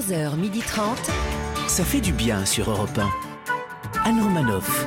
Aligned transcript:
11h30. 0.00 0.96
Ça 1.68 1.84
fait 1.84 2.00
du 2.00 2.12
bien 2.12 2.46
sur 2.46 2.70
Europe 2.70 2.98
1. 2.98 4.08
Anne 4.08 4.22
Romanoff. 4.22 4.86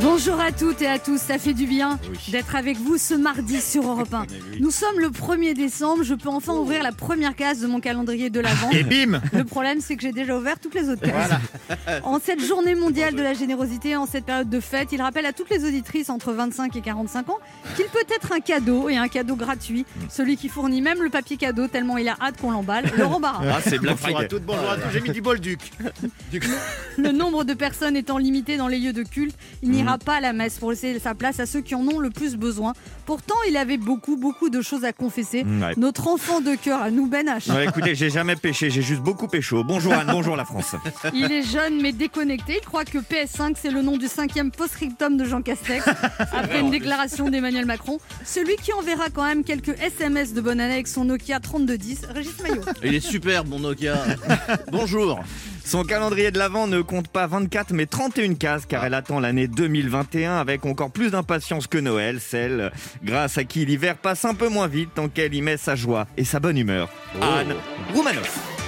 Bonjour 0.00 0.40
à 0.40 0.52
toutes 0.52 0.82
et 0.82 0.86
à 0.86 0.98
tous, 0.98 1.18
ça 1.20 1.38
fait 1.38 1.54
du 1.54 1.66
bien 1.66 1.98
d'être 2.30 2.56
avec 2.56 2.76
vous 2.76 2.98
ce 2.98 3.14
mardi 3.14 3.60
sur 3.60 3.82
Europe 3.90 4.12
1. 4.12 4.26
Nous 4.60 4.70
sommes 4.70 4.98
le 4.98 5.08
1er 5.08 5.54
décembre, 5.54 6.02
je 6.02 6.14
peux 6.14 6.28
enfin 6.28 6.54
ouvrir 6.54 6.82
la 6.82 6.92
première 6.92 7.34
case 7.36 7.60
de 7.60 7.66
mon 7.66 7.80
calendrier 7.80 8.30
de 8.30 8.40
l'Avent. 8.40 8.70
Et 8.70 8.82
bim 8.82 9.20
Le 9.32 9.44
problème, 9.44 9.80
c'est 9.80 9.96
que 9.96 10.02
j'ai 10.02 10.12
déjà 10.12 10.36
ouvert 10.36 10.58
toutes 10.58 10.74
les 10.74 10.88
autres 10.88 11.02
cases. 11.02 11.30
En 12.02 12.18
cette 12.18 12.44
journée 12.44 12.74
mondiale 12.74 13.14
de 13.14 13.22
la 13.22 13.34
générosité, 13.34 13.96
en 13.96 14.06
cette 14.06 14.24
période 14.24 14.48
de 14.48 14.60
fête, 14.60 14.88
il 14.92 15.00
rappelle 15.00 15.26
à 15.26 15.32
toutes 15.32 15.50
les 15.50 15.64
auditrices 15.64 16.10
entre 16.10 16.32
25 16.32 16.74
et 16.76 16.80
45 16.80 17.28
ans 17.30 17.38
qu'il 17.76 17.86
peut 17.86 17.98
être 18.14 18.32
un 18.32 18.40
cadeau 18.40 18.88
et 18.88 18.96
un 18.96 19.08
cadeau 19.08 19.36
gratuit. 19.36 19.86
Celui 20.10 20.36
qui 20.36 20.48
fournit 20.48 20.82
même 20.82 21.02
le 21.02 21.10
papier 21.10 21.36
cadeau 21.36 21.68
tellement 21.68 21.96
il 21.98 22.08
a 22.08 22.16
hâte 22.20 22.40
qu'on 22.40 22.50
l'emballe, 22.50 22.90
Laurent 22.98 23.20
Barra. 23.20 23.42
Ah, 23.48 23.60
c'est 23.62 23.78
Black 23.78 23.98
Bonjour 24.02 24.18
à 24.18 24.24
toutes, 24.24 24.44
bonjour 24.44 24.70
à 24.70 24.76
tous. 24.76 24.90
J'ai 24.92 25.00
mis 25.00 25.10
du 25.10 25.20
bolduc. 25.22 25.72
Le 26.98 27.12
nombre 27.12 27.44
de 27.44 27.54
personnes 27.54 27.96
étant 27.96 28.18
limité 28.18 28.56
dans 28.56 28.68
les 28.68 28.78
lieux 28.78 28.92
de 28.92 29.02
culte, 29.02 29.36
il 29.62 29.83
Mhm. 29.83 29.83
N'ira 29.84 29.98
pas 29.98 30.16
à 30.16 30.20
la 30.20 30.32
messe 30.32 30.58
pour 30.58 30.70
laisser 30.70 30.98
sa 30.98 31.14
place 31.14 31.40
à 31.40 31.46
ceux 31.46 31.60
qui 31.60 31.74
en 31.74 31.86
ont 31.86 31.98
le 31.98 32.10
plus 32.10 32.36
besoin. 32.36 32.72
Pourtant, 33.06 33.34
il 33.48 33.56
avait 33.56 33.76
beaucoup, 33.76 34.16
beaucoup 34.16 34.50
de 34.50 34.62
choses 34.62 34.84
à 34.84 34.92
confesser. 34.92 35.44
Ouais. 35.44 35.74
Notre 35.76 36.08
enfant 36.08 36.40
de 36.40 36.54
cœur 36.54 36.82
à 36.82 36.90
nous, 36.90 37.06
Ben 37.06 37.26
H. 37.26 37.52
Ouais, 37.52 37.64
écoutez, 37.64 37.94
j'ai 37.94 38.10
jamais 38.10 38.36
pêché, 38.36 38.70
j'ai 38.70 38.82
juste 38.82 39.02
beaucoup 39.02 39.28
pécho. 39.28 39.62
Bonjour 39.64 39.92
Anne, 39.92 40.08
bonjour 40.10 40.36
la 40.36 40.44
France. 40.44 40.74
Il 41.14 41.30
est 41.30 41.42
jeune 41.42 41.80
mais 41.82 41.92
déconnecté. 41.92 42.58
Il 42.62 42.66
croit 42.66 42.84
que 42.84 42.98
PS5 42.98 43.54
c'est 43.60 43.70
le 43.70 43.82
nom 43.82 43.96
du 43.96 44.08
cinquième 44.08 44.50
post-scriptum 44.50 45.16
de 45.16 45.24
Jean 45.24 45.42
Castex 45.42 45.86
après 46.18 46.60
une 46.60 46.70
déclaration 46.70 47.28
d'Emmanuel 47.30 47.66
Macron. 47.66 47.98
Celui 48.24 48.56
qui 48.56 48.72
enverra 48.72 49.10
quand 49.10 49.24
même 49.24 49.44
quelques 49.44 49.78
SMS 49.80 50.32
de 50.32 50.40
bonne 50.40 50.60
année 50.60 50.74
avec 50.74 50.88
son 50.88 51.04
Nokia 51.04 51.40
3210, 51.40 52.06
Régis 52.10 52.40
Maillot. 52.42 52.62
Il 52.82 52.94
est 52.94 53.00
super, 53.00 53.44
mon 53.44 53.60
Nokia. 53.60 53.96
Bonjour. 54.70 55.20
Son 55.64 55.82
calendrier 55.82 56.30
de 56.30 56.38
l'Avent 56.38 56.66
ne 56.66 56.82
compte 56.82 57.08
pas 57.08 57.26
24 57.26 57.72
mais 57.72 57.86
31 57.86 58.34
cases 58.34 58.66
car 58.66 58.84
elle 58.84 58.94
attend 58.94 59.18
l'année 59.18 59.48
2021 59.48 60.36
avec 60.36 60.66
encore 60.66 60.90
plus 60.90 61.10
d'impatience 61.10 61.66
que 61.66 61.78
Noël, 61.78 62.20
celle 62.20 62.70
grâce 63.02 63.38
à 63.38 63.44
qui 63.44 63.64
l'hiver 63.64 63.96
passe 63.96 64.24
un 64.24 64.34
peu 64.34 64.48
moins 64.48 64.68
vite 64.68 64.90
tant 64.94 65.08
qu'elle 65.08 65.34
y 65.34 65.42
met 65.42 65.56
sa 65.56 65.74
joie 65.74 66.06
et 66.16 66.24
sa 66.24 66.38
bonne 66.38 66.58
humeur. 66.58 66.90
Anne 67.20 67.54
Roumanoff. 67.94 68.63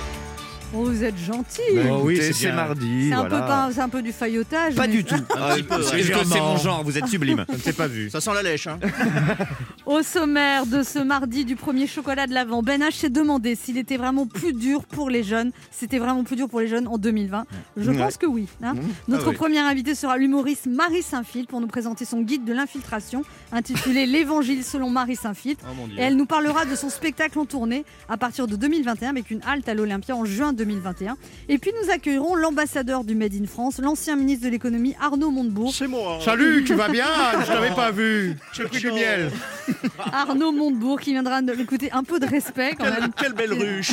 Oh, 0.74 0.84
vous 0.84 1.04
êtes 1.04 1.16
gentil. 1.18 1.60
Oh 1.90 2.00
oui, 2.04 2.20
c'est 2.32 2.52
mardi. 2.52 3.08
c'est 3.08 3.14
un, 3.14 3.20
voilà. 3.20 3.40
peu 3.40 3.46
pas- 3.46 3.68
c'est 3.72 3.80
un 3.80 3.88
peu 3.88 4.02
du 4.02 4.12
faillotage. 4.12 4.74
Pas 4.74 4.86
mais- 4.86 4.92
du 4.92 5.04
tout. 5.04 5.14
Peu, 5.16 5.34
Parce 5.68 5.90
que 5.90 6.02
c'est 6.02 6.40
mon 6.40 6.56
genre, 6.56 6.82
vous 6.84 6.98
êtes 6.98 7.06
sublime. 7.06 7.44
Je 7.50 7.54
ne 7.54 7.58
t'ai 7.58 7.72
pas 7.72 7.86
vu. 7.86 8.10
Ça 8.10 8.20
sent 8.20 8.30
la 8.34 8.42
lèche, 8.42 8.66
hein. 8.66 8.78
Au 9.86 10.02
sommaire 10.02 10.66
de 10.66 10.82
ce 10.82 10.98
mardi 10.98 11.44
du 11.44 11.54
premier 11.56 11.86
chocolat 11.86 12.26
de 12.26 12.34
l'Avent, 12.34 12.62
Ben 12.62 12.80
H 12.82 12.92
s'est 12.92 13.08
demandé 13.10 13.54
s'il 13.54 13.78
était 13.78 13.96
vraiment 13.96 14.26
plus 14.26 14.52
dur 14.52 14.84
pour 14.84 15.08
les 15.10 15.22
jeunes. 15.22 15.52
C'était 15.70 15.98
vraiment 15.98 16.24
plus 16.24 16.36
dur 16.36 16.48
pour 16.48 16.60
les 16.60 16.66
jeunes 16.68 16.88
en 16.88 16.98
2020. 16.98 17.44
Je 17.76 17.90
Ouais. 17.90 17.96
pense 17.96 18.16
que 18.16 18.26
oui. 18.26 18.46
hein. 18.62 18.74
Notre 19.08 19.26
Ah 19.26 19.30
oui. 19.30 19.36
première 19.36 19.64
invitée 19.66 19.94
sera 19.94 20.18
l'humoriste 20.18 20.66
Marie 20.66 21.02
Saint-Phil 21.02 21.46
pour 21.46 21.60
nous 21.60 21.68
présenter 21.68 22.04
son 22.04 22.22
guide 22.22 22.44
de 22.44 22.52
l'infiltration 22.52 23.22
intitulé 23.52 24.06
L'Évangile 24.16 24.64
selon 24.64 24.90
Marie 24.90 25.16
Saint-Phil. 25.16 25.56
Oh. 25.62 25.88
Et 25.96 26.02
elle 26.02 26.16
nous 26.16 26.26
parlera 26.26 26.64
de 26.64 26.74
son 26.74 26.88
spectacle 26.90 27.38
en 27.38 27.44
tournée 27.46 27.84
à 28.08 28.16
partir 28.16 28.46
de 28.48 28.56
2021 28.56 29.10
avec 29.10 29.30
une 29.30 29.40
halte 29.46 29.68
à 29.68 29.74
l'Olympia 29.74 30.16
en 30.16 30.24
juin 30.24 30.52
2021. 30.56 31.16
Et 31.48 31.58
puis 31.58 31.72
nous 31.82 31.90
accueillerons 31.90 32.34
l'ambassadeur 32.34 33.04
du 33.04 33.14
Made 33.14 33.34
in 33.34 33.46
France, 33.46 33.78
l'ancien 33.78 34.16
ministre 34.16 34.46
de 34.46 34.50
l'économie 34.50 34.94
Arnaud 35.00 35.30
Montebourg. 35.30 35.72
C'est 35.72 35.86
moi. 35.86 36.18
Salut, 36.24 36.64
tu 36.64 36.74
vas 36.74 36.88
bien? 36.88 37.06
Je 37.40 37.46
t'avais 37.46 37.74
pas 37.74 37.90
vu. 37.90 38.36
J'ai 38.52 38.64
pris 38.64 38.80
du 38.80 38.90
miel. 38.90 39.30
Arnaud 40.12 40.52
Montebourg 40.52 41.00
qui 41.00 41.12
viendra 41.12 41.42
nous 41.42 41.52
écouter 41.52 41.92
un 41.92 42.02
peu 42.02 42.18
de 42.18 42.26
respect 42.26 42.74
quand 42.78 42.84
même. 42.84 43.10
Quelle 43.16 43.34
belle 43.34 43.52
ruche. 43.52 43.92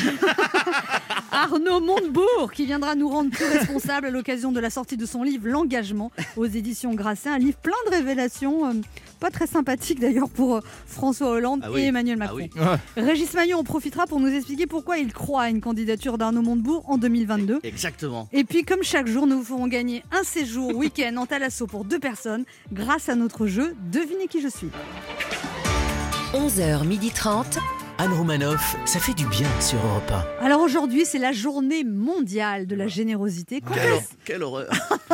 Arnaud 1.32 1.80
Montebourg 1.80 2.52
qui 2.54 2.66
viendra 2.66 2.96
nous 2.96 3.10
rendre 3.10 3.32
plus 3.32 3.46
responsables 3.46 4.08
à 4.08 4.12
l'occasion 4.12 4.52
de 4.52 4.60
la 4.60 4.70
sortie 4.70 4.98
de 4.98 5.06
son 5.06 5.24
livre 5.24 5.48
L'engagement 5.48 6.12
aux 6.38 6.46
éditions 6.46 6.94
Grasset, 6.94 7.30
un 7.30 7.40
livre 7.40 7.58
plein 7.58 7.74
de 7.88 7.96
révélations, 7.96 8.68
euh, 8.68 8.74
pas 9.24 9.32
très 9.32 9.48
sympathique 9.48 10.02
d'ailleurs 10.02 10.28
pour 10.30 10.58
euh, 10.58 10.60
François 10.86 11.30
Hollande 11.30 11.62
Ah 11.64 11.72
oui. 11.72 11.84
et 11.84 11.86
Emmanuel 11.86 12.18
Ah 12.20 12.26
Macron. 12.26 12.36
oui. 12.38 12.50
Régis 12.98 13.34
Maillot 13.34 13.58
en 13.58 13.64
profitera 13.64 14.06
pour 14.06 14.20
nous 14.20 14.28
expliquer 14.28 14.68
pourquoi 14.68 14.98
il 14.98 15.14
croit 15.14 15.44
à 15.44 15.50
une 15.50 15.62
candidature 15.62 16.18
d'Arnaud 16.18 16.42
Montebourg 16.42 16.84
en 16.90 16.98
2022. 16.98 17.62
Exactement. 17.64 18.28
Et 18.34 18.44
puis, 18.44 18.66
comme 18.66 18.84
chaque 18.84 19.08
jour, 19.08 19.26
nous 19.26 19.38
vous 19.38 19.46
ferons 19.46 19.68
gagner 19.68 20.04
un 20.12 20.24
séjour 20.24 20.76
week-end 20.76 21.16
en 21.16 21.26
Thalasso 21.26 21.68
pour 21.68 21.86
deux 21.86 22.00
personnes 22.00 22.44
grâce 22.74 23.08
à 23.08 23.16
notre 23.16 23.48
jeu 23.48 23.76
Devinez 23.92 24.28
qui 24.28 24.42
je 24.42 24.50
suis. 24.50 24.68
11h30. 26.34 27.60
Anne 28.00 28.12
Romanoff, 28.14 28.76
ça 28.86 29.00
fait 29.00 29.14
du 29.14 29.26
bien 29.28 29.48
sur 29.62 29.78
Europe 29.78 30.12
Alors 30.42 30.60
aujourd'hui, 30.62 31.06
c'est 31.06 31.20
la 31.20 31.32
journée 31.32 31.84
mondiale 31.84 32.66
de 32.66 32.76
la 32.76 32.88
générosité. 32.88 33.62
Quand 33.62 33.74
Quelle, 33.76 33.94
est-ce 33.94 34.10
quelle 34.26 34.44
horreur. 34.44 34.68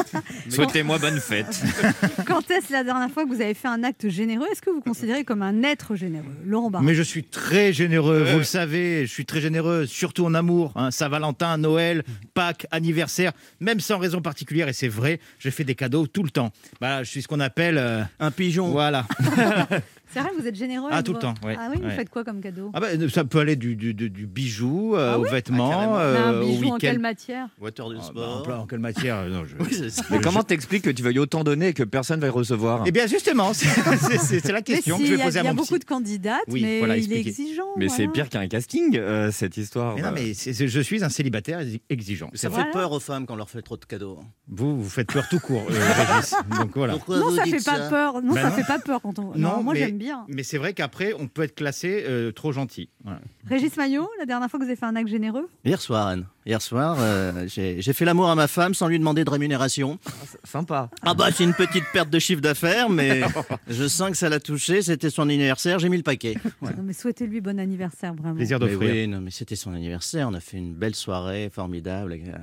Souhaitez-moi 0.49 0.97
bonne 0.97 1.19
fête. 1.19 1.61
Quand 2.25 2.49
est-ce 2.49 2.71
la 2.71 2.83
dernière 2.85 3.11
fois 3.11 3.25
que 3.25 3.29
vous 3.29 3.41
avez 3.41 3.53
fait 3.53 3.67
un 3.67 3.83
acte 3.83 4.07
généreux? 4.09 4.45
Est-ce 4.51 4.61
que 4.61 4.69
vous 4.69 4.79
considérez 4.81 5.23
comme 5.25 5.41
un 5.41 5.61
être 5.61 5.95
généreux? 5.95 6.25
Laurent 6.45 6.71
Barra. 6.71 6.83
Mais 6.83 6.95
je 6.95 7.03
suis 7.03 7.23
très 7.25 7.73
généreux, 7.73 8.23
vous 8.23 8.37
le 8.39 8.43
savez, 8.43 9.05
je 9.05 9.11
suis 9.11 9.25
très 9.25 9.41
généreux, 9.41 9.85
surtout 9.85 10.25
en 10.25 10.33
amour. 10.33 10.71
hein. 10.75 10.89
Saint-Valentin, 10.89 11.57
Noël, 11.57 12.03
Pâques, 12.33 12.65
anniversaire, 12.71 13.33
même 13.59 13.81
sans 13.81 13.97
raison 13.99 14.21
particulière, 14.21 14.69
et 14.69 14.73
c'est 14.73 14.87
vrai, 14.87 15.19
je 15.37 15.49
fais 15.49 15.65
des 15.65 15.75
cadeaux 15.75 16.07
tout 16.07 16.23
le 16.23 16.29
temps. 16.31 16.51
Bah, 16.79 17.03
je 17.03 17.09
suis 17.09 17.21
ce 17.21 17.27
qu'on 17.27 17.41
appelle... 17.41 17.77
euh, 17.77 18.01
Un 18.19 18.31
pigeon. 18.31 18.69
voilà. 18.69 19.05
C'est 20.11 20.19
vrai, 20.21 20.29
vous 20.39 20.47
êtes 20.47 20.55
généreux 20.55 20.89
Ah, 20.91 21.03
tout 21.03 21.13
le 21.13 21.19
temps, 21.19 21.33
ouais, 21.43 21.55
Ah 21.59 21.67
oui, 21.71 21.77
vous 21.81 21.87
ouais. 21.87 21.95
faites 21.95 22.09
quoi 22.09 22.23
comme 22.23 22.41
cadeau 22.41 22.71
Ah 22.73 22.79
bah, 22.79 22.87
ça 23.13 23.23
peut 23.25 23.39
aller 23.39 23.55
du, 23.55 23.75
du, 23.75 23.93
du- 23.93 24.09
du 24.09 24.25
bijou 24.25 24.95
euh, 24.95 25.11
Ah 25.13 25.19
aux 25.19 25.21
oui 25.23 25.27
Ah, 25.31 25.35
vêtements. 25.35 25.69
Mais 25.97 26.01
euh, 26.01 26.25
Un 26.25 26.41
au 26.41 26.45
bijou 26.45 26.57
en 26.57 26.61
week-end. 26.63 26.77
quelle 26.79 26.99
matière 26.99 27.47
Water 27.61 27.89
du 27.89 27.95
Ah, 27.97 27.99
bah, 27.99 28.21
en, 28.21 28.23
sport. 28.31 28.43
plein- 28.43 28.57
en 28.57 28.65
quelle 28.65 28.79
matière 28.79 29.17
euh, 29.17 29.29
non, 29.29 29.43
je- 29.45 29.55
Oui, 29.63 29.89
c'est. 29.91 30.09
Mais 30.09 30.19
comment 30.19 30.41
t'expliques 30.43 30.83
que 30.83 30.89
tu 30.89 31.03
veuilles 31.03 31.19
autant 31.19 31.43
donner 31.43 31.69
et 31.69 31.73
que 31.73 31.83
personne 31.83 32.19
ne 32.19 32.25
va 32.25 32.31
recevoir 32.31 32.83
Eh 32.85 32.91
bien 32.91 33.05
justement, 33.07 33.53
c'est 33.53 33.67
c'est- 33.67 34.17
c'est- 34.17 34.39
c'est 34.39 34.51
la 34.51 34.61
question 34.61 34.97
si, 34.97 35.03
que 35.03 35.09
je 35.09 35.13
vais 35.15 35.21
a, 35.21 35.25
poser 35.25 35.39
à 35.39 35.41
il 35.43 35.45
y 35.45 35.47
a 35.47 35.51
mon 35.51 35.57
beaucoup 35.57 35.73
psy. 35.75 35.79
de 35.79 35.85
candidates, 35.85 36.41
Oui, 36.47 36.61
mais 36.63 36.79
voilà, 36.79 36.97
il 36.97 37.11
est 37.13 37.19
exigeant. 37.19 37.63
Mais 37.77 37.87
c'est 37.89 38.05
voilà. 38.05 38.11
pire 38.11 38.29
qu'un 38.29 38.47
casting, 38.47 38.97
euh, 38.97 39.31
cette 39.31 39.57
histoire. 39.57 39.95
Mais 39.95 40.01
non, 40.01 40.11
mais 40.13 40.33
c'est- 40.33 40.53
c'est- 40.53 40.67
je 40.67 40.79
suis 40.81 41.03
un 41.03 41.09
célibataire 41.09 41.59
exi- 41.61 41.81
exigeant. 41.89 42.31
Ça 42.33 42.49
fait 42.49 42.65
peur 42.71 42.91
aux 42.91 42.99
femmes 42.99 43.25
quand 43.27 43.35
on 43.35 43.37
leur 43.37 43.49
fait 43.49 43.61
trop 43.61 43.77
de 43.77 43.85
cadeaux. 43.85 44.19
Vous, 44.47 44.81
vous 44.81 44.89
faites 44.89 45.11
peur 45.11 45.27
tout 45.29 45.39
court, 45.39 45.67
euh, 45.69 45.73
Régis. 46.15 46.33
Donc 46.59 46.71
voilà. 46.75 46.95
Non, 47.07 47.35
ça 47.35 47.43
fait 47.45 47.63
pas 47.63 47.89
peur. 47.89 48.21
Non, 48.23 48.33
Ben 48.33 48.41
ça 48.41 48.51
fait 48.51 48.63
pas 48.63 48.79
peur 48.79 49.01
quand 49.01 49.19
on. 49.19 49.33
Non, 49.37 49.61
moi 49.61 49.75
j'aime 49.75 49.98
bien. 49.99 50.25
Mais 50.27 50.41
c'est 50.41 50.57
vrai 50.57 50.73
qu'après, 50.73 51.13
on 51.13 51.27
peut 51.27 51.43
être 51.43 51.53
classé 51.55 52.03
euh, 52.07 52.31
trop 52.31 52.51
gentil. 52.51 52.89
Voilà. 53.03 53.19
Régis 53.47 53.77
Maillot, 53.77 54.09
la 54.19 54.25
dernière 54.25 54.49
fois 54.49 54.59
que 54.59 54.63
vous 54.65 54.69
avez 54.69 54.75
fait 54.79 54.85
un 54.87 54.95
acte 54.95 55.09
généreux? 55.09 55.47
Hier 55.63 55.79
soir, 55.79 56.07
Anne. 56.07 56.25
Hier 56.45 56.61
soir, 56.63 56.97
euh, 56.99 57.45
j'ai 57.47 57.93
fait 57.93 58.05
l'amour 58.05 58.27
à 58.29 58.33
ma 58.35 58.47
femme 58.47 58.73
sans 58.73 58.87
lui 58.87 58.97
demander 58.97 59.23
de 59.23 59.29
rémunération. 59.29 59.99
Sympa. 60.43 60.89
Ah 61.03 61.13
bah 61.13 61.27
c'est 61.31 61.43
une 61.43 61.53
petite 61.53 61.83
perte 61.93 62.09
de 62.09 62.17
chiffre 62.17 62.41
d'affaires, 62.41 62.89
mais 62.89 63.21
je 63.67 63.87
sens 63.87 64.09
que 64.09 64.17
ça 64.17 64.29
l'a 64.29 64.39
touché. 64.39 64.81
C'était 64.81 65.11
son 65.11 65.23
anniversaire, 65.23 65.77
j'ai 65.77 65.89
mis 65.89 65.97
le 65.97 66.03
paquet. 66.03 66.35
Ouais. 66.61 66.71
Non, 66.77 66.83
mais 66.83 66.93
souhaitez-lui 66.93 67.41
bon 67.41 67.59
anniversaire, 67.59 68.13
vraiment. 68.15 68.35
Plaisir 68.35 68.57
d'offrir. 68.59 68.79
oui, 68.79 69.07
non, 69.07 69.21
mais 69.21 69.31
c'était 69.31 69.55
son 69.57 69.73
anniversaire. 69.73 70.27
On 70.29 70.33
a 70.33 70.39
fait 70.39 70.57
une 70.57 70.73
belle 70.73 70.95
soirée 70.95 71.49
formidable, 71.53 72.13
euh, 72.13 72.33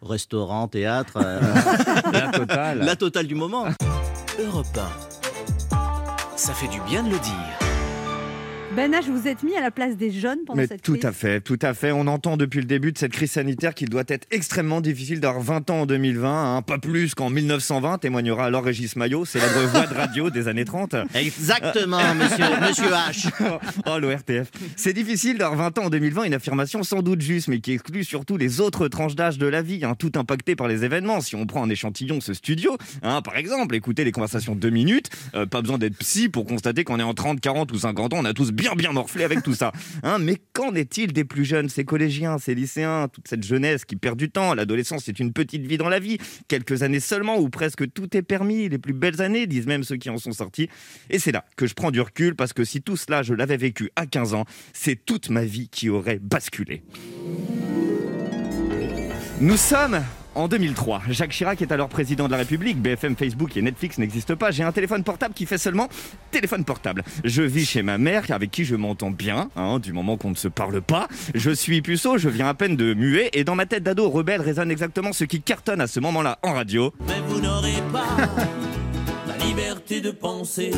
restaurant, 0.00 0.68
théâtre, 0.68 1.14
euh, 1.16 1.40
La 2.12 2.28
totale. 2.28 2.78
la 2.78 2.96
totale 2.96 3.26
du 3.26 3.34
moment. 3.34 3.66
Europe 4.38 4.66
1. 4.76 5.33
Ça 6.36 6.52
fait 6.52 6.68
du 6.68 6.80
bien 6.80 7.02
de 7.04 7.10
le 7.10 7.18
dire. 7.18 7.63
Ben 8.76 8.92
H, 8.92 9.04
vous 9.08 9.28
êtes 9.28 9.44
mis 9.44 9.54
à 9.54 9.60
la 9.60 9.70
place 9.70 9.96
des 9.96 10.10
jeunes 10.10 10.40
pendant 10.44 10.60
Mais 10.60 10.66
cette 10.66 10.82
tout 10.82 10.94
crise. 10.94 11.04
à 11.04 11.12
fait, 11.12 11.40
tout 11.40 11.58
à 11.62 11.74
fait. 11.74 11.92
On 11.92 12.08
entend 12.08 12.36
depuis 12.36 12.58
le 12.58 12.66
début 12.66 12.90
de 12.90 12.98
cette 12.98 13.12
crise 13.12 13.30
sanitaire 13.30 13.72
qu'il 13.72 13.88
doit 13.88 14.02
être 14.08 14.26
extrêmement 14.32 14.80
difficile 14.80 15.20
d'avoir 15.20 15.44
20 15.44 15.70
ans 15.70 15.80
en 15.82 15.86
2020, 15.86 16.56
hein, 16.56 16.62
pas 16.62 16.78
plus 16.78 17.14
qu'en 17.14 17.30
1920, 17.30 17.98
témoignera 17.98 18.46
alors 18.46 18.64
Régis 18.64 18.96
Maillot, 18.96 19.24
célèbre 19.26 19.60
voix 19.72 19.86
de 19.86 19.94
radio 19.94 20.28
des 20.28 20.48
années 20.48 20.64
30. 20.64 20.96
Exactement, 21.14 22.00
monsieur, 22.16 22.44
monsieur 22.68 22.90
H. 22.90 23.28
oh, 23.86 23.98
l'ORTF. 24.00 24.50
C'est 24.74 24.92
difficile 24.92 25.38
d'avoir 25.38 25.70
20 25.72 25.78
ans 25.78 25.84
en 25.84 25.90
2020, 25.90 26.24
une 26.24 26.34
affirmation 26.34 26.82
sans 26.82 27.02
doute 27.02 27.20
juste, 27.20 27.46
mais 27.46 27.60
qui 27.60 27.72
exclut 27.72 28.02
surtout 28.02 28.36
les 28.36 28.60
autres 28.60 28.88
tranches 28.88 29.14
d'âge 29.14 29.38
de 29.38 29.46
la 29.46 29.62
vie, 29.62 29.84
hein, 29.84 29.94
tout 29.96 30.10
impacté 30.16 30.56
par 30.56 30.66
les 30.66 30.84
événements. 30.84 31.20
Si 31.20 31.36
on 31.36 31.46
prend 31.46 31.60
en 31.60 31.70
échantillon 31.70 32.20
ce 32.20 32.34
studio, 32.34 32.76
hein, 33.04 33.22
par 33.22 33.36
exemple, 33.36 33.76
écoutez 33.76 34.02
les 34.02 34.12
conversations 34.12 34.56
deux 34.56 34.70
minutes, 34.70 35.10
euh, 35.36 35.46
pas 35.46 35.60
besoin 35.62 35.78
d'être 35.78 35.96
psy 35.98 36.28
pour 36.28 36.44
constater 36.44 36.82
qu'on 36.82 36.98
est 36.98 37.04
en 37.04 37.14
30, 37.14 37.40
40 37.40 37.70
ou 37.70 37.78
50 37.78 38.14
ans, 38.14 38.18
on 38.20 38.24
a 38.24 38.32
tous 38.34 38.50
bien 38.50 38.63
bien 38.74 38.92
morflé 38.92 39.24
avec 39.24 39.42
tout 39.42 39.54
ça. 39.54 39.72
Hein, 40.02 40.18
mais 40.18 40.36
qu'en 40.54 40.74
est-il 40.74 41.12
des 41.12 41.24
plus 41.24 41.44
jeunes, 41.44 41.68
ces 41.68 41.84
collégiens, 41.84 42.38
ces 42.38 42.54
lycéens, 42.54 43.08
toute 43.08 43.28
cette 43.28 43.44
jeunesse 43.44 43.84
qui 43.84 43.96
perd 43.96 44.18
du 44.18 44.30
temps 44.30 44.54
L'adolescence, 44.54 45.04
c'est 45.04 45.20
une 45.20 45.32
petite 45.32 45.66
vie 45.66 45.76
dans 45.76 45.88
la 45.88 45.98
vie, 45.98 46.18
quelques 46.48 46.82
années 46.82 47.00
seulement 47.00 47.38
où 47.38 47.48
presque 47.50 47.92
tout 47.92 48.16
est 48.16 48.22
permis, 48.22 48.68
les 48.68 48.78
plus 48.78 48.94
belles 48.94 49.20
années, 49.20 49.46
disent 49.46 49.66
même 49.66 49.84
ceux 49.84 49.96
qui 49.96 50.10
en 50.10 50.16
sont 50.16 50.32
sortis. 50.32 50.68
Et 51.10 51.18
c'est 51.18 51.32
là 51.32 51.44
que 51.56 51.66
je 51.66 51.74
prends 51.74 51.90
du 51.90 52.00
recul 52.00 52.34
parce 52.34 52.52
que 52.52 52.64
si 52.64 52.80
tout 52.80 52.96
cela, 52.96 53.22
je 53.22 53.34
l'avais 53.34 53.56
vécu 53.56 53.90
à 53.96 54.06
15 54.06 54.34
ans, 54.34 54.44
c'est 54.72 55.04
toute 55.04 55.28
ma 55.28 55.44
vie 55.44 55.68
qui 55.68 55.90
aurait 55.90 56.18
basculé. 56.18 56.82
Nous 59.40 59.56
sommes 59.56 60.00
En 60.34 60.48
2003, 60.48 61.02
Jacques 61.10 61.30
Chirac 61.30 61.62
est 61.62 61.70
alors 61.70 61.88
président 61.88 62.26
de 62.26 62.32
la 62.32 62.38
République, 62.38 62.80
BFM, 62.80 63.14
Facebook 63.14 63.56
et 63.56 63.62
Netflix 63.62 63.98
n'existent 63.98 64.34
pas. 64.34 64.50
J'ai 64.50 64.64
un 64.64 64.72
téléphone 64.72 65.04
portable 65.04 65.32
qui 65.32 65.46
fait 65.46 65.58
seulement 65.58 65.88
téléphone 66.32 66.64
portable. 66.64 67.04
Je 67.22 67.42
vis 67.42 67.64
chez 67.64 67.82
ma 67.82 67.98
mère 67.98 68.24
avec 68.30 68.50
qui 68.50 68.64
je 68.64 68.74
m'entends 68.74 69.12
bien, 69.12 69.48
hein, 69.54 69.78
du 69.78 69.92
moment 69.92 70.16
qu'on 70.16 70.30
ne 70.30 70.34
se 70.34 70.48
parle 70.48 70.80
pas. 70.80 71.06
Je 71.34 71.50
suis 71.50 71.82
puceau, 71.82 72.18
je 72.18 72.28
viens 72.28 72.48
à 72.48 72.54
peine 72.54 72.74
de 72.74 72.94
muer 72.94 73.30
et 73.32 73.44
dans 73.44 73.54
ma 73.54 73.66
tête 73.66 73.84
d'ado 73.84 74.10
rebelle 74.10 74.40
résonne 74.40 74.72
exactement 74.72 75.12
ce 75.12 75.22
qui 75.22 75.40
cartonne 75.40 75.80
à 75.80 75.86
ce 75.86 76.00
moment-là 76.00 76.38
en 76.42 76.54
radio. 76.54 76.92
Mais 77.06 77.20
vous 77.28 77.40
n'aurez 77.40 77.82
pas 77.92 78.04
la 79.38 79.44
liberté 79.44 80.00
de 80.00 80.10
penser. 80.10 80.70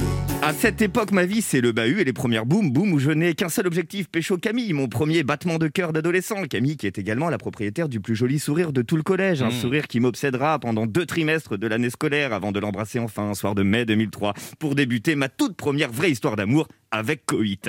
À 0.42 0.52
cette 0.52 0.82
époque, 0.82 1.12
ma 1.12 1.24
vie, 1.24 1.42
c'est 1.42 1.60
le 1.60 1.72
bahut 1.72 2.00
et 2.00 2.04
les 2.04 2.12
premières 2.12 2.46
boum 2.46 2.70
boum 2.70 2.92
où 2.92 2.98
je 2.98 3.10
n'ai 3.10 3.34
qu'un 3.34 3.48
seul 3.48 3.66
objectif, 3.66 4.08
pécho 4.08 4.38
Camille, 4.38 4.72
mon 4.72 4.88
premier 4.88 5.22
battement 5.22 5.58
de 5.58 5.68
cœur 5.68 5.92
d'adolescent. 5.92 6.42
Camille 6.48 6.76
qui 6.76 6.86
est 6.86 6.98
également 6.98 7.28
la 7.28 7.38
propriétaire 7.38 7.88
du 7.88 8.00
plus 8.00 8.14
joli 8.14 8.38
sourire 8.38 8.72
de 8.72 8.82
tout 8.82 8.96
le 8.96 9.02
collège, 9.02 9.42
un 9.42 9.50
sourire 9.50 9.88
qui 9.88 10.00
m'obsédera 10.00 10.58
pendant 10.58 10.86
deux 10.86 11.06
trimestres 11.06 11.58
de 11.58 11.66
l'année 11.66 11.90
scolaire 11.90 12.32
avant 12.32 12.52
de 12.52 12.60
l'embrasser 12.60 12.98
enfin 12.98 13.30
un 13.30 13.34
soir 13.34 13.54
de 13.54 13.62
mai 13.62 13.84
2003 13.84 14.34
pour 14.58 14.74
débuter 14.74 15.16
ma 15.16 15.28
toute 15.28 15.56
première 15.56 15.90
vraie 15.90 16.10
histoire 16.10 16.36
d'amour 16.36 16.68
avec 16.90 17.26
Coït. 17.26 17.68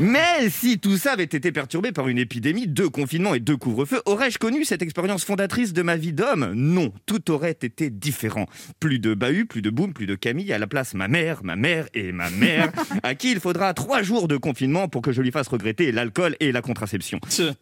Mais 0.00 0.48
si 0.48 0.78
tout 0.78 0.96
ça 0.96 1.14
avait 1.14 1.24
été 1.24 1.50
perturbé 1.50 1.90
par 1.90 2.06
une 2.06 2.18
épidémie, 2.18 2.68
deux 2.68 2.88
confinements 2.88 3.34
et 3.34 3.40
deux 3.40 3.56
couvre-feux, 3.56 4.00
aurais-je 4.06 4.38
connu 4.38 4.64
cette 4.64 4.80
expérience 4.80 5.24
fondatrice 5.24 5.72
de 5.72 5.82
ma 5.82 5.96
vie 5.96 6.12
d'homme? 6.12 6.52
Non, 6.54 6.92
tout 7.04 7.32
aurait 7.32 7.56
été 7.60 7.90
différent. 7.90 8.46
Plus 8.78 9.00
de 9.00 9.14
bahut, 9.14 9.46
plus 9.46 9.60
de 9.60 9.70
boum, 9.70 9.92
plus 9.92 10.06
de 10.06 10.14
Camille, 10.14 10.52
à 10.52 10.58
la 10.58 10.68
place 10.68 10.94
ma 10.94 11.08
mère, 11.08 11.42
ma 11.42 11.56
mère 11.56 11.88
et 11.94 12.12
ma 12.12 12.30
mère, 12.30 12.70
à 13.02 13.16
qui 13.16 13.32
il 13.32 13.40
faudra 13.40 13.74
trois 13.74 14.02
jours 14.02 14.28
de 14.28 14.36
confinement 14.36 14.86
pour 14.86 15.02
que 15.02 15.10
je 15.10 15.20
lui 15.20 15.32
fasse 15.32 15.48
regretter 15.48 15.90
l'alcool 15.90 16.36
et 16.38 16.52
la 16.52 16.62
contraception. 16.62 17.18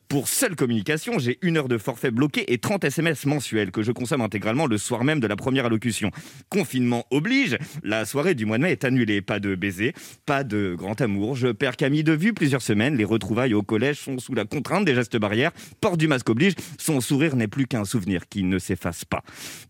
Pour 0.08 0.28
seule 0.28 0.56
communication, 0.56 1.18
j'ai 1.18 1.38
une 1.40 1.56
heure 1.56 1.68
de 1.68 1.78
forfait 1.78 2.10
bloqué 2.10 2.52
et 2.52 2.58
30 2.58 2.84
SMS 2.84 3.24
mensuels 3.24 3.70
que 3.70 3.82
je 3.82 3.92
consomme 3.92 4.20
intégralement 4.20 4.66
le 4.66 4.76
soir 4.76 5.04
même 5.04 5.20
de 5.20 5.26
la 5.26 5.36
première 5.36 5.64
allocution. 5.64 6.10
Confinement 6.50 7.06
oblige, 7.10 7.56
la 7.82 8.04
soirée 8.04 8.34
du 8.34 8.44
mois 8.44 8.58
de 8.58 8.64
mai 8.64 8.72
est 8.72 8.84
annulée. 8.84 9.22
Pas 9.22 9.40
de 9.40 9.54
baiser, 9.54 9.94
pas 10.26 10.44
de 10.44 10.74
grand 10.76 11.00
amour. 11.00 11.34
Je 11.34 11.48
perds 11.48 11.76
Camille 11.76 12.04
de 12.04 12.12
vue 12.12 12.25
plusieurs 12.32 12.62
semaines. 12.62 12.96
Les 12.96 13.04
retrouvailles 13.04 13.54
au 13.54 13.62
collège 13.62 14.00
sont 14.00 14.18
sous 14.18 14.34
la 14.34 14.44
contrainte 14.44 14.84
des 14.84 14.94
gestes 14.94 15.16
barrières. 15.16 15.52
Port 15.80 15.96
du 15.96 16.08
masque 16.08 16.28
oblige. 16.30 16.54
Son 16.78 17.00
sourire 17.00 17.36
n'est 17.36 17.48
plus 17.48 17.66
qu'un 17.66 17.84
souvenir 17.84 18.28
qui 18.28 18.42
ne 18.42 18.58
s'efface 18.58 19.04
pas. 19.04 19.22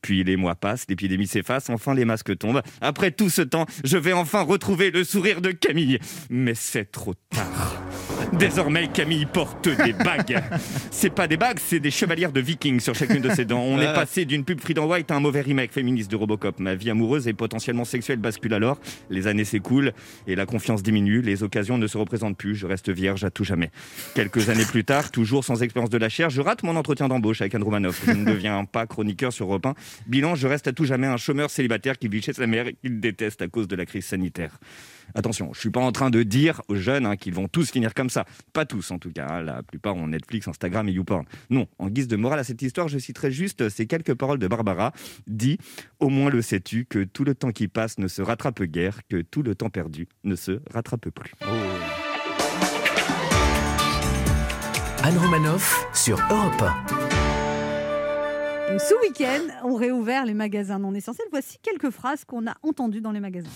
Puis 0.02 0.24
les 0.24 0.36
mois 0.36 0.54
passent, 0.54 0.86
l'épidémie 0.88 1.26
s'efface, 1.26 1.70
enfin 1.70 1.94
les 1.94 2.04
masques 2.04 2.36
tombent. 2.38 2.62
Après 2.80 3.10
tout 3.10 3.30
ce 3.30 3.42
temps, 3.42 3.66
je 3.84 3.96
vais 3.96 4.12
enfin 4.12 4.42
retrouver 4.42 4.90
le 4.90 5.04
sourire 5.04 5.40
de 5.40 5.50
Camille. 5.50 5.98
Mais 6.30 6.54
c'est 6.54 6.90
trop 6.90 7.14
tard. 7.30 7.82
Désormais, 8.32 8.88
Camille 8.88 9.26
porte 9.26 9.68
des 9.68 9.92
bagues. 10.04 10.42
C'est 10.90 11.10
pas 11.10 11.28
des 11.28 11.36
bagues, 11.36 11.58
c'est 11.60 11.80
des 11.80 11.90
chevalières 11.90 12.32
de 12.32 12.40
vikings 12.40 12.80
sur 12.80 12.94
chacune 12.94 13.22
de 13.22 13.30
ses 13.30 13.44
dents. 13.44 13.62
On 13.62 13.80
est 13.80 13.92
passé 13.94 14.24
d'une 14.24 14.44
pub 14.44 14.60
Freedom 14.60 14.90
White 14.90 15.10
à 15.10 15.16
un 15.16 15.20
mauvais 15.20 15.40
remake 15.40 15.72
féministe 15.72 16.10
de 16.10 16.16
Robocop. 16.16 16.58
Ma 16.58 16.74
vie 16.74 16.90
amoureuse 16.90 17.28
et 17.28 17.32
potentiellement 17.32 17.84
sexuelle 17.84 18.18
bascule 18.18 18.54
alors. 18.54 18.78
Les 19.10 19.26
années 19.26 19.44
s'écoulent 19.44 19.92
et 20.26 20.34
la 20.34 20.46
confiance 20.46 20.82
diminue. 20.82 21.22
Les 21.22 21.42
occasions 21.42 21.78
ne 21.78 21.86
se 21.86 21.96
représentent 21.98 22.36
plus. 22.36 22.45
Je 22.54 22.66
reste 22.66 22.90
vierge 22.90 23.24
à 23.24 23.30
tout 23.30 23.44
jamais. 23.44 23.70
Quelques 24.14 24.48
années 24.48 24.64
plus 24.64 24.84
tard, 24.84 25.10
toujours 25.10 25.44
sans 25.44 25.62
expérience 25.62 25.90
de 25.90 25.98
la 25.98 26.08
chair, 26.08 26.30
je 26.30 26.40
rate 26.40 26.62
mon 26.62 26.76
entretien 26.76 27.08
d'embauche 27.08 27.40
avec 27.40 27.54
Anne 27.54 27.62
Romanoff. 27.62 28.02
Je 28.06 28.12
ne 28.12 28.24
deviens 28.32 28.64
pas 28.64 28.86
chroniqueur 28.86 29.32
sur 29.32 29.46
Europe 29.46 29.66
1. 29.66 29.74
Bilan, 30.06 30.34
je 30.34 30.46
reste 30.46 30.68
à 30.68 30.72
tout 30.72 30.84
jamais 30.84 31.06
un 31.06 31.16
chômeur 31.16 31.50
célibataire 31.50 31.98
qui 31.98 32.08
vit 32.08 32.22
chez 32.22 32.32
sa 32.32 32.46
mère 32.46 32.66
et 32.68 32.74
qu'il 32.74 33.00
déteste 33.00 33.42
à 33.42 33.48
cause 33.48 33.68
de 33.68 33.76
la 33.76 33.86
crise 33.86 34.04
sanitaire. 34.06 34.58
Attention, 35.14 35.52
je 35.54 35.60
suis 35.60 35.70
pas 35.70 35.80
en 35.80 35.92
train 35.92 36.10
de 36.10 36.22
dire 36.24 36.62
aux 36.68 36.74
jeunes 36.74 37.06
hein, 37.06 37.16
qu'ils 37.16 37.32
vont 37.32 37.46
tous 37.48 37.70
finir 37.70 37.94
comme 37.94 38.10
ça. 38.10 38.24
Pas 38.52 38.64
tous 38.66 38.90
en 38.90 38.98
tout 38.98 39.12
cas. 39.12 39.26
hein. 39.30 39.42
La 39.42 39.62
plupart 39.62 39.94
ont 39.96 40.08
Netflix, 40.08 40.48
Instagram 40.48 40.88
et 40.88 40.92
YouPorn. 40.92 41.24
Non, 41.48 41.68
en 41.78 41.88
guise 41.88 42.08
de 42.08 42.16
morale 42.16 42.40
à 42.40 42.44
cette 42.44 42.60
histoire, 42.60 42.88
je 42.88 42.98
citerai 42.98 43.30
juste 43.30 43.68
ces 43.68 43.86
quelques 43.86 44.14
paroles 44.14 44.38
de 44.40 44.48
Barbara. 44.48 44.92
Dit 45.26 45.58
Au 46.00 46.08
moins 46.08 46.28
le 46.30 46.42
sais-tu 46.42 46.86
que 46.86 47.04
tout 47.04 47.24
le 47.24 47.34
temps 47.34 47.52
qui 47.52 47.68
passe 47.68 47.98
ne 47.98 48.08
se 48.08 48.20
rattrape 48.20 48.62
guère, 48.64 49.00
que 49.08 49.22
tout 49.22 49.42
le 49.42 49.54
temps 49.54 49.70
perdu 49.70 50.08
ne 50.24 50.34
se 50.34 50.60
rattrape 50.72 51.08
plus. 51.10 51.32
Anne 55.06 55.18
Romanoff 55.18 55.86
sur 55.94 56.18
Europe 56.18 56.60
1. 56.60 56.62
Donc, 58.72 58.80
Ce 58.80 58.94
week-end, 59.06 59.42
on 59.62 59.76
réouvert 59.76 60.24
les 60.24 60.34
magasins 60.34 60.80
non 60.80 60.92
essentiels. 60.94 61.28
Voici 61.30 61.58
quelques 61.62 61.90
phrases 61.90 62.24
qu'on 62.24 62.44
a 62.48 62.54
entendues 62.64 63.00
dans 63.00 63.12
les 63.12 63.20
magasins. 63.20 63.48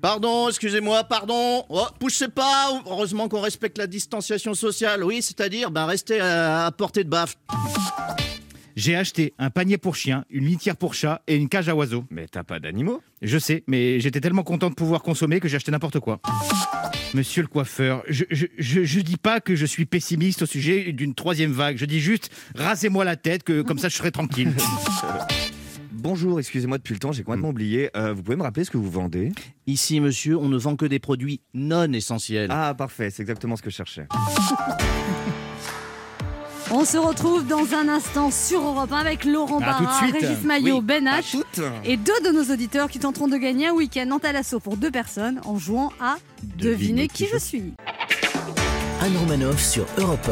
Pardon, 0.00 0.48
excusez-moi, 0.48 1.04
pardon. 1.04 1.66
Oh, 1.68 1.84
poussez 2.00 2.28
pas. 2.28 2.80
Heureusement 2.86 3.28
qu'on 3.28 3.42
respecte 3.42 3.76
la 3.76 3.86
distanciation 3.86 4.54
sociale. 4.54 5.04
Oui, 5.04 5.20
c'est-à-dire 5.20 5.70
ben, 5.70 5.84
rester 5.84 6.18
à, 6.18 6.64
à 6.64 6.72
portée 6.72 7.04
de 7.04 7.10
baffe. 7.10 7.36
J'ai 8.76 8.96
acheté 8.96 9.34
un 9.38 9.50
panier 9.50 9.76
pour 9.78 9.96
chien, 9.96 10.24
une 10.30 10.46
litière 10.46 10.76
pour 10.76 10.94
chat 10.94 11.22
et 11.26 11.36
une 11.36 11.48
cage 11.48 11.68
à 11.68 11.74
oiseaux. 11.74 12.04
Mais 12.10 12.26
t'as 12.26 12.42
pas 12.42 12.58
d'animaux? 12.58 13.02
Je 13.20 13.38
sais, 13.38 13.64
mais 13.66 14.00
j'étais 14.00 14.20
tellement 14.20 14.42
content 14.42 14.70
de 14.70 14.74
pouvoir 14.74 15.02
consommer 15.02 15.40
que 15.40 15.48
j'ai 15.48 15.56
acheté 15.56 15.70
n'importe 15.70 16.00
quoi. 16.00 16.20
Monsieur 17.14 17.42
le 17.42 17.48
coiffeur, 17.48 18.02
je, 18.08 18.24
je, 18.30 18.46
je, 18.58 18.84
je 18.84 19.00
dis 19.00 19.18
pas 19.18 19.40
que 19.40 19.54
je 19.54 19.66
suis 19.66 19.84
pessimiste 19.84 20.42
au 20.42 20.46
sujet 20.46 20.92
d'une 20.92 21.14
troisième 21.14 21.52
vague. 21.52 21.76
Je 21.76 21.84
dis 21.84 22.00
juste, 22.00 22.30
rasez-moi 22.54 23.04
la 23.04 23.16
tête, 23.16 23.42
que 23.42 23.60
comme 23.60 23.78
ça 23.78 23.88
je 23.90 23.96
serai 23.96 24.10
tranquille. 24.10 24.52
Bonjour, 25.92 26.40
excusez-moi 26.40 26.78
depuis 26.78 26.94
le 26.94 26.98
temps, 26.98 27.12
j'ai 27.12 27.22
complètement 27.22 27.50
oublié. 27.50 27.90
Euh, 27.96 28.12
vous 28.12 28.22
pouvez 28.24 28.36
me 28.36 28.42
rappeler 28.42 28.64
ce 28.64 28.70
que 28.70 28.78
vous 28.78 28.90
vendez? 28.90 29.30
Ici, 29.68 30.00
monsieur, 30.00 30.36
on 30.36 30.48
ne 30.48 30.56
vend 30.56 30.74
que 30.74 30.86
des 30.86 30.98
produits 30.98 31.42
non 31.54 31.92
essentiels. 31.92 32.48
Ah, 32.50 32.74
parfait, 32.76 33.10
c'est 33.10 33.22
exactement 33.22 33.54
ce 33.54 33.62
que 33.62 33.70
je 33.70 33.76
cherchais. 33.76 34.08
On 36.74 36.84
se 36.86 36.96
retrouve 36.96 37.46
dans 37.46 37.74
un 37.74 37.86
instant 37.88 38.30
sur 38.30 38.60
Europe 38.62 38.90
1 38.92 38.96
avec 38.96 39.24
Laurent 39.24 39.58
Ah, 39.62 39.66
Barra. 39.80 39.98
Régis 40.00 40.42
Maillot, 40.42 40.76
Oui, 40.76 40.82
Ben 40.82 41.04
H 41.06 41.36
et 41.84 41.96
deux 41.98 42.18
de 42.24 42.30
nos 42.30 42.52
auditeurs 42.52 42.88
qui 42.88 42.98
tenteront 42.98 43.28
de 43.28 43.36
gagner 43.36 43.68
un 43.68 43.72
week-end 43.72 44.10
en 44.10 44.18
Talasso 44.18 44.58
pour 44.58 44.76
deux 44.76 44.90
personnes 44.90 45.40
en 45.44 45.58
jouant 45.58 45.92
à 46.00 46.16
Devinez 46.56 47.08
qui 47.08 47.26
je 47.32 47.38
suis. 47.38 47.74
Anne 49.02 49.16
Romanoff 49.18 49.60
sur 49.62 49.84
Europe 49.98 50.30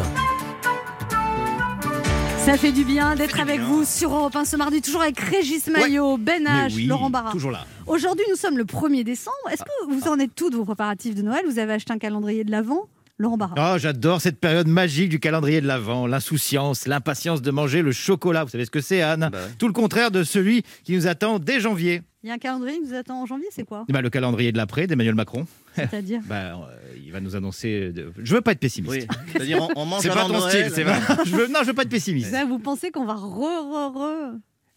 Ça 2.39 2.57
fait 2.57 2.73
du 2.73 2.85
bien 2.85 3.17
d'être 3.17 3.39
avec 3.39 3.61
vous 3.61 3.85
sur 3.85 4.15
Europe 4.15 4.35
1 4.35 4.45
ce 4.47 4.57
mardi, 4.57 4.81
toujours 4.81 5.03
avec 5.03 5.21
Régis 5.21 5.67
Maillot, 5.67 6.17
Ben 6.17 6.45
H, 6.45 6.75
oui, 6.75 6.87
Laurent 6.87 7.11
Barra. 7.11 7.33
toujours 7.33 7.51
là. 7.51 7.67
Aujourd'hui, 7.87 8.25
nous 8.31 8.37
sommes 8.37 8.57
le 8.57 8.65
1er 8.65 9.05
décembre. 9.05 9.37
Est-ce 9.53 9.63
que 9.63 9.93
vous 9.93 10.09
en 10.09 10.19
êtes 10.19 10.35
tous 10.35 10.49
de 10.49 10.57
vos 10.57 10.65
préparatifs 10.65 11.15
de 11.15 11.23
Noël? 11.23 11.43
Vous 11.47 11.59
avez 11.59 11.75
acheté 11.75 11.93
un 11.93 11.99
calendrier 11.99 12.45
de 12.45 12.51
l'Avent? 12.51 12.87
Laurent 13.21 13.37
Barra. 13.37 13.75
Oh, 13.75 13.79
j'adore 13.79 14.21
cette 14.23 14.41
période 14.41 14.67
magique 14.67 15.11
du 15.11 15.21
calendrier 15.21 15.61
de 15.61 15.67
l'Avent, 15.67 16.07
l'insouciance, 16.07 16.87
l'impatience 16.87 17.43
de 17.43 17.51
manger 17.51 17.83
le 17.83 17.93
chocolat. 17.93 18.45
Vous 18.45 18.51
savez 18.51 18.65
ce 18.65 18.71
que 18.71 18.81
c'est, 18.81 19.03
Anne 19.03 19.29
Bah 19.31 19.39
ouais. 19.39 19.45
Tout 19.59 19.67
le 19.67 19.75
contraire 19.75 20.11
de 20.11 20.23
celui 20.25 20.63
qui 20.85 20.95
nous 20.95 21.07
attend 21.07 21.39
dès 21.39 21.61
janvier. 21.61 22.01
Il 22.23 22.29
y 22.29 22.31
a 22.31 22.35
un 22.35 22.39
calendrier 22.39 22.79
qui 22.81 22.89
nous 22.89 22.95
attend 22.95 23.21
en 23.23 23.27
janvier, 23.27 23.47
c'est 23.51 23.65
quoi? 23.65 23.85
Eh 23.89 23.93
ben, 23.93 24.01
le 24.01 24.09
calendrier 24.11 24.53
de 24.53 24.57
l'après 24.57 24.87
d'Emmanuel 24.87 25.15
Macron. 25.15 25.47
C'est-à-dire? 25.75 26.21
Bah, 26.29 26.35
euh, 26.37 26.97
il 27.05 27.13
va 27.13 27.21
nous 27.21 27.37
annoncer. 27.37 27.93
de- 27.93 28.11
Je 28.23 28.35
veux 28.35 28.41
pas 28.41 28.53
être 28.53 28.59
pessimiste. 28.61 29.07
Oui, 29.11 29.17
c'est-à-dire 29.33 29.63
on, 29.63 29.69
on 29.83 29.85
mange 29.87 30.01
C'est 30.03 30.09
pas 30.09 30.25
ton 30.25 30.39
Noël. 30.39 30.51
style, 30.67 30.73
c'est 30.75 30.85
vrai. 30.85 30.99
je 31.27 31.37
veux, 31.37 31.47
non, 31.49 31.61
je 31.61 31.67
veux 31.67 31.75
pas 31.75 31.83
être 31.83 31.89
pessimiste. 31.91 32.31
Ça, 32.31 32.45
Vous 32.47 32.59
pensez 32.59 32.91
qu'on 32.91 33.05
va 33.05 33.15
re, 33.15 33.21
re, 33.29 33.93
re? 33.95 34.33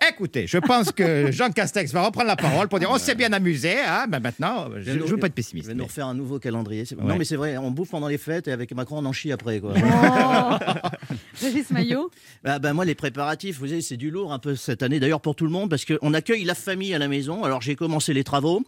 Écoutez, 0.10 0.48
je 0.48 0.58
pense 0.58 0.92
que 0.92 1.32
Jean 1.32 1.52
Castex 1.52 1.92
va 1.94 2.06
reprendre 2.06 2.28
la 2.28 2.36
parole 2.36 2.68
pour 2.68 2.80
dire 2.80 2.90
on 2.92 2.98
s'est 2.98 3.16
bien 3.16 3.32
amusé. 3.34 3.76
Hein 3.80 4.06
ben 4.10 4.20
maintenant, 4.20 4.68
je, 4.78 4.84
je 4.92 4.98
veux 5.00 5.18
pas 5.18 5.28
être 5.28 5.34
Je 5.34 5.36
pessimiste. 5.36 5.68
vais 5.68 5.74
nous 5.74 5.80
mais- 5.80 5.86
refaire 5.86 6.08
un 6.08 6.14
nouveau 6.14 6.40
calendrier. 6.40 6.86
c'est- 6.86 6.96
Ouais. 6.96 7.04
Non, 7.06 7.16
mais 7.18 7.26
c'est 7.26 7.36
vrai, 7.36 7.58
on 7.58 7.72
bouffe 7.72 7.90
pendant 7.92 8.08
les 8.08 8.18
fêtes 8.18 8.48
et 8.48 8.52
avec 8.52 8.74
Macron, 8.76 8.98
on 9.00 9.06
en 9.06 9.12
chie 9.14 9.32
après. 9.32 9.60
Quoi. 9.60 9.74
Oh 9.76 10.56
Régis 11.42 11.70
Maillot 11.72 12.10
Bah, 12.44 12.60
bah, 12.60 12.74
moi, 12.74 12.86
les 12.86 12.96
préparatifs, 12.96 13.60
vous 13.60 13.68
savez, 13.68 13.82
c'est 13.82 13.98
du 13.98 14.12
lourd 14.12 14.32
un 14.34 14.40
peu 14.40 14.56
cette 14.56 14.84
année, 14.84 15.00
d'ailleurs 15.00 15.22
pour 15.22 15.36
tout 15.36 15.46
le 15.46 15.52
monde, 15.52 15.70
parce 15.70 15.86
qu'on 15.86 16.14
accueille 16.14 16.44
la 16.44 16.56
famille 16.56 16.94
à 16.94 17.00
la 17.00 17.08
maison. 17.08 17.44
Alors, 17.44 17.62
j'ai 17.62 17.76
commencé 17.76 18.14
les 18.14 18.24
travaux. 18.24 18.64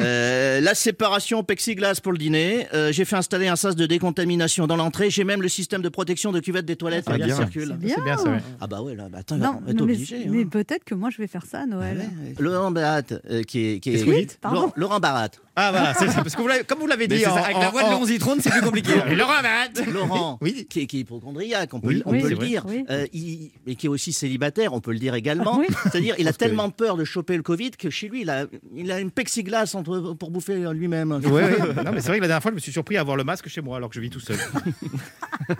Euh, 0.00 0.60
la 0.60 0.74
séparation 0.74 1.42
plexiglas 1.42 2.00
pour 2.02 2.12
le 2.12 2.18
dîner. 2.18 2.66
Euh, 2.74 2.92
j'ai 2.92 3.04
fait 3.04 3.16
installer 3.16 3.48
un 3.48 3.56
sas 3.56 3.76
de 3.76 3.86
décontamination 3.86 4.66
dans 4.66 4.76
l'entrée. 4.76 5.10
J'ai 5.10 5.24
même 5.24 5.42
le 5.42 5.48
système 5.48 5.82
de 5.82 5.88
protection 5.88 6.32
de 6.32 6.40
cuvette 6.40 6.64
des 6.66 6.76
toilettes 6.76 7.04
Ah, 7.08 7.18
qui 7.18 7.24
bien. 7.24 7.36
circule. 7.36 7.72
Bien. 7.78 7.94
C'est 7.96 8.04
bien 8.04 8.16
ça. 8.16 8.30
ouais. 8.30 8.38
Ah 8.60 8.66
bah 8.66 8.82
ouais, 8.82 8.94
là, 8.94 9.08
bah, 9.10 9.18
attends, 9.20 9.36
Non, 9.36 9.56
on 9.60 9.64
va 9.64 9.70
être 9.70 9.76
non, 9.78 9.86
mais, 9.86 9.92
obligé. 9.94 10.26
mais 10.28 10.42
hein. 10.42 10.48
Peut-être 10.64 10.84
que 10.84 10.94
moi 10.94 11.10
je 11.10 11.18
vais 11.18 11.26
faire 11.28 11.46
ça 11.46 11.60
à 11.60 11.66
Noël. 11.66 11.98
Ouais, 11.98 12.04
ouais. 12.28 12.34
Laurent 12.38 12.70
Barat, 12.70 13.02
euh, 13.30 13.42
qui 13.42 13.64
est. 13.66 13.80
Qui 13.80 13.90
est 13.94 14.04
Laurent, 14.42 14.72
Laurent 14.76 15.00
Barat. 15.00 15.28
Ah 15.60 15.72
voilà, 15.72 15.92
c'est 15.94 16.06
c'est 16.08 16.14
parce 16.14 16.36
que 16.36 16.40
vous 16.42 16.48
comme 16.68 16.78
vous 16.78 16.86
l'avez 16.86 17.08
dit 17.08 17.26
en, 17.26 17.34
ça, 17.34 17.42
avec 17.46 17.56
la 17.58 17.68
en- 17.68 17.72
voix 17.72 17.82
de 17.82 17.88
Léon 17.88 18.04
Zitrone, 18.04 18.38
c'est 18.40 18.50
plus 18.50 18.60
compliqué. 18.60 18.92
Et 19.10 19.14
Laurent 19.16 19.42
Barat. 19.42 19.90
Laurent, 19.92 20.38
Oui. 20.40 20.66
qui, 20.70 20.80
est, 20.82 20.86
qui 20.86 20.98
est 20.98 21.00
hypochondriaque, 21.00 21.74
on 21.74 21.80
peut, 21.80 21.88
Oui, 21.88 22.02
on 22.06 22.12
oui, 22.12 22.20
peut 22.22 22.28
le 22.28 22.36
vrai. 22.36 22.46
dire, 22.46 22.64
Oui. 22.68 22.84
Euh, 22.90 23.06
il- 23.12 23.50
mais 23.66 23.74
qui 23.74 23.86
est 23.86 23.88
aussi 23.88 24.12
célibataire, 24.12 24.72
on 24.72 24.80
peut 24.80 24.92
le 24.92 25.00
dire 25.00 25.16
également. 25.16 25.58
Oui. 25.58 25.66
C'est-à-dire, 25.82 26.14
il 26.18 26.28
a 26.28 26.32
que- 26.32 26.36
tellement 26.36 26.70
peur 26.70 26.96
de 26.96 27.02
choper 27.04 27.36
le 27.36 27.42
Covid 27.42 27.72
que 27.72 27.90
chez 27.90 28.08
lui, 28.08 28.20
il 28.20 28.30
a, 28.30 28.44
il 28.76 28.92
a 28.92 29.00
une 29.00 29.10
plexiglas 29.10 29.72
entre, 29.74 30.12
pour 30.14 30.30
bouffer 30.30 30.64
lui-même. 30.72 31.10
Ouais, 31.10 31.26
ouais. 31.26 31.58
Non, 31.84 31.90
mais 31.92 32.00
c'est 32.02 32.08
vrai 32.08 32.18
que 32.18 32.22
la 32.22 32.28
dernière 32.28 32.42
fois, 32.42 32.52
je 32.52 32.56
me 32.56 32.60
suis 32.60 32.70
surpris 32.72 32.96
à 32.96 33.00
avoir 33.00 33.16
le 33.16 33.24
masque 33.24 33.48
chez 33.48 33.60
moi 33.60 33.78
alors 33.78 33.88
que 33.90 33.96
je 33.96 34.00
vis 34.00 34.10
tout 34.10 34.20
seul. 34.20 34.36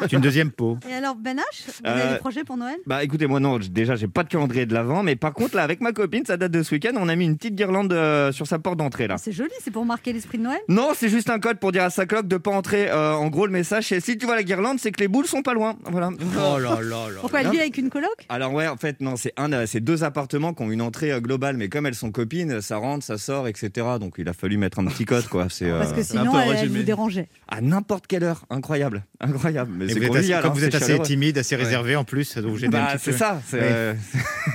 c'est 0.01 0.13
une 0.13 0.21
deuxième 0.21 0.53
peau. 0.53 0.79
Et 0.89 0.93
alors, 0.95 1.17
Ben 1.17 1.39
H, 1.39 1.41
vous 1.67 1.73
Euh, 1.87 1.93
avez 2.05 2.13
des 2.15 2.19
projets 2.21 2.45
pour 2.45 2.57
Noël? 2.57 2.77
Bah 2.87 3.03
écoutez, 3.03 3.27
moi 3.27 3.41
non, 3.41 3.59
déjà 3.59 3.97
j'ai 3.97 4.07
pas 4.09 4.23
de 4.23 4.29
calendrier 4.29 4.65
de 4.67 4.75
l'avant. 4.75 4.88
Avant. 4.91 5.03
Mais 5.03 5.17
par 5.17 5.33
contre, 5.33 5.57
là, 5.57 5.63
avec 5.63 5.81
ma 5.81 5.93
copine, 5.93 6.25
ça 6.27 6.37
date 6.37 6.53
de 6.53 6.63
ce 6.63 6.75
week-end, 6.75 6.93
on 6.97 7.09
a 7.09 7.17
mis 7.17 7.25
une 7.25 7.37
petite 7.37 7.55
guirlande 7.55 7.93
euh, 7.93 8.33
sur 8.33 8.47
sa 8.47 8.59
porte 8.59 8.79
d'entrée, 8.79 9.07
là. 9.07 9.17
C'est 9.19 9.33
joli, 9.33 9.51
c'est 9.63 9.71
pour 9.71 9.85
marquer 9.85 10.13
l'esprit 10.13 10.39
de 10.39 10.45
Noël. 10.45 10.61
Non, 10.69 10.91
c'est 10.95 11.09
juste 11.09 11.31
un 11.31 11.39
code 11.39 11.59
pour 11.59 11.73
dire 11.73 11.85
à 11.85 11.91
sa 11.91 12.07
cloque 12.07 12.27
de 12.29 12.37
pas 12.37 12.51
entrer. 12.51 12.89
Euh, 12.91 13.13
en 13.13 13.29
gros, 13.29 13.47
le 13.47 13.53
message, 13.53 13.87
c'est 13.89 14.01
si 14.01 14.17
tu 14.19 14.27
vois 14.27 14.37
la 14.37 14.43
guirlande, 14.43 14.79
c'est 14.81 14.91
que 14.93 15.01
les 15.01 15.09
boules 15.09 15.27
sont 15.27 15.43
pas 15.43 15.55
loin. 15.55 15.77
Voilà. 15.91 16.11
Oh 16.11 16.59
là 16.59 16.79
là 16.81 16.81
là. 16.83 17.21
Pourquoi 17.21 17.41
elle 17.43 17.51
vit 17.51 17.61
avec 17.61 17.77
une 17.79 17.91
coloc? 17.91 18.09
Alors 18.29 18.53
ouais, 18.53 18.67
en 18.69 18.77
fait, 18.77 19.01
non, 19.01 19.17
c'est 19.17 19.33
un, 19.37 19.53
euh, 19.53 19.67
c'est 19.67 19.81
deux 19.81 20.05
appartements 20.05 20.55
qui 20.55 20.63
ont 20.63 20.71
une 20.71 20.83
entrée 20.83 21.13
euh, 21.13 21.21
globale, 21.21 21.57
mais 21.57 21.69
comme 21.69 21.87
elles 21.87 21.95
sont 21.95 22.11
copines, 22.11 22.61
ça 22.61 22.77
rentre, 22.77 23.05
ça 23.05 23.19
sort, 23.19 23.49
etc. 23.49 23.87
Donc 24.01 24.15
il 24.19 24.29
a 24.29 24.33
fallu 24.33 24.57
mettre 24.57 24.79
un 24.79 24.87
petit 24.87 25.05
code, 25.05 25.27
quoi. 25.29 25.47
C'est 25.51 25.71
euh, 25.71 25.79
Parce 25.79 25.93
que 25.93 26.03
sinon, 26.03 26.39
elle, 26.39 26.57
elle 26.57 26.69
vous 26.69 26.83
dérangeait. 26.83 27.29
à 27.49 27.61
n'importe 27.61 28.07
quelle 28.07 28.25
heure, 28.25 28.45
incroyable, 28.51 29.05
incroyable. 29.21 29.73
Mais 29.77 29.87
Et 29.87 29.89
c'est 29.89 29.95
vous 29.95 30.05
êtes 30.05 30.11
assez, 30.11 30.17
convivial, 30.19 30.43
comme 30.43 30.51
hein, 30.51 30.55
vous 30.55 30.65
êtes 30.65 30.71
c'est 30.73 30.77
assez 30.77 30.87
chaleureux. 30.89 31.07
timide, 31.07 31.39
assez 31.39 31.57
réservé 31.57 31.97
en 31.97 32.05
plus, 32.05 32.37
donc 32.39 32.59
Bah, 32.71 32.95
c'est 32.99 33.13
ça. 33.13 33.41
c'est, 33.47 33.59
euh, 33.61 33.95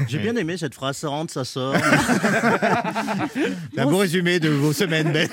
J'ai 0.07 0.19
bien 0.23 0.35
aimé 0.37 0.55
cette 0.57 0.73
phrase, 0.73 0.97
ça 0.97 1.09
rentre, 1.09 1.33
ça 1.33 1.43
sort. 1.43 1.75
C'est 3.73 3.81
un 3.81 3.85
beau 3.85 3.97
résumé 3.97 4.39
de 4.39 4.49
vos 4.49 4.71
semaines, 4.71 5.11
Ben. 5.11 5.27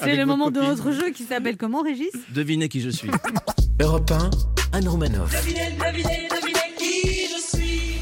C'est 0.00 0.16
le 0.16 0.24
moment 0.24 0.50
de 0.50 0.60
notre 0.60 0.90
jeu 0.92 1.10
qui 1.10 1.24
s'appelle 1.24 1.56
comment, 1.58 1.82
Régis? 1.82 2.12
Devinez 2.34 2.68
qui 2.68 2.80
je 2.80 2.88
suis. 2.88 3.10
Europe 3.80 4.10
1, 4.10 4.30
Anne 4.78 4.88
Romanoff. 4.88 5.30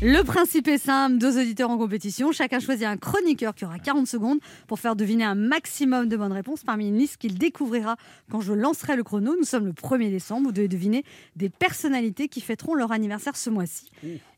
Le 0.02 0.22
principe 0.22 0.66
est 0.68 0.78
simple, 0.78 1.18
deux 1.18 1.38
auditeurs 1.38 1.68
en 1.68 1.76
compétition. 1.76 2.32
Chacun 2.32 2.58
choisit 2.58 2.86
un 2.86 2.96
chroniqueur 2.96 3.54
qui 3.54 3.66
aura 3.66 3.78
40 3.78 4.06
secondes 4.06 4.38
pour 4.66 4.78
faire 4.78 4.96
deviner 4.96 5.24
un 5.24 5.34
maximum 5.34 6.08
de 6.08 6.16
bonnes 6.16 6.32
réponses 6.32 6.64
parmi 6.64 6.88
une 6.88 6.96
liste 6.96 7.18
qu'il 7.18 7.36
découvrira 7.36 7.96
quand 8.30 8.40
je 8.40 8.54
lancerai 8.54 8.96
le 8.96 9.04
chrono. 9.04 9.36
Nous 9.36 9.44
sommes 9.44 9.66
le 9.66 9.72
1er 9.72 10.08
décembre. 10.08 10.46
Vous 10.46 10.52
devez 10.52 10.68
deviner 10.68 11.04
des 11.36 11.50
personnalités 11.50 12.28
qui 12.28 12.40
fêteront 12.40 12.74
leur 12.74 12.92
anniversaire 12.92 13.36
ce 13.36 13.50
mois-ci. 13.50 13.90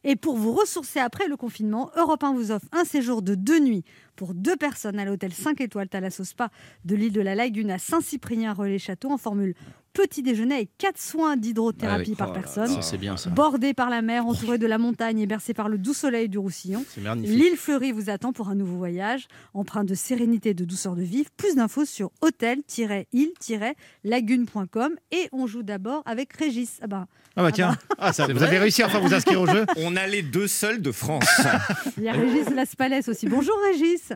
Et 0.03 0.17
pour 0.17 0.37
vous 0.37 0.53
ressourcer 0.53 0.99
après 0.99 1.29
le 1.29 1.37
confinement, 1.37 1.93
Europe 1.97 2.25
1 2.25 2.35
vous 2.35 2.51
offre 2.51 2.67
un 2.73 2.85
séjour 2.85 3.23
de 3.23 3.37
deux 3.37 3.61
nuits 3.61 3.85
pour 4.17 4.35
deux 4.35 4.57
personnes 4.57 4.99
à 4.99 5.05
l'hôtel 5.05 5.33
5 5.33 5.61
étoiles 5.61 5.89
Thalasso 5.89 6.25
Spa 6.25 6.51
de 6.85 6.97
l'île 6.97 7.13
de 7.13 7.21
la 7.21 7.37
Lagune 7.37 7.71
à 7.71 7.79
Saint-Cyprien 7.79 8.53
Relais 8.53 8.81
Château 8.81 9.13
en 9.13 9.17
formule 9.17 9.55
petit 9.93 10.23
déjeuner 10.23 10.55
avec 10.57 10.71
quatre 10.79 11.01
soins 11.01 11.37
d'hydrothérapie 11.37 12.03
Ah 12.07 12.11
oui. 12.11 12.15
par 12.17 12.31
Oh 12.31 12.35
personne. 12.35 12.69
Ça, 12.69 12.83
c'est 12.83 12.99
bien 12.99 13.17
ça. 13.17 13.31
Bordé 13.31 13.75
par 13.75 13.91
la 13.91 14.03
mer, 14.03 14.27
entouré 14.27 14.59
de 14.59 14.67
la 14.67 14.79
montagne 14.79 15.19
et 15.21 15.27
bercé 15.27 15.55
par 15.55 15.69
le 15.69 15.79
doux 15.79 15.95
soleil 15.95 16.29
du 16.29 16.39
Roussillon, 16.39 16.85
C'est 16.89 17.01
magnifique. 17.01 17.37
l'île 17.39 17.57
fleurie 17.57 17.93
vous 17.93 18.11
attend 18.11 18.33
pour 18.33 18.49
un 18.49 18.55
nouveau 18.55 18.77
voyage, 18.77 19.27
empreint 19.55 19.85
de 19.85 19.95
sérénité 19.95 20.51
et 20.51 20.55
de 20.55 20.65
douceur 20.65 20.95
de 20.97 21.03
vivre. 21.03 21.29
Plus 21.37 21.55
d'infos 21.57 21.85
sur 21.85 22.11
hôtel-île-lagune.com 22.23 24.93
et 25.11 25.29
on 25.33 25.47
joue 25.47 25.63
d'abord 25.63 26.03
avec 26.07 26.33
Régis. 26.35 26.79
Ah 26.83 26.87
bah, 26.87 27.07
Ah 27.37 27.43
bah 27.43 27.53
tiens, 27.53 27.77
ah, 27.99 28.13
ça, 28.13 28.27
vous 28.27 28.43
avez 28.43 28.59
réussi 28.59 28.83
à 28.83 28.87
enfin 28.87 29.01
vous 29.01 29.15
inscrire 29.15 29.41
au 29.41 29.47
jeu 29.47 29.65
On 29.77 29.97
a 29.97 30.07
les 30.07 30.23
deux 30.23 30.47
seuls 30.47 30.81
de 30.83 30.93
France. 30.93 31.25
il 31.99 32.05
y 32.05 32.09
a 32.09 32.13
Régis 32.13 32.49
Laspalès 32.51 33.09
aussi. 33.09 33.27
Bonjour 33.29 33.55
Régis. 33.73 34.13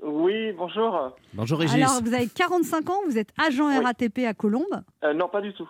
Oui, 0.00 0.52
bonjour. 0.56 1.12
Bonjour 1.34 1.58
Régis. 1.58 1.74
Alors 1.74 2.00
vous 2.02 2.14
avez 2.14 2.28
45 2.28 2.88
ans, 2.88 3.00
vous 3.08 3.18
êtes 3.18 3.30
agent 3.44 3.66
Oui. 3.68 3.84
RATP 3.84 4.20
à 4.28 4.32
Colombes. 4.34 4.62
Euh, 5.04 5.12
non, 5.12 5.28
pas 5.28 5.40
du 5.40 5.52
tout. 5.54 5.68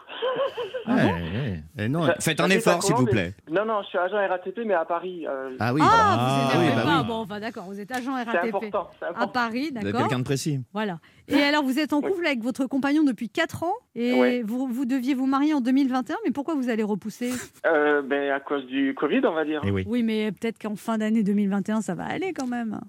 Ouais, 0.86 0.94
ouais. 0.94 1.62
Eh 1.78 1.88
non, 1.88 2.04
Ça- 2.04 2.16
Faites 2.20 2.40
un 2.40 2.50
effort, 2.50 2.82
s'il 2.82 2.94
vous 2.94 3.06
plaît. 3.06 3.32
mais- 3.48 3.54
Non, 3.58 3.64
non, 3.64 3.80
je 3.82 3.88
suis 3.88 3.98
agent 3.98 4.16
RATP, 4.16 4.60
mais 4.66 4.74
à 4.74 4.84
Paris. 4.84 5.26
euh, 5.26 5.56
Ah 5.58 5.72
oui. 5.72 5.80
Ah, 5.82 5.88
Ah, 5.90 6.16
vous 6.18 6.58
énervez 6.58 6.76
oui, 6.76 6.82
bah 6.86 6.98
oui. 7.00 7.06
Bon, 7.06 7.14
enfin 7.14 7.40
d'accord, 7.40 7.64
vous 7.64 7.80
êtes 7.80 7.90
agent 7.90 8.12
c'est 8.16 8.30
RATP 8.30 8.48
important. 8.54 8.90
À. 9.16 9.26
Paris, 9.28 9.70
Vous 9.74 9.80
d'accord. 9.82 10.00
quelqu'un 10.02 10.18
de 10.18 10.24
précis. 10.24 10.60
Voilà. 10.74 10.98
Et 11.28 11.42
alors, 11.42 11.62
vous 11.62 11.78
êtes 11.78 11.92
en 11.94 12.00
couple 12.02 12.26
avec 12.26 12.42
votre 12.42 12.66
compagnon 12.66 13.04
depuis 13.04 13.28
4 13.30 13.62
ans 13.62 13.74
et 13.94 14.14
Ouais. 14.20 14.42
vous, 14.44 14.66
vous 14.66 14.84
deviez 14.84 15.14
vous 15.14 15.26
marier 15.26 15.54
en 15.54 15.60
2021, 15.60 16.16
mais 16.24 16.32
pourquoi 16.32 16.54
vous 16.54 16.68
allez 16.68 16.82
repousser? 16.82 17.32
Euh, 17.66 18.02
ben, 18.02 18.30
à 18.30 18.40
cause 18.40 18.66
du 18.66 18.94
Covid, 18.94 19.20
on 19.24 19.32
va 19.32 19.44
dire. 19.44 19.62
Eh 19.64 19.70
oui. 19.70 19.84
Oui, 19.86 20.02
mais 20.02 20.32
peut-être 20.32 20.58
qu'en 20.58 20.76
fin 20.76 20.98
d'année 20.98 21.22
2021, 21.22 21.80
ça 21.80 21.94
va 21.94 22.04
aller 22.04 22.32
quand 22.34 22.46
même. 22.46 22.80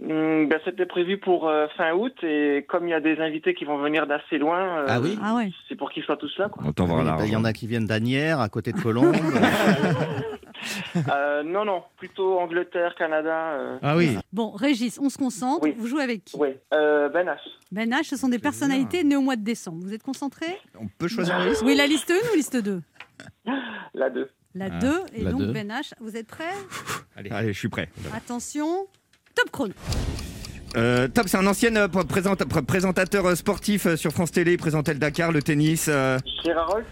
Hum, 0.00 0.48
ben, 0.48 0.58
C'était 0.64 0.86
prévu 0.86 1.18
pour 1.18 1.48
euh, 1.48 1.66
fin 1.76 1.92
août, 1.92 2.14
et 2.22 2.64
comme 2.68 2.86
il 2.88 2.90
y 2.90 2.94
a 2.94 3.00
des 3.00 3.18
invités 3.18 3.52
qui 3.54 3.64
vont 3.64 3.78
venir 3.78 4.06
d'assez 4.06 4.38
loin, 4.38 4.78
euh, 4.78 4.86
Ah 4.88 5.00
oui 5.00 5.18
Ah 5.22 5.34
ouais. 5.34 5.50
c'est 5.68 5.74
pour 5.76 5.90
qu'ils 5.90 6.02
soient 6.02 6.16
tous 6.16 6.32
là. 6.38 6.48
Quoi. 6.48 6.62
On 6.64 6.84
Oui, 6.84 7.04
bah, 7.04 7.18
Il 7.26 7.32
y 7.32 7.36
en 7.36 7.44
a 7.44 7.52
qui 7.52 7.66
viennent 7.66 7.84
d'Anières, 7.86 8.40
à 8.40 8.48
côté 8.48 8.72
de 8.72 8.80
Colombes. 8.80 9.14
Euh, 11.10 11.42
non, 11.42 11.64
non, 11.64 11.82
plutôt 11.96 12.38
Angleterre, 12.38 12.94
Canada. 12.96 13.52
Euh, 13.54 13.78
Ah 13.82 13.96
oui. 13.96 14.16
Bon, 14.32 14.50
Régis, 14.52 14.98
on 15.02 15.08
se 15.08 15.18
concentre. 15.18 15.64
Oui. 15.64 15.74
Vous 15.76 15.88
jouez 15.88 16.02
avec 16.02 16.24
qui? 16.24 16.36
Euh, 16.72 17.08
ben 17.08 17.26
H. 17.26 17.38
Ben 17.72 17.90
H, 17.90 18.04
ce 18.04 18.16
sont 18.16 18.28
des 18.28 18.38
personnalités 18.38 19.02
nées 19.02 19.16
au 19.16 19.22
mois 19.22 19.34
de 19.34 19.42
décembre. 19.42 19.78
Vous 19.82 19.92
êtes 19.92 20.02
concentré? 20.04 20.46
On 20.78 20.86
peut 20.86 21.08
choisir 21.08 21.36
la 21.38 21.46
liste? 21.46 21.62
Oui, 21.64 21.74
la 21.74 21.86
liste 21.88 22.10
1 22.12 22.32
ou 22.32 22.36
liste 22.36 22.56
2 22.62 22.80
La 23.94 24.10
2. 24.10 24.30
La 24.54 24.66
Ah, 24.66 24.78
2. 24.78 24.92
Et 25.14 25.22
la 25.24 25.30
donc, 25.32 25.40
deux. 25.40 25.52
Ben 25.52 25.68
H, 25.68 25.94
vous 26.00 26.16
êtes 26.16 26.28
prêts? 26.28 26.54
Allez, 27.16 27.52
je 27.52 27.58
suis 27.58 27.68
prêt. 27.68 27.88
Attention. 28.14 28.86
Top 29.34 29.50
chrono. 29.50 29.72
Euh, 30.76 31.06
Top, 31.08 31.28
c'est 31.28 31.36
un 31.36 31.46
ancien 31.46 31.74
euh, 31.76 31.86
présenta- 31.88 32.44
pr- 32.46 32.62
présentateur 32.64 33.26
euh, 33.26 33.34
sportif 33.34 33.86
euh, 33.86 33.96
sur 33.96 34.10
France 34.12 34.30
Télé. 34.32 34.52
Il 34.52 34.56
présentait 34.58 34.94
le 34.94 34.98
Dakar, 34.98 35.30
le 35.32 35.42
tennis. 35.42 35.86
euh, 35.88 36.18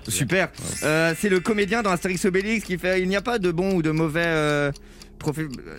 super. 0.06 0.50
Euh, 0.82 1.14
c'est 1.18 1.28
le 1.30 1.40
comédien 1.40 1.82
dans 1.82 1.90
Astérix 1.90 2.24
Obélix 2.26 2.64
qui 2.64 2.76
fait. 2.78 3.00
Il 3.00 3.08
n'y 3.08 3.16
a 3.16 3.22
pas 3.22 3.38
de 3.38 3.50
bon 3.50 3.72
ou 3.74 3.82
de 3.82 3.90
mauvais. 3.90 4.22
euh, 4.26 4.70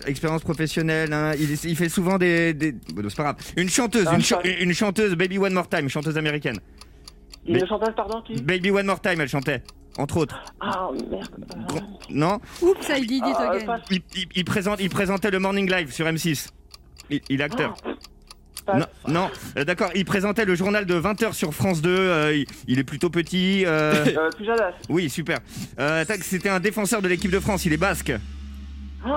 expérience 0.06 0.42
professionnelle, 0.42 1.12
hein. 1.12 1.32
il, 1.36 1.50
il 1.64 1.74
fait 1.76 1.88
souvent 1.88 2.16
des, 2.16 2.54
des- 2.54 2.70
bon, 2.70 3.02
c'est 3.08 3.16
pas 3.16 3.24
grave. 3.24 3.36
Une 3.56 3.68
chanteuse, 3.68 4.04
Ah, 4.08 4.14
une, 4.14 4.22
cha- 4.22 4.40
ça- 4.40 4.48
une 4.48 4.72
chanteuse, 4.72 5.16
Baby 5.16 5.36
One 5.38 5.52
More 5.52 5.68
Time, 5.68 5.88
chanteuse 5.88 6.16
américaine. 6.16 6.58
Une 7.44 7.54
Mais- 7.54 7.66
chanteuse, 7.66 7.92
pardon, 7.96 8.22
qui? 8.22 8.40
Baby 8.40 8.70
One 8.70 8.86
More 8.86 9.00
Time, 9.00 9.20
elle 9.20 9.28
chantait, 9.28 9.60
entre 9.98 10.16
autres. 10.18 10.40
Ah, 10.60 10.88
merde. 11.10 11.28
Non, 12.10 12.40
Oups, 12.60 12.88
I 12.88 13.00
did 13.06 13.10
it 13.18 13.22
Ah, 13.36 13.50
again. 13.50 13.66
passe. 13.66 13.80
il, 13.90 14.00
il- 14.16 14.28
il 14.36 14.44
présente, 14.44 14.80
il 14.80 14.88
présentait 14.90 15.30
le 15.30 15.38
Morning 15.38 15.70
Live 15.70 15.92
sur 15.92 16.06
M6. 16.06 16.48
Il, 17.10 17.20
il 17.28 17.40
est 17.40 17.44
acteur. 17.44 17.74
Passe. 18.64 18.76
Non, 18.78 18.86
non. 19.08 19.30
Euh, 19.58 19.64
d'accord, 19.64 19.90
il 19.96 20.04
présentait 20.04 20.44
le 20.44 20.54
journal 20.54 20.86
de 20.86 20.94
20h 20.94 21.32
sur 21.32 21.52
France 21.52 21.82
2, 21.82 21.90
euh, 21.90 22.36
il, 22.36 22.46
il 22.68 22.78
est 22.78 22.84
plutôt 22.84 23.10
petit. 23.10 23.64
euh, 23.66 24.04
Euh, 24.16 24.70
oui, 24.88 25.10
super. 25.10 25.40
Euh, 25.80 26.04
tac, 26.04 26.22
C'était 26.22 26.48
un 26.48 26.60
défenseur 26.60 27.02
de 27.02 27.08
l'équipe 27.08 27.30
de 27.32 27.40
France, 27.40 27.64
il 27.66 27.72
est 27.72 27.76
basque. 27.76 28.12
Oh, 29.04 29.10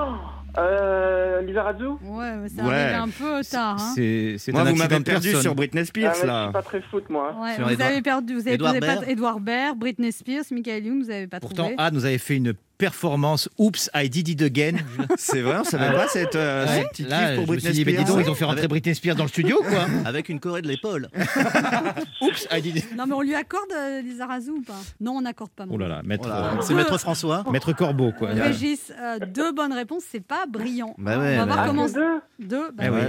euh, 0.58 1.42
Lizarazu 1.42 1.84
Ouais, 2.04 2.36
mais 2.36 2.48
ça 2.48 2.64
Ouais. 2.64 2.74
arrive 2.74 3.02
un 3.02 3.08
peu 3.08 3.44
tard. 3.44 3.76
Hein. 3.80 3.92
C'est 3.94 4.36
c'est 4.38 4.52
Moi, 4.52 4.62
un 4.62 4.64
vous 4.64 4.76
m'avez 4.76 5.00
perdu 5.00 5.28
personne. 5.28 5.42
sur 5.42 5.54
Britney 5.54 5.82
Ah, 5.82 5.84
Spears, 5.86 6.14
Je 6.22 6.26
là. 6.26 6.44
suis 6.44 6.52
pas 6.52 6.62
très 6.62 6.80
foot, 6.82 7.04
moi. 7.10 7.34
Ouais, 7.40 7.54
Sur 7.54 7.64
vous 7.66 7.72
Edouard- 7.72 7.88
avez 7.88 8.02
perdu, 8.02 8.34
vous 8.34 8.40
avez 8.40 8.52
Edouard 8.54 8.70
vous 8.72 8.76
avez 8.76 8.86
pas 8.86 8.94
Baird. 9.00 9.08
Edouard 9.10 9.40
Baird, 9.40 9.78
Britney 9.78 10.12
Spears, 10.12 10.44
Michael 10.50 10.86
Youn, 10.86 11.02
vous 11.02 11.10
avez 11.10 11.26
pas 11.26 11.40
Pourtant, 11.40 11.64
trouvé. 11.64 11.74
Anne 11.78 11.94
nous 11.94 12.04
avait 12.04 12.18
fait 12.18 12.36
une 12.36 12.54
performance 12.78 13.48
Oops, 13.58 13.90
I 13.94 14.08
did 14.08 14.28
it 14.28 14.42
again. 14.42 14.76
C'est 15.16 15.40
vrai, 15.42 15.58
on 15.60 15.64
savait 15.64 15.92
pas 15.94 16.08
cette, 16.08 16.34
euh, 16.36 16.66
Ouais. 16.66 16.82
ce 16.84 16.88
petit 16.90 17.02
Là, 17.04 17.28
kiff 17.36 17.36
pour 17.36 17.46
je 17.46 17.52
me 17.52 17.58
suis 17.58 17.68
Britney 17.68 17.72
dit, 17.72 17.84
mais 17.84 17.92
dis 17.92 17.98
Spears. 18.02 18.16
donc, 18.16 18.26
ils 18.26 18.30
ont 18.30 18.34
fait 18.34 18.44
rentrer 18.44 18.68
Britney 18.68 18.94
Spears 18.94 19.16
dans 19.16 19.24
le 19.24 19.28
studio, 19.28 19.58
quoi. 19.68 19.86
Avec 20.04 20.28
une 20.28 20.40
corée 20.40 20.62
de 20.62 20.68
l'épaule. 20.68 21.08
Oops, 22.22 22.46
I 22.52 22.60
did 22.62 22.76
it. 22.76 22.96
Non, 22.96 23.06
mais 23.06 23.14
on 23.14 23.20
lui 23.22 23.34
accorde 23.34 23.70
euh, 23.74 24.02
les 24.02 24.20
ou 24.50 24.62
pas? 24.62 24.74
Non, 25.00 25.12
on 25.12 25.20
n'accorde 25.22 25.50
pas. 25.50 25.66
mon 25.66 25.74
Oh 25.74 25.78
là 25.78 25.88
là, 25.88 26.02
maître, 26.04 26.28
euh, 26.30 26.60
C'est 26.62 26.74
Maître 26.74 26.98
François. 26.98 27.44
maître 27.50 27.72
Corbeau, 27.72 28.12
quoi. 28.12 28.30
Régis, 28.30 28.92
euh, 29.00 29.18
deux 29.26 29.52
bonnes 29.52 29.72
réponses, 29.72 30.04
c'est 30.10 30.20
pas 30.24 30.46
brillant. 30.46 30.94
Bah 30.98 31.18
ouais, 31.18 31.34
on 31.36 31.38
va 31.40 31.46
bah 31.46 31.52
voir 31.54 31.58
Ah, 31.64 31.66
comment. 31.68 31.86
deux 31.86 32.20
Deux. 32.38 32.70
bah 32.72 32.84
Eh 32.86 32.88
oui, 32.90 33.00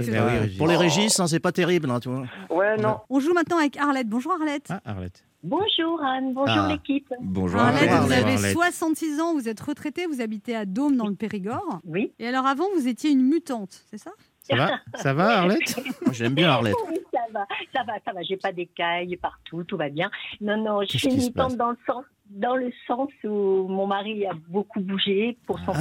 eh. 0.54 0.56
Pour 0.56 0.68
les 0.68 0.76
Régis, 0.76 1.18
hein, 1.20 1.26
c'est 1.26 1.40
pas 1.40 1.52
terrible, 1.52 1.90
hein, 1.90 2.00
tu 2.00 2.08
vois. 2.08 2.24
Ouais, 2.50 2.76
non. 2.76 2.98
On 3.10 3.20
joue 3.20 3.32
maintenant 3.34 3.58
avec 3.58 3.76
Arlette. 3.76 4.08
Bonjour 4.08 4.32
Arlette. 4.32 4.66
Ah, 4.70 4.80
Arlette. 4.84 5.24
Bonjour 5.44 6.02
Anne, 6.02 6.34
bonjour 6.34 6.64
Ah. 6.64 6.68
l'équipe. 6.68 7.12
Bonjour. 7.20 7.60
Arlette, 7.60 7.88
Arlette. 7.90 8.06
vous 8.06 8.12
avez 8.12 8.34
Arlette. 8.34 8.52
66 8.52 9.20
ans, 9.20 9.34
vous 9.34 9.48
êtes 9.48 9.60
retraitée, 9.60 10.06
vous 10.06 10.20
habitez 10.20 10.56
à 10.56 10.64
Dôme 10.66 10.96
dans 10.96 11.06
le 11.06 11.14
Périgord. 11.14 11.80
Oui. 11.84 12.12
Et 12.18 12.26
alors 12.26 12.46
avant, 12.46 12.64
vous 12.74 12.88
étiez 12.88 13.10
une 13.10 13.22
mutante, 13.22 13.84
c'est 13.90 13.98
ça? 13.98 14.10
Ça 14.42 14.56
va? 14.56 14.70
Ça 14.94 15.12
va, 15.14 15.38
Arlette? 15.38 15.78
J'aime 16.12 16.34
bien 16.34 16.50
Arlette. 16.50 16.74
Oui, 16.90 16.96
ça 17.12 17.20
va, 17.32 17.46
ça 17.74 17.84
va, 17.84 17.92
ça 18.04 18.12
va. 18.12 18.22
J'ai 18.22 18.36
pas 18.38 18.50
d'écailles 18.52 19.16
partout, 19.16 19.62
tout 19.64 19.76
va 19.76 19.90
bien. 19.90 20.10
Non, 20.40 20.56
non, 20.56 20.80
je 20.82 20.96
suis 20.98 21.30
passe? 21.30 21.56
dans 21.56 21.70
le 21.70 21.76
sens, 21.86 22.04
dans 22.30 22.56
le 22.56 22.72
sens 22.86 23.10
où 23.24 23.28
mon 23.68 23.86
mari 23.86 24.26
a 24.26 24.32
beaucoup 24.48 24.80
bougé 24.80 25.36
pour 25.46 25.58
son 25.60 25.72
Ah 25.74 25.78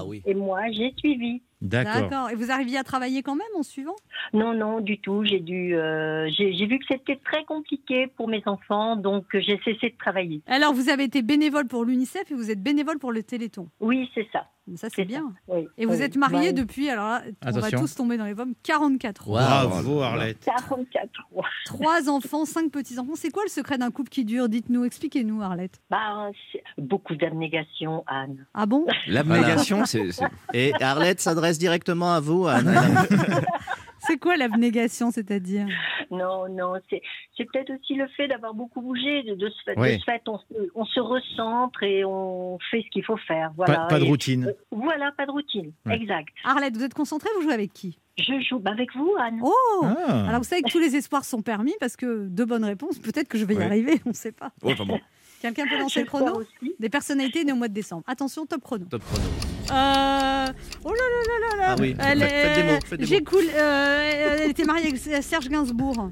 travail. 0.00 0.08
oui. 0.08 0.22
Et 0.24 0.34
moi, 0.34 0.60
j'ai 0.72 0.94
suivi. 0.96 1.42
D'accord. 1.62 2.30
Et 2.30 2.34
vous 2.34 2.50
arriviez 2.50 2.78
à 2.78 2.84
travailler 2.84 3.22
quand 3.22 3.34
même 3.36 3.46
en 3.56 3.62
suivant? 3.62 3.96
Non, 4.32 4.54
non, 4.54 4.80
du 4.80 4.98
tout. 4.98 5.24
J'ai 5.24 5.40
dû, 5.40 5.74
euh, 5.74 6.28
j'ai 6.30 6.66
vu 6.66 6.78
que 6.78 6.84
c'était 6.88 7.20
très 7.24 7.44
compliqué 7.44 8.06
pour 8.16 8.28
mes 8.28 8.42
enfants, 8.46 8.96
donc 8.96 9.26
euh, 9.34 9.40
j'ai 9.40 9.58
cessé 9.64 9.90
de 9.90 9.96
travailler. 9.98 10.40
Alors, 10.46 10.72
vous 10.72 10.88
avez 10.88 11.04
été 11.04 11.22
bénévole 11.22 11.66
pour 11.66 11.84
l'UNICEF 11.84 12.30
et 12.30 12.34
vous 12.34 12.50
êtes 12.50 12.62
bénévole 12.62 12.98
pour 12.98 13.12
le 13.12 13.22
Téléthon. 13.22 13.68
Oui, 13.80 14.10
c'est 14.14 14.26
ça. 14.32 14.46
Ça, 14.76 14.86
c'est 14.94 15.04
bien. 15.04 15.32
Oui. 15.48 15.66
Et 15.78 15.84
vous 15.86 15.96
oui. 15.96 16.02
êtes 16.02 16.14
marié 16.16 16.48
Ouais. 16.48 16.52
depuis, 16.52 16.88
alors 16.90 17.06
là, 17.08 17.22
on 17.44 17.50
va 17.50 17.58
Attention. 17.58 17.80
tous 17.80 17.94
tomber 17.96 18.16
dans 18.16 18.24
les 18.26 18.36
pommes, 18.36 18.52
44 18.62 19.28
ans. 19.28 19.32
Bravo, 19.32 20.00
Arlette. 20.00 20.44
44. 20.44 21.10
ouais. 21.32 21.42
Trois 21.64 22.08
enfants, 22.08 22.44
cinq 22.44 22.70
petits-enfants. 22.70 23.14
C'est 23.16 23.30
quoi 23.30 23.42
le 23.42 23.48
secret 23.48 23.78
d'un 23.78 23.90
couple 23.90 24.10
qui 24.10 24.24
dure? 24.24 24.48
Dites-nous, 24.48 24.84
expliquez-nous, 24.84 25.42
Arlette. 25.42 25.80
Bah, 25.90 26.30
beaucoup 26.78 27.16
d'abnégation, 27.16 28.04
Anne. 28.06 28.46
Ah 28.54 28.66
bon? 28.66 28.86
L'abnégation, 29.08 29.84
c'est. 29.86 30.12
c'est- 30.12 30.24
Et 30.54 30.72
Arlette 30.80 31.20
s'adresse 31.20 31.49
directement 31.58 32.12
à 32.12 32.20
vous, 32.20 32.46
Anne. 32.46 32.74
C'est 34.02 34.16
quoi 34.18 34.36
l'abnégation, 34.36 35.10
c'est-à-dire? 35.10 35.66
Non, 36.10 36.48
non, 36.48 36.72
c'est 36.88 37.02
c'est 37.36 37.44
peut-être 37.44 37.70
aussi 37.78 37.94
le 37.94 38.08
fait 38.08 38.28
d'avoir 38.28 38.54
beaucoup 38.54 38.80
bougé. 38.80 39.22
De, 39.24 39.34
de 39.34 39.48
ce 39.50 39.62
fait, 39.64 39.74
de 39.76 39.80
Oui. 39.80 39.98
ce 40.00 40.04
fait, 40.10 40.22
on, 40.26 40.38
se- 40.38 40.70
on 40.74 40.84
se 40.86 41.00
recentre 41.00 41.82
et 41.82 42.02
on 42.04 42.58
fait 42.70 42.82
ce 42.82 42.88
qu'il 42.90 43.04
faut 43.04 43.18
faire. 43.18 43.52
Voilà. 43.56 43.74
Pas, 43.80 43.86
pas 43.88 43.98
de 44.00 44.06
Et- 44.06 44.08
routine. 44.08 44.54
Voilà, 44.72 45.12
pas 45.16 45.26
de 45.26 45.30
routine. 45.30 45.72
Ouais. 45.84 45.96
Exact. 45.96 46.28
Arlette, 46.44 46.76
vous 46.76 46.82
êtes 46.82 46.94
concentrée, 46.94 47.28
vous 47.36 47.42
jouez 47.42 47.52
avec 47.52 47.72
qui? 47.74 47.98
Je 48.18 48.40
joue 48.40 48.58
bah, 48.58 48.70
avec 48.72 48.88
vous, 48.96 49.12
Anne. 49.20 49.40
Oh 49.42 49.52
Ah. 49.84 50.24
Alors 50.28 50.38
vous 50.40 50.44
savez 50.48 50.62
que 50.62 50.70
tous 50.70 50.80
les 50.80 50.96
espoirs 50.96 51.24
sont 51.24 51.42
permis 51.42 51.74
parce 51.78 51.94
que 51.96 52.26
deux 52.26 52.46
bonnes 52.46 52.64
réponses, 52.64 52.98
peut-être 52.98 53.28
que 53.28 53.36
je 53.38 53.44
vais 53.44 53.54
y 53.54 53.58
Ouais. 53.58 53.64
arriver, 53.64 54.00
on 54.06 54.10
ne 54.10 54.14
sait 54.14 54.32
pas. 54.32 54.50
Oh, 54.62 54.70
enfin 54.72 54.86
bon. 54.86 54.98
Quelqu'un 55.40 55.66
peut 55.66 55.78
lancer 55.78 56.00
le 56.00 56.06
chrono. 56.06 56.42
Des 56.78 56.88
personnalités 56.88 57.44
nées 57.44 57.52
au 57.52 57.56
mois 57.56 57.68
de 57.68 57.72
décembre. 57.74 58.02
Attention, 58.06 58.44
top 58.46 58.62
chrono. 58.62 58.84
Top 58.86 59.02
chrono. 59.04 59.24
Euh... 59.72 60.46
Oh 60.84 60.90
là 60.90 60.96
là 60.96 61.22
là 61.28 61.38
là 61.38 61.56
là 61.56 61.66
Ah 61.70 61.76
oui, 61.80 61.94
Elle 61.98 62.20
faites- 62.20 62.30
faites 62.30 62.54
des 62.54 62.60
est- 62.60 62.72
mots, 62.74 62.78
faites 62.86 63.00
des 63.00 63.06
J'ai 63.06 63.18
mots. 63.20 63.24
cool. 63.30 63.44
euh, 63.54 64.36
elle 64.42 64.50
était 64.50 64.64
mariée 64.64 64.88
avec 64.88 65.22
Serge 65.24 65.48
Gainsbourg. 65.48 66.10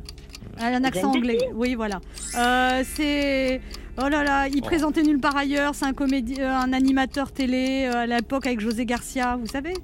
Elle 0.61 0.75
a 0.75 0.77
un 0.77 0.85
accent 0.85 1.11
anglais. 1.13 1.39
Oui, 1.55 1.75
voilà. 1.75 2.01
Euh, 2.37 2.83
c'est. 2.95 3.61
Oh 4.01 4.09
là 4.09 4.23
là, 4.23 4.49
il 4.49 4.63
présentait 4.63 5.03
nulle 5.03 5.19
part 5.21 5.37
ailleurs. 5.37 5.75
C'est 5.75 5.85
un 5.87 5.93
comédien, 5.93 6.45
euh, 6.45 6.55
un 6.65 6.73
animateur 6.73 7.33
télé 7.33 7.87
à 7.87 8.07
l'époque 8.07 8.47
avec 8.47 8.61
José 8.61 8.87
Garcia, 8.87 9.37
vous 9.37 9.47
savez? 9.47 9.75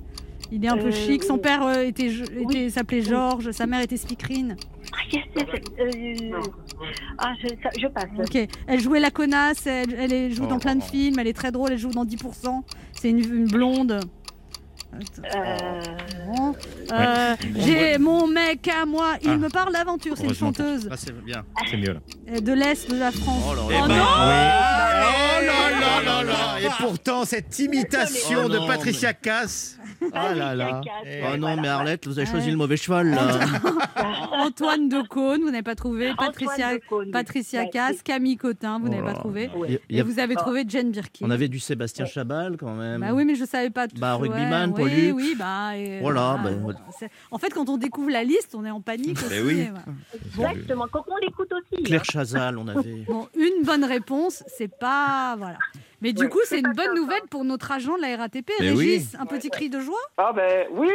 Il 0.56 0.64
est 0.64 0.68
un 0.68 0.76
peu 0.76 0.87
Euh, 0.87 0.92
chic. 0.92 1.25
Son 1.25 1.34
oui. 1.34 1.40
père 1.40 1.62
euh, 1.66 1.82
était, 1.82 2.06
était- 2.06 2.32
Oui. 2.44 2.70
s'appelait 2.70 3.02
Georges. 3.02 3.50
Sa 3.50 3.66
mère 3.66 3.80
était 3.80 3.96
speakerine. 3.96 4.54
Ah, 4.92 4.96
yes, 5.12 5.25
yes, 5.37 5.46
euh, 5.80 6.40
ah, 7.18 7.32
je, 7.42 7.49
ça- 7.61 7.70
je 7.76 7.87
passe. 7.88 8.04
Ok. 8.18 8.38
Elle 8.68 8.78
jouait 8.80 9.00
la 9.00 9.11
connasse. 9.11 9.66
Elle, 9.66 10.32
joue 10.32 10.46
dans 10.46 10.61
plein 10.61 10.76
de 10.76 10.82
films. 10.84 11.18
Elle 11.18 11.26
est 11.26 11.32
très 11.32 11.50
drôle. 11.50 11.73
Elle 11.73 11.78
joue 11.78 11.90
dans 11.90 12.04
10%. 12.04 12.62
C'est 12.92 13.11
une, 13.11 13.18
une 13.18 13.46
blonde. 13.49 13.99
Euh, 15.34 15.80
Bon. 16.37 16.54
Euh, 16.92 17.34
J'ai 17.56 17.99
mon 17.99 18.28
mec 18.28 18.68
à 18.68 18.87
moi, 18.87 19.14
il 19.23 19.30
Ah. 19.30 19.37
me 19.37 19.49
parle 19.49 19.73
d'aventure, 19.73 20.16
c'est 20.16 20.23
une 20.25 20.34
chanteuse 20.34 20.88
Ah, 20.88 20.94
c'est 20.96 21.12
bien. 21.25 21.42
C'est 21.68 21.76
mieux 21.76 21.94
là. 21.94 22.00
euh, 22.30 22.38
de 22.40 22.52
l'Est 22.52 22.88
de 22.88 22.96
la 22.96 23.11
France. 23.11 23.42
Oh 23.50 23.54
là 23.56 23.62
Oh 23.66 23.70
non 23.73 23.82
Oui. 23.88 23.88
Bah, 23.88 25.06
Oh 25.08 25.44
là 25.44 25.70
là 25.80 26.02
là 26.04 26.23
là 26.23 26.61
Et 26.61 26.68
pourtant, 26.78 27.25
cette 27.25 27.58
imitation 27.58 28.42
Oh 28.44 28.49
de 28.49 28.58
Patricia 28.68 29.12
Cass. 29.12 29.78
Oh 30.12 30.34
là 30.37 30.54
là. 30.54 30.80
Eh, 31.06 31.20
Oh 31.25 31.37
non, 31.37 31.46
voilà. 31.49 31.62
mais 31.62 31.68
Arlette, 31.68 32.06
vous 32.06 32.18
avez 32.18 32.26
choisi 32.26 32.46
Ouais. 32.46 32.52
le 32.52 32.58
mauvais 32.58 32.76
cheval, 32.76 33.11
là. 33.11 33.38
Antoine 34.32 34.88
de 34.88 35.00
Caunes, 35.06 35.40
vous 35.42 35.50
n'avez 35.50 35.62
pas 35.62 35.75
trouvé. 35.75 36.12
Patricia, 36.16 36.75
de 36.75 36.80
Caunes, 36.88 37.06
oui. 37.06 37.11
Patricia 37.12 37.62
Ouais, 37.62 37.70
Cass, 37.70 38.02
Camille 38.02 38.37
Cotin, 38.37 38.78
vous 38.78 38.87
Oh 38.87 38.90
n'avez 38.90 39.02
pas 39.02 39.12
là. 39.12 39.18
trouvé. 39.18 39.50
Ouais. 39.56 39.68
Il 39.68 39.73
y 39.73 39.76
a- 39.76 39.80
il 39.88 39.96
y 39.96 39.99
Et 39.99 40.00
a- 40.00 40.04
vous 40.04 40.18
avez 40.18 40.34
trouvé 40.34 40.64
Jane 40.68 40.90
Birkin. 40.90 41.26
On 41.26 41.30
avait 41.30 41.49
du 41.49 41.58
Sébastien 41.61 42.04
Chabal, 42.06 42.56
quand 42.56 42.75
même. 42.75 43.00
Bah 43.00 43.12
oui, 43.12 43.25
mais 43.25 43.34
je 43.34 43.44
savais 43.44 43.70
pas 43.70 43.88
tout. 43.88 43.96
Bah, 43.99 44.16
ouais, 44.16 44.28
rugbyman, 44.28 44.70
oui, 44.70 44.75
Pollux. 44.82 45.12
Oui, 45.12 45.34
bah. 45.38 45.76
et 45.76 46.00
Voilà, 46.00 46.38
bah, 46.42 46.50
c'est- 46.99 47.11
En 47.30 47.38
fait, 47.38 47.50
quand 47.54 47.68
on 47.68 47.76
découvre 47.76 48.11
la 48.11 48.25
liste, 48.25 48.54
on 48.54 48.64
est 48.64 48.70
en 48.70 48.80
panique 48.80 49.18
aussi. 49.18 49.40
oui. 49.44 49.61
et 49.61 49.70
voilà. 50.34 50.50
Exactement, 50.52 50.87
quand 50.90 51.04
on 51.08 51.16
l'écoute 51.18 51.52
aussi. 51.52 51.80
hein. 51.80 51.84
Claire 51.84 52.04
Chazal, 52.04 52.58
on 52.58 52.68
avait. 52.68 53.04
Bon, 53.06 53.28
une 53.37 53.64
bonne 53.64 53.84
réponse, 53.84 54.42
c'est 54.46 54.68
pas. 54.68 55.37
Voilà. 55.38 55.58
Mais 56.04 56.12
du 56.12 56.23
Ouais, 56.25 56.28
coup, 56.28 56.38
c'est 56.44 56.61
une 56.61 56.73
bonne 56.76 56.94
nouvelle 56.94 57.23
pour 57.30 57.44
notre 57.44 57.73
agent 57.73 57.96
de 57.96 58.02
la 58.02 58.16
RATP, 58.16 58.49
Mais 58.61 58.70
oui. 58.70 58.90
Régis. 58.92 59.16
Un 59.18 59.26
petit 59.26 59.50
cri 59.50 59.68
de 59.70 59.80
joie 59.80 59.99
Ah 60.16 60.32
ben 60.34 60.66
oui 60.73 60.88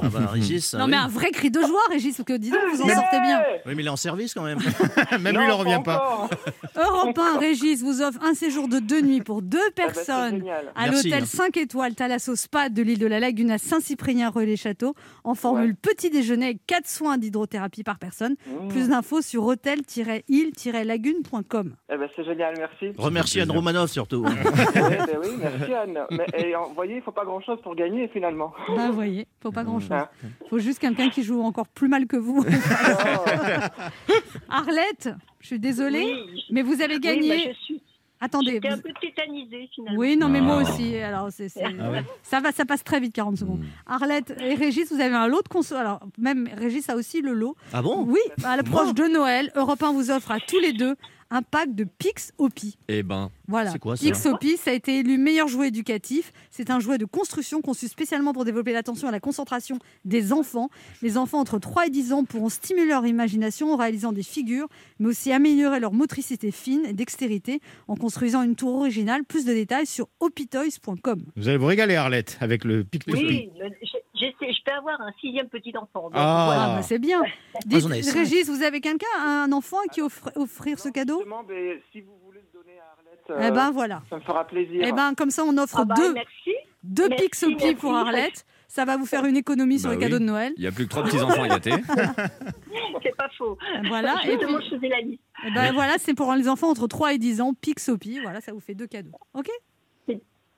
Ah 0.00 0.08
bah, 0.08 0.20
Régis. 0.32 0.72
Non, 0.74 0.84
oui. 0.86 0.90
mais 0.92 0.96
un 0.96 1.08
vrai 1.08 1.30
cri 1.32 1.50
de 1.50 1.60
joie, 1.60 1.80
Régis, 1.90 2.16
parce 2.16 2.26
que 2.26 2.32
dis 2.38 2.48
donc, 2.50 2.60
vous 2.72 2.80
en 2.82 2.86
Yeah 2.86 2.94
sortez 2.94 3.20
bien. 3.20 3.42
Oui, 3.66 3.74
mais 3.76 3.82
il 3.82 3.86
est 3.86 3.90
en 3.90 3.96
service 3.96 4.32
quand 4.34 4.42
même. 4.44 4.58
Même 5.20 5.34
Non, 5.34 5.40
lui, 5.40 5.48
il 5.48 5.52
en 5.52 5.58
revient 5.58 5.82
pas. 5.84 6.28
Europe 6.76 7.18
1, 7.18 7.38
Régis 7.38 7.82
vous 7.82 8.00
offre 8.02 8.20
un 8.22 8.32
séjour 8.34 8.68
de 8.68 8.78
deux 8.78 9.00
nuits 9.02 9.20
pour 9.20 9.42
deux 9.42 9.58
Ah 9.58 9.62
c'est 9.66 9.72
personnes 9.74 10.36
génial. 10.38 10.72
à 10.76 10.86
l'hôtel 10.86 11.24
hein. 11.24 11.26
5 11.26 11.56
étoiles 11.56 11.94
Thalasso 11.96 12.36
Spa 12.36 12.68
de 12.68 12.82
l'île 12.82 12.98
de 13.00 13.06
la 13.08 13.18
Lagune 13.20 13.50
à 13.50 13.58
Saint-Cyprien 13.58 14.30
Relais-Château 14.30 14.94
en 15.24 15.34
formule 15.34 15.74
petit 15.74 16.08
déjeuner 16.10 16.44
avec 16.46 16.64
4 16.66 16.86
soins 16.88 17.18
d'hydrothérapie 17.18 17.82
par 17.82 17.98
personne. 17.98 18.36
Mmh. 18.46 18.68
Plus 18.68 18.88
d'infos 18.90 19.22
sur 19.22 19.44
hôtel-île-lagune.com. 19.44 21.74
Eh 21.92 21.96
ben, 21.96 22.08
c'est 22.14 22.24
génial, 22.24 22.54
merci. 22.58 22.92
Remercie 22.96 23.40
Anne 23.40 23.50
Romanov 23.50 23.87
surtout. 23.88 24.24
oui, 24.26 24.32
ben 24.74 25.18
oui, 25.22 25.28
merci 25.40 25.72
Anne. 25.82 25.98
Mais 26.10 26.26
et, 26.34 26.54
vous 26.54 26.74
voyez, 26.74 26.96
il 26.96 27.02
faut 27.02 27.12
pas 27.12 27.24
grand-chose 27.24 27.58
pour 27.62 27.74
gagner 27.74 28.08
finalement. 28.08 28.52
Bah, 28.68 28.86
vous 28.88 28.92
voyez, 28.94 29.26
faut 29.42 29.50
pas 29.52 29.64
grand-chose. 29.64 29.88
Ah. 29.92 30.10
Faut 30.50 30.58
juste 30.58 30.78
quelqu'un 30.78 31.08
qui 31.10 31.22
joue 31.22 31.42
encore 31.42 31.68
plus 31.68 31.88
mal 31.88 32.06
que 32.06 32.16
vous. 32.16 32.44
Arlette, 34.48 35.10
je 35.40 35.46
suis 35.46 35.58
désolée, 35.58 36.04
Oui, 36.04 36.44
mais 36.50 36.62
vous 36.62 36.80
avez 36.82 36.94
oui, 36.94 37.00
gagné. 37.00 37.28
bah, 37.46 37.52
je 37.58 37.64
suis. 37.64 37.82
Attendez. 38.20 38.54
J'étais 38.54 38.68
un 38.70 38.78
peu 38.78 38.90
tétanisée 39.00 39.68
finalement. 39.72 39.96
Oui, 40.00 40.16
non, 40.16 40.28
mais 40.28 40.40
moi 40.40 40.56
Ah. 40.58 40.62
aussi. 40.62 40.96
Alors, 40.96 41.28
c'est, 41.30 41.48
c'est- 41.48 41.62
Ah 41.62 41.90
ouais. 41.90 42.02
ça 42.24 42.40
va, 42.40 42.50
ça 42.50 42.64
passe 42.64 42.82
très 42.82 42.98
vite, 42.98 43.14
40 43.14 43.36
secondes. 43.38 43.60
Arlette 43.86 44.34
et 44.40 44.54
Régis, 44.54 44.92
vous 44.92 45.00
avez 45.00 45.14
un 45.14 45.28
lot 45.28 45.40
de 45.42 45.46
conso. 45.48 45.76
Alors, 45.76 46.00
même 46.18 46.48
Régis 46.56 46.88
a 46.88 46.96
aussi 46.96 47.20
le 47.22 47.32
lot. 47.32 47.54
Ah 47.72 47.80
bon? 47.80 48.04
Oui, 48.08 48.18
à 48.42 48.56
l'approche 48.56 48.92
de 48.92 49.04
Noël, 49.04 49.52
Europe 49.54 49.80
1 49.80 49.92
vous 49.92 50.10
offre 50.10 50.32
à 50.32 50.40
tous 50.40 50.58
les 50.58 50.72
deux 50.72 50.96
un 51.30 51.42
pack 51.42 51.74
de 51.74 51.84
Pix 51.84 52.32
Opi. 52.38 52.76
Eh 52.88 53.02
ben, 53.02 53.30
Voilà. 53.48 53.70
C'est 53.70 53.78
quoi, 53.78 53.96
ça 53.96 54.04
Pix 54.04 54.26
Opi, 54.26 54.56
ça 54.56 54.70
a 54.70 54.74
été 54.74 55.00
élu 55.00 55.18
meilleur 55.18 55.48
jouet 55.48 55.68
éducatif. 55.68 56.32
C'est 56.50 56.70
un 56.70 56.80
jouet 56.80 56.98
de 56.98 57.04
construction 57.04 57.60
conçu 57.60 57.88
spécialement 57.88 58.32
pour 58.32 58.44
développer 58.44 58.72
l'attention 58.72 59.08
et 59.08 59.12
la 59.12 59.20
concentration 59.20 59.78
des 60.04 60.32
enfants. 60.32 60.70
Les 61.02 61.16
enfants 61.18 61.38
entre 61.40 61.58
3 61.58 61.86
et 61.86 61.90
10 61.90 62.12
ans 62.12 62.24
pourront 62.24 62.48
stimuler 62.48 62.86
leur 62.86 63.06
imagination 63.06 63.72
en 63.72 63.76
réalisant 63.76 64.12
des 64.12 64.22
figures, 64.22 64.68
mais 64.98 65.08
aussi 65.08 65.32
améliorer 65.32 65.80
leur 65.80 65.92
motricité 65.92 66.50
fine 66.50 66.82
et 66.86 66.92
dextérité 66.92 67.60
en 67.88 67.94
construisant 67.96 68.42
une 68.42 68.56
tour 68.56 68.74
originale. 68.76 69.24
Plus 69.24 69.44
de 69.44 69.52
détails 69.52 69.86
sur 69.86 70.08
opitoys.com. 70.20 71.22
Vous 71.36 71.48
allez 71.48 71.58
vous 71.58 71.66
régaler, 71.66 71.96
Arlette, 71.96 72.38
avec 72.40 72.64
le 72.64 72.86
Oui, 73.08 73.20
j'ai- 73.28 73.50
j'essaie- 73.80 74.02
je 74.26 74.64
peux 74.64 74.72
avoir 74.72 75.00
un 75.00 75.12
sixième 75.20 75.48
petit 75.48 75.76
enfant. 75.76 76.04
donc 76.04 76.12
Ah. 76.14 76.44
voilà. 76.46 76.62
Ah, 76.64 76.76
bah, 76.76 76.82
c'est 76.82 76.98
bien. 76.98 77.22
Dites, 77.66 77.84
on 77.86 77.90
a 77.90 77.96
essayé. 77.98 78.18
Régis, 78.20 78.48
vous 78.48 78.62
avez 78.62 78.80
quelqu'un, 78.80 79.06
un 79.24 79.52
enfant 79.52 79.78
à 79.78 79.88
qui 79.92 80.00
offre- 80.00 80.30
offrir 80.36 80.78
ce 80.78 80.88
cadeau 80.88 81.18
Justement, 81.18 81.42
ben, 81.44 81.78
si 81.92 82.00
vous 82.00 82.12
voulez 82.24 82.40
le 82.40 82.58
donner 82.58 82.78
à 82.78 82.92
Arlette, 82.98 83.24
Eh 83.28 83.50
euh, 83.52 83.54
ben 83.54 83.70
voilà. 83.70 84.02
ça 84.10 84.16
me 84.16 84.20
fera 84.22 84.46
plaisir. 84.46 84.82
Eh 84.86 84.92
ben 84.92 85.14
comme 85.14 85.30
ça, 85.30 85.44
on 85.44 85.56
offre 85.58 85.78
Ah 85.80 85.84
bah, 85.84 85.94
deux, 85.96 86.12
merci. 86.12 86.50
deux 86.82 87.08
merci, 87.08 87.74
pour 87.76 87.94
Arlette. 87.94 88.44
Ça 88.70 88.84
va 88.84 88.98
vous 88.98 89.06
faire 89.06 89.24
une 89.24 89.36
économie 89.38 89.78
sur 89.78 89.88
Bah 89.88 89.94
les 89.96 90.00
cadeaux 90.02 90.16
oui. 90.16 90.20
de 90.20 90.26
Noël. 90.26 90.52
il 90.58 90.60
n'y 90.60 90.66
a 90.66 90.72
plus 90.72 90.84
que 90.84 90.90
trois 90.90 91.02
petits-enfants 91.02 91.42
à 91.44 91.48
gâter. 91.48 91.70
C'est 93.02 93.16
pas 93.16 93.28
faux. 93.38 93.56
Voilà. 93.88 94.16
Et 94.24 94.28
puis, 94.28 94.30
Justement, 94.32 94.60
je 94.60 94.76
faisais 94.76 94.88
la 94.88 95.00
liste. 95.00 95.22
eh 95.46 95.50
ben 95.52 95.72
voilà, 95.72 95.94
c'est 95.98 96.14
pour 96.14 96.32
les 96.34 96.48
enfants 96.48 96.68
entre 96.70 96.86
3 96.86 97.14
et 97.14 97.18
10 97.18 97.40
ans, 97.40 97.54
Pixopi. 97.54 98.20
Voilà, 98.20 98.40
ça 98.40 98.52
vous 98.52 98.60
fait 98.60 98.74
deux 98.74 98.86
cadeaux. 98.86 99.12
Ok? 99.34 99.48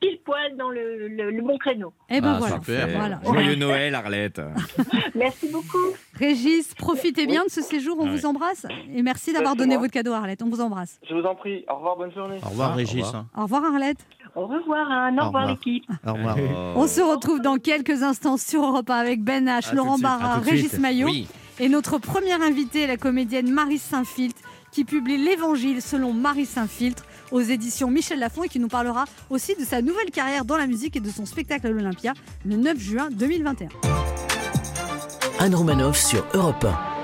Pile 0.00 0.18
poil 0.24 0.56
dans 0.56 0.70
le, 0.70 1.08
le- 1.08 1.30
le 1.30 1.42
bon 1.42 1.58
créneau. 1.58 1.92
Eh 2.08 2.22
ben 2.22 2.32
Ah, 2.34 2.38
voilà. 2.38 2.54
super. 2.56 2.88
Voilà. 2.88 3.20
Joyeux 3.22 3.54
Noël, 3.56 3.94
Arlette. 3.94 4.40
Merci 5.14 5.48
beaucoup. 5.52 5.76
Régis, 6.14 6.74
profitez 6.74 7.26
bien 7.26 7.44
de 7.44 7.50
ce 7.50 7.60
séjour. 7.60 7.96
On 8.00 8.06
Ah 8.06 8.10
vous 8.10 8.24
embrasse. 8.24 8.64
Et 8.94 9.02
merci 9.02 9.32
d'avoir 9.34 9.56
donné 9.56 9.76
votre 9.76 9.92
cadeau 9.92 10.12
à 10.12 10.18
Arlette. 10.18 10.42
On 10.42 10.48
vous 10.48 10.60
embrasse. 10.62 10.98
Je 11.08 11.14
vous 11.14 11.22
en 11.24 11.34
prie. 11.34 11.64
Au 11.68 11.76
revoir, 11.76 11.96
bonne 11.96 12.12
journée. 12.14 12.38
Au 12.44 12.48
revoir, 12.48 12.70
Ah, 12.70 12.74
au 12.74 12.76
Régis. 12.76 13.04
revoir. 13.04 13.14
hein. 13.16 13.26
Au 13.36 13.42
revoir 13.42 13.64
Arlette. 13.64 13.98
Au 14.34 14.46
revoir, 14.46 14.90
Anne. 14.90 15.18
Au 15.20 15.22
Au 15.22 15.26
revoir, 15.26 15.42
revoir. 15.42 15.46
l'équipe. 15.48 15.84
Au 16.06 16.12
revoir. 16.14 16.36
On 16.76 16.86
se 16.86 17.00
retrouve 17.02 17.40
dans 17.42 17.56
quelques 17.58 18.02
instants 18.02 18.36
sur 18.38 18.64
Europe 18.64 18.88
1 18.88 18.94
avec 18.96 19.22
Ben 19.22 19.46
H, 19.48 19.70
À 19.70 19.74
Laurent 19.74 19.98
Barra, 19.98 20.38
Régis. 20.38 20.78
Maillot. 20.78 21.08
Oui. 21.08 21.26
Et 21.58 21.68
notre 21.68 21.98
première 21.98 22.40
invitée, 22.40 22.86
la 22.86 22.96
comédienne 22.96 23.50
Marie 23.50 23.76
Saint-Filtre, 23.78 24.40
qui 24.72 24.84
publie 24.84 25.18
l'Évangile 25.18 25.82
selon 25.82 26.12
Marie 26.14 26.46
Saint-Filtre 26.46 27.04
aux 27.30 27.40
éditions 27.40 27.90
Michel 27.90 28.18
Lafon 28.18 28.44
et 28.44 28.48
qui 28.48 28.58
nous 28.58 28.68
parlera 28.68 29.04
aussi 29.28 29.54
de 29.54 29.64
sa 29.64 29.82
nouvelle 29.82 30.10
carrière 30.10 30.44
dans 30.44 30.56
la 30.56 30.66
musique 30.66 30.96
et 30.96 31.00
de 31.00 31.10
son 31.10 31.26
spectacle 31.26 31.66
à 31.66 31.70
l'Olympia 31.70 32.12
le 32.44 32.56
9 32.56 32.78
juin 32.78 33.08
2021. 33.10 33.68
Anne 35.38 35.54
Romanoff 35.54 35.98
sur 35.98 36.24
Europe 36.34 36.64
1. 36.64 36.99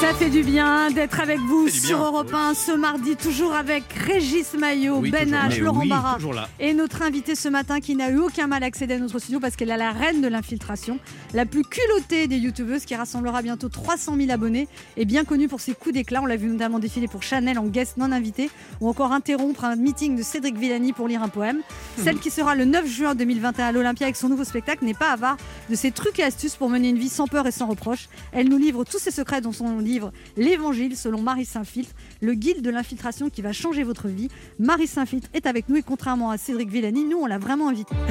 Ça 0.00 0.14
fait 0.14 0.30
du 0.30 0.44
bien 0.44 0.90
d'être 0.92 1.18
avec 1.18 1.40
vous 1.40 1.68
sur. 1.68 1.98
Europe 1.98 2.32
1 2.32 2.54
ce 2.54 2.70
mardi, 2.70 3.16
toujours 3.16 3.52
avec 3.52 3.82
Régis 3.92 4.54
Maillot, 4.54 4.98
Oui, 4.98 5.10
Ben. 5.10 5.28
H, 5.28 5.60
Laurent 5.60 5.80
oui, 5.80 5.88
Barra 5.88 6.18
et 6.60 6.72
notre 6.72 7.02
invitée 7.02 7.34
ce 7.34 7.48
matin 7.48 7.80
qui 7.80 7.96
n'a 7.96 8.10
eu 8.10 8.18
aucun 8.18 8.46
mal 8.46 8.62
à 8.62 8.66
accéder 8.66 8.94
à 8.94 8.98
notre 8.98 9.18
studio 9.18 9.40
parce 9.40 9.56
qu'elle 9.56 9.70
est 9.70 9.76
la 9.76 9.90
reine 9.90 10.20
de 10.20 10.28
l'infiltration, 10.28 11.00
la 11.34 11.46
plus 11.46 11.64
culottée 11.64 12.28
des 12.28 12.36
youtubeuses 12.38 12.84
qui 12.84 12.94
rassemblera 12.94 13.42
bientôt 13.42 13.68
300 13.68 14.16
000 14.16 14.30
abonnés 14.30 14.68
et 14.96 15.04
bien 15.04 15.24
connue 15.24 15.48
pour 15.48 15.60
ses 15.60 15.74
coups 15.74 15.94
d'éclat. 15.94 16.22
On 16.22 16.26
l'a 16.26 16.36
vu 16.36 16.46
notamment 16.46 16.78
défiler 16.78 17.08
pour 17.08 17.24
Chanel 17.24 17.58
en 17.58 17.66
guest 17.66 17.96
non 17.96 18.12
invité 18.12 18.50
ou 18.80 18.88
encore 18.88 19.12
interrompre 19.12 19.64
un 19.64 19.74
meeting 19.74 20.16
de 20.16 20.22
Cédric 20.22 20.56
Villani 20.56 20.92
pour 20.92 21.08
lire 21.08 21.24
un 21.24 21.28
poème. 21.28 21.60
Celle 21.96 22.18
qui 22.18 22.30
sera 22.30 22.54
le 22.54 22.64
9 22.64 22.86
juin 22.86 23.14
2021 23.16 23.66
à 23.66 23.72
l'Olympia 23.72 24.06
avec 24.06 24.16
son 24.16 24.28
nouveau 24.28 24.44
spectacle 24.44 24.84
n'est 24.84 24.94
pas 24.94 25.10
avare 25.10 25.36
de 25.68 25.74
ses 25.74 25.90
trucs 25.90 26.20
et 26.20 26.22
astuces 26.22 26.54
pour 26.54 26.70
mener 26.70 26.88
une 26.90 26.98
vie 26.98 27.08
sans 27.08 27.26
peur 27.26 27.46
et 27.48 27.52
sans 27.52 27.66
reproche. 27.66 28.08
Elle 28.32 28.48
nous 28.48 28.58
livre 28.58 28.84
tous 28.84 28.98
ses 28.98 29.10
secrets 29.10 29.40
dans 29.40 29.52
son 29.52 29.80
livre 29.88 30.12
L'Évangile 30.36 30.96
selon 30.96 31.20
Marie 31.22 31.44
Saint-Filtre, 31.44 31.94
le 32.20 32.34
guide 32.34 32.62
de 32.62 32.70
l'infiltration 32.70 33.30
qui 33.30 33.42
va 33.42 33.52
changer 33.52 33.82
votre 33.82 34.08
vie. 34.08 34.28
Marie 34.58 34.86
Saint-Filtre 34.86 35.28
est 35.34 35.46
avec 35.46 35.68
nous 35.68 35.76
et 35.76 35.82
contrairement 35.82 36.30
à 36.30 36.38
Cédric 36.38 36.70
Villani, 36.70 37.04
nous 37.04 37.18
on 37.18 37.26
l'a 37.26 37.38
vraiment 37.38 37.68
invité. 37.68 37.94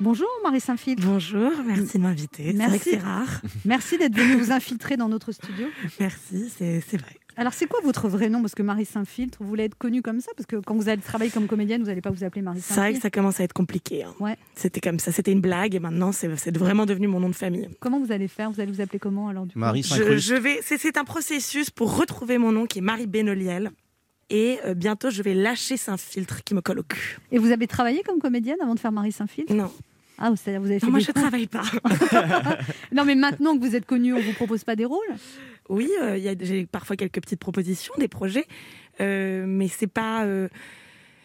Bonjour 0.00 0.28
Marie 0.42 0.60
Saint-Filtre. 0.60 1.06
Bonjour, 1.06 1.52
merci 1.64 1.98
de 1.98 2.02
m'inviter. 2.02 2.52
Merci. 2.54 2.90
c'est 2.90 2.98
rare. 2.98 3.40
Merci 3.64 3.98
d'être 3.98 4.16
venue 4.16 4.34
vous 4.34 4.50
infiltrer 4.50 4.96
dans 4.96 5.08
notre 5.08 5.30
studio. 5.30 5.68
Merci, 6.00 6.50
c'est 6.58 6.96
vrai. 6.96 7.21
Alors, 7.36 7.52
c'est 7.54 7.66
quoi 7.66 7.80
votre 7.82 8.08
vrai 8.08 8.28
nom? 8.28 8.40
Parce 8.42 8.54
que 8.54 8.62
Marie 8.62 8.84
Saint-Filtre, 8.84 9.38
vous 9.40 9.48
voulez 9.48 9.64
être 9.64 9.76
connue 9.76 10.02
comme 10.02 10.20
ça? 10.20 10.30
Parce 10.36 10.46
que 10.46 10.56
quand 10.56 10.74
vous 10.74 10.88
allez 10.88 11.00
travailler 11.00 11.30
comme 11.30 11.46
comédienne, 11.46 11.80
vous 11.80 11.88
n'allez 11.88 12.00
pas 12.02 12.10
vous 12.10 12.24
appeler 12.24 12.42
Marie 12.42 12.60
C'est 12.60 12.74
vrai 12.74 12.80
que 12.80 12.86
Saint-Filtre. 12.96 13.02
ça 13.02 13.10
commence 13.10 13.40
à 13.40 13.44
être 13.44 13.52
compliqué. 13.52 14.04
hein. 14.04 14.14
Ouais. 14.20 14.36
C'était 14.54 14.80
comme 14.80 14.98
ça, 14.98 15.12
c'était 15.12 15.32
une 15.32 15.40
blague 15.40 15.74
et 15.74 15.80
maintenant 15.80 16.12
c'est 16.12 16.28
vraiment 16.56 16.84
devenu 16.86 17.08
mon 17.08 17.20
nom 17.20 17.28
de 17.30 17.34
famille. 17.34 17.68
Comment 17.80 18.00
vous 18.00 18.12
allez 18.12 18.28
faire? 18.28 18.50
Vous 18.50 18.60
allez 18.60 18.70
vous 18.70 18.80
appeler 18.80 18.98
comment 18.98 19.28
alors 19.28 19.46
du 19.46 19.54
coup? 19.54 19.58
Marie 19.58 19.82
Je, 19.82 19.88
Saint-Cruz. 19.88 20.18
je 20.18 20.34
vais, 20.34 20.60
c'est, 20.62 20.78
c'est 20.78 20.96
un 20.98 21.04
processus 21.04 21.70
pour 21.70 21.96
retrouver 21.96 22.38
mon 22.38 22.52
nom 22.52 22.66
qui 22.66 22.78
est 22.78 22.82
Marie 22.82 23.06
Benoliel. 23.06 23.70
Et 24.30 24.58
euh, 24.64 24.72
bientôt, 24.74 25.10
je 25.10 25.22
vais 25.22 25.34
lâcher 25.34 25.76
Saint-Filtre 25.76 26.42
qui 26.44 26.54
me 26.54 26.60
colle 26.62 26.78
au 26.78 26.82
cul. 26.84 27.18
Et 27.32 27.38
vous 27.38 27.50
avez 27.50 27.66
travaillé 27.66 28.02
comme 28.02 28.18
comédienne 28.18 28.56
avant 28.62 28.74
de 28.74 28.80
faire 28.80 28.92
Marie 28.92 29.12
Saint-Filtre? 29.12 29.52
Non, 29.52 29.70
Ah, 30.24 30.30
c'est-à-dire 30.36 30.60
vous 30.60 30.68
avez 30.68 30.78
fait 30.78 30.86
non 30.86 30.92
moi 30.92 31.00
je 31.00 31.06
cours 31.10 31.20
travaille 31.20 31.48
pas. 31.48 31.64
Non, 32.92 33.04
mais 33.04 33.16
maintenant 33.16 33.58
que 33.58 33.60
vous 33.66 33.74
êtes 33.74 33.86
connue, 33.86 34.14
on 34.14 34.20
vous 34.20 34.32
propose 34.34 34.62
pas 34.62 34.76
des 34.76 34.84
rôles? 34.84 35.00
Oui, 35.68 35.90
euh, 36.00 36.16
j'ai 36.40 36.64
parfois 36.66 36.94
quelques 36.94 37.20
petites 37.20 37.40
propositions, 37.40 37.92
des 37.98 38.06
projets, 38.06 38.46
euh, 39.00 39.44
mais 39.48 39.66
c'est 39.66 39.88
pas. 39.88 40.24
euh, 40.24 40.48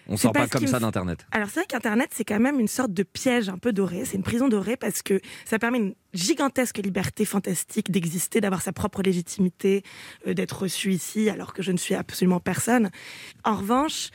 On 0.07 0.17
sort 0.17 0.31
pas 0.31 0.47
comme 0.47 0.65
ça 0.65 0.79
d'Internet. 0.79 1.27
Alors 1.31 1.49
c'est 1.49 1.59
vrai 1.59 1.67
qu'Internet, 1.67 2.09
c'est 2.11 2.23
quand 2.25 2.39
même 2.39 2.59
une 2.59 2.67
sorte 2.67 2.91
de 2.91 3.03
piège 3.03 3.49
un 3.49 3.59
peu 3.59 3.71
doré. 3.71 4.03
C'est 4.05 4.17
une 4.17 4.23
prison 4.23 4.47
dorée 4.47 4.77
parce 4.77 5.03
que 5.03 5.21
ça 5.45 5.59
permet 5.59 5.77
une 5.77 5.93
gigantesque 6.15 6.77
liberté 6.79 7.23
fantastique 7.23 7.91
d'exister, 7.91 8.41
d'avoir 8.41 8.63
sa 8.63 8.73
propre 8.73 9.03
légitimité, 9.03 9.83
euh, 10.25 10.33
d'être 10.33 10.63
reçu 10.63 10.91
ici 10.91 11.29
alors 11.29 11.53
que 11.53 11.61
je 11.61 11.71
ne 11.71 11.77
suis 11.77 11.93
absolument 11.93 12.39
personne. 12.39 12.89
En 13.43 13.55
revanche, 13.57 14.09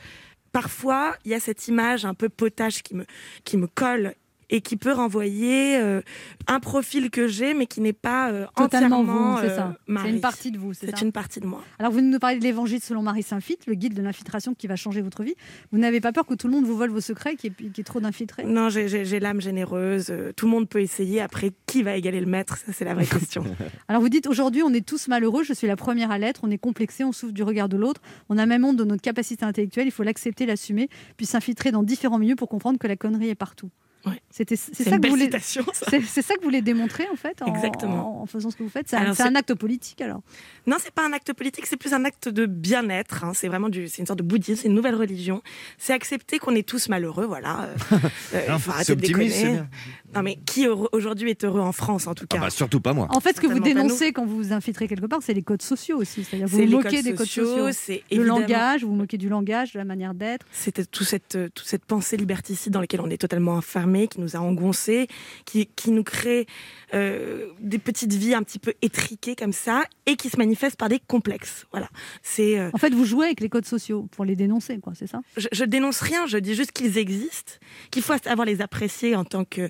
parfois, 0.51 1.15
il 1.23 1.31
y 1.31 1.35
a 1.35 1.39
cette 1.39 1.67
image 1.69 2.03
un 2.05 2.13
peu 2.15 2.27
potage 2.27 2.81
qui 2.83 2.95
me, 2.95 3.05
qui 3.45 3.55
me 3.57 3.67
colle 3.67 4.15
et 4.55 4.61
qui 4.61 4.77
peut 4.77 4.91
renvoyer 4.91 5.77
euh, 5.77 6.01
un 6.47 6.59
profil 6.59 7.09
que 7.09 7.27
j'ai 7.27 7.53
mais 7.55 7.65
qui 7.65 7.81
n'est 7.81 7.91
pas 7.91 8.31
euh, 8.31 8.45
Totalement 8.55 8.99
entièrement 8.99 9.31
vous, 9.35 9.41
c'est 9.41 9.49
euh, 9.49 9.55
ça. 9.55 9.75
C'est 10.03 10.09
une 10.11 10.21
partie 10.21 10.51
de 10.51 10.57
vous, 10.59 10.73
c'est 10.73 10.85
C'est 10.85 10.97
ça 10.97 11.03
une 11.05 11.11
partie 11.11 11.39
de 11.39 11.47
moi. 11.47 11.61
Alors, 11.79 11.91
vous 11.91 12.01
nous 12.01 12.19
parlez 12.19 12.37
de 12.37 12.43
l'évangile 12.43 12.79
selon 12.81 13.01
Marie 13.01 13.23
Saint-Filtre, 13.23 13.63
le 13.67 13.73
guide 13.73 13.95
de 13.95 14.01
l'infiltration 14.03 14.53
qui 14.53 14.67
va 14.67 14.75
changer 14.75 15.01
votre 15.01 15.23
vie. 15.23 15.33
Vous 15.71 15.79
n'avez 15.79 15.99
pas 16.01 16.11
peur 16.11 16.25
que 16.27 16.35
tout 16.35 16.47
le 16.47 16.53
monde 16.53 16.65
vous 16.65 16.75
vole 16.77 16.91
vos 16.91 17.01
secrets, 17.01 17.35
qu'il 17.35 17.51
y 17.51 17.53
ait, 17.53 17.69
qu'il 17.69 17.77
y 17.77 17.81
ait 17.81 17.83
trop 17.83 17.99
d'infiltrés 17.99 18.43
Non, 18.43 18.69
j'ai- 18.69 18.87
j'ai 18.87 19.05
j'ai 19.05 19.19
l'âme 19.19 19.41
généreuse. 19.41 20.07
euh, 20.11 20.31
Tout 20.35 20.45
le 20.45 20.51
monde 20.51 20.69
peut 20.69 20.81
essayer. 20.81 21.19
Après, 21.19 21.51
qui 21.65 21.81
va 21.83 21.95
égaler 21.95 22.19
le 22.19 22.27
maître? 22.27 22.57
Ça, 22.57 22.71
c'est 22.73 22.85
la 22.85 22.93
vraie 22.93 23.05
question. 23.07 23.43
Alors 23.87 24.01
vous 24.01 24.09
dites 24.09 24.27
aujourd'hui 24.27 24.61
on 24.63 24.73
est 24.73 24.85
tous 24.85 25.07
malheureux, 25.07 25.43
je 25.43 25.53
suis 25.53 25.67
la 25.67 25.75
première 25.75 26.11
à 26.11 26.19
l'être, 26.19 26.41
on 26.43 26.51
est 26.51 26.57
complexé, 26.59 27.03
on 27.03 27.11
souffre 27.11 27.33
du 27.33 27.41
regard 27.43 27.69
de 27.69 27.77
l'autre, 27.77 28.01
on 28.29 28.37
a 28.37 28.45
même 28.45 28.63
honte 28.63 28.77
de 28.77 28.83
notre 28.83 29.01
capacité 29.01 29.45
intellectuelle, 29.45 29.87
il 29.87 29.91
faut 29.91 30.03
l'accepter, 30.03 30.45
l'assumer, 30.45 30.89
puis 31.17 31.25
s'infiltrer 31.25 31.71
dans 31.71 31.83
différents 31.83 32.19
milieux 32.19 32.35
pour 32.35 32.49
comprendre 32.49 32.77
que 32.77 32.87
la 32.87 32.95
connerie 32.95 33.29
est 33.29 33.35
partout. 33.35 33.69
Ouais. 34.05 34.21
C'était 34.29 34.55
c'est 34.57 34.83
ça 34.83 34.97
voulez 34.97 35.29
ça. 35.31 36.21
ça 36.21 36.33
que 36.35 36.39
vous 36.41 36.45
voulez 36.45 36.61
démontrer 36.61 37.05
en 37.11 37.15
fait 37.15 37.41
en, 37.41 37.53
Exactement. 37.53 38.19
en, 38.19 38.23
en 38.23 38.25
faisant 38.25 38.49
ce 38.51 38.57
que 38.57 38.63
vous 38.63 38.69
faites? 38.69 38.89
C'est 38.89 38.97
un, 38.97 39.35
acte 39.35 39.53
politique 39.53 40.01
alors? 40.01 40.21
Non, 40.67 40.75
c'est 40.79 40.91
pas 40.93 41.05
un 41.07 41.13
acte 41.13 41.31
politique, 41.33 41.65
c'est 41.67 41.77
plus 41.77 41.93
un 41.93 42.03
acte 42.03 42.27
de 42.27 42.45
bien-être. 42.45 43.23
hein. 43.23 43.31
C'est 43.33 43.47
vraiment 43.47 43.69
du, 43.69 43.87
c'est 43.87 43.99
une 43.99 44.05
sorte 44.05 44.19
de 44.19 44.23
bouddhisme, 44.23 44.61
c'est 44.61 44.67
une 44.67 44.73
nouvelle 44.75 44.95
religion. 44.95 45.41
C'est 45.77 45.93
accepter 45.93 46.37
qu'on 46.39 46.53
est 46.55 46.67
tous 46.67 46.89
malheureux, 46.89 47.25
voilà. 47.25 47.69
Euh, 47.93 47.97
euh, 48.33 48.57
faut 48.57 48.71
arrêter 48.71 48.95
de 48.95 49.01
déconner. 49.01 49.61
Non, 50.13 50.21
mais 50.21 50.37
qui 50.45 50.67
aujourd'hui 50.67 51.29
est 51.29 51.43
heureux 51.45 51.61
en 51.61 51.71
France, 51.71 52.05
en 52.07 52.13
tout 52.13 52.25
Ah 52.31 52.35
cas? 52.35 52.41
bah, 52.41 52.49
surtout 52.49 52.81
pas 52.81 52.93
moi. 52.93 53.07
En 53.11 53.19
fait 53.21 53.35
ce 53.37 53.41
que 53.41 53.47
vous 53.47 53.59
dénoncez 53.59 54.11
quand 54.11 54.25
vous 54.25 54.35
vous 54.37 54.53
infiltrez 54.53 54.87
quelque 54.87 55.05
part, 55.05 55.19
c'est 55.21 55.33
les 55.33 55.43
codes 55.43 55.61
sociaux 55.61 55.97
aussi, 55.97 56.23
c'est-à-dire 56.23 56.47
vous 56.47 56.57
C'est 56.57 56.63
vous 56.65 56.69
les 56.69 56.75
moquez 56.75 56.95
codes 56.97 57.05
des 57.05 57.13
codes 57.15 57.27
sociaux, 57.27 57.71
c'est 57.71 58.03
Le 58.11 58.17
évidemment- 58.17 58.39
langage, 58.39 58.83
vous 58.83 58.89
vous 58.89 58.95
moquez 58.95 59.17
du 59.17 59.29
langage, 59.29 59.73
de 59.73 59.79
la 59.79 59.85
manière 59.85 60.13
d'être. 60.13 60.45
C'était 60.51 60.85
toute 60.85 61.07
cette, 61.07 61.37
toute 61.53 61.65
cette 61.67 61.85
pensée 61.85 62.17
liberticide 62.17 62.73
dans 62.73 62.81
laquelle 62.81 63.01
on 63.01 63.09
est 63.09 63.17
totalement 63.17 63.53
enfermé, 63.53 63.92
qui 64.07 64.19
nous 64.19 64.35
a 64.35 64.39
engoncés, 64.39 65.07
qui, 65.45 65.67
qui 65.67 65.91
nous 65.91 66.03
crée 66.03 66.45
euh, 66.93 67.47
des 67.59 67.79
petites 67.79 68.13
vies 68.13 68.33
un 68.35 68.43
petit 68.43 68.59
peu 68.59 68.73
étriquées 68.81 69.35
comme 69.35 69.53
ça, 69.53 69.83
et 70.05 70.15
qui 70.15 70.29
se 70.29 70.37
manifestent 70.37 70.77
par 70.77 70.89
des 70.89 70.99
complexes. 70.99 71.65
Voilà. 71.71 71.89
C'est, 72.21 72.59
euh, 72.59 72.69
En 72.73 72.77
fait 72.77 72.93
vous 72.93 73.05
jouez 73.05 73.27
avec 73.27 73.39
les 73.39 73.49
codes 73.49 73.65
sociaux 73.65 74.07
pour 74.11 74.25
les 74.25 74.35
dénoncer 74.35 74.79
quoi, 74.79 74.93
c'est 74.95 75.07
ça? 75.07 75.21
Je, 75.37 75.47
je 75.51 75.63
dénonce 75.63 76.01
rien, 76.01 76.25
je 76.27 76.37
dis 76.37 76.55
juste 76.55 76.71
qu'ils 76.71 76.97
existent, 76.97 77.53
qu'il 77.91 78.03
faut 78.03 78.13
savoir 78.17 78.45
les 78.45 78.61
apprécier 78.61 79.15
en 79.15 79.25
tant 79.25 79.45
que 79.45 79.69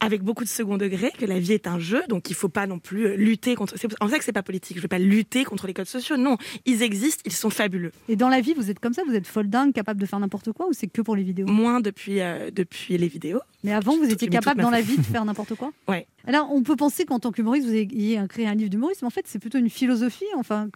avec 0.00 0.22
beaucoup 0.22 0.44
de 0.44 0.48
second 0.48 0.76
degré, 0.76 1.12
que 1.16 1.26
la 1.26 1.38
vie 1.38 1.52
est 1.52 1.66
un 1.66 1.78
jeu, 1.78 2.02
donc 2.08 2.30
il 2.30 2.34
faut 2.34 2.48
pas 2.48 2.66
non 2.66 2.78
plus 2.78 3.06
euh, 3.06 3.16
lutter 3.16 3.54
contre. 3.54 3.74
C'est 3.76 3.88
en 4.00 4.08
ça 4.08 4.18
que 4.18 4.24
c'est 4.24 4.32
pas 4.32 4.42
politique. 4.42 4.76
Je 4.76 4.82
vais 4.82 4.88
pas 4.88 4.98
lutter 4.98 5.44
contre 5.44 5.66
les 5.66 5.74
codes 5.74 5.86
sociaux. 5.86 6.16
Non, 6.16 6.36
ils 6.66 6.82
existent, 6.82 7.22
ils 7.24 7.32
sont 7.32 7.50
fabuleux. 7.50 7.92
Et 8.08 8.16
dans 8.16 8.28
la 8.28 8.40
vie 8.40 8.54
vous 8.54 8.70
êtes 8.70 8.80
comme 8.80 8.92
ça, 8.92 9.02
vous 9.06 9.14
êtes 9.14 9.26
folle 9.26 9.48
dingue, 9.48 9.72
capable 9.72 10.00
de 10.00 10.06
faire 10.06 10.20
n'importe 10.20 10.52
quoi 10.52 10.68
ou 10.68 10.72
c'est 10.72 10.86
que 10.86 11.02
pour 11.02 11.16
les 11.16 11.22
vidéos? 11.22 11.46
Moins 11.46 11.80
depuis 11.80 12.20
euh, 12.20 12.50
depuis 12.50 12.96
les 12.98 13.08
vidéos. 13.08 13.40
Mais 13.64 13.72
avant, 13.72 13.96
vous 13.96 14.10
étiez 14.10 14.28
capable 14.28 14.62
dans 14.62 14.70
la 14.70 14.80
vie. 14.80 14.96
de 14.96 15.02
faire 15.02 15.24
n'importe 15.24 15.54
quoi? 15.54 15.72
Ouais. 15.88 16.06
Alors, 16.26 16.52
on 16.52 16.62
peut 16.62 16.76
penser 16.76 17.06
qu'en 17.06 17.18
tant 17.18 17.32
qu'humoriste, 17.32 17.66
vous 17.66 17.74
ayez 17.74 18.20
créé 18.28 18.46
un 18.46 18.54
livre 18.54 18.68
d'humoriste, 18.68 19.00
mais 19.00 19.06
en 19.06 19.10
fait, 19.10 19.24
c'est 19.26 19.38
plutôt 19.38 19.58
une 19.58 19.70
philosophie, 19.70 20.26
enfin, 20.36 20.68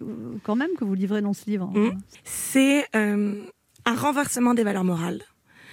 quand 0.43 0.57
même, 0.57 0.71
que 0.79 0.85
vous 0.85 0.95
livrez 0.95 1.21
dans 1.21 1.35
ce 1.35 1.45
livre. 1.47 1.67
Mm. 1.67 1.99
C'est 2.25 2.87
euh, 2.97 3.35
un 3.85 3.95
renversement 3.95 4.55
des 4.55 4.65
valeurs 4.65 4.85
morales 4.85 5.23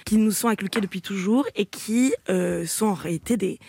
qui 0.10 0.18
nous 0.18 0.32
sont 0.32 0.48
inculquées 0.48 0.82
depuis 0.82 1.04
toujours 1.04 1.46
et 1.56 1.68
qui 1.68 2.14
euh, 2.30 2.66
sont 2.66 2.88
en 2.88 2.94
réalité 2.96 3.38
des, 3.38 3.60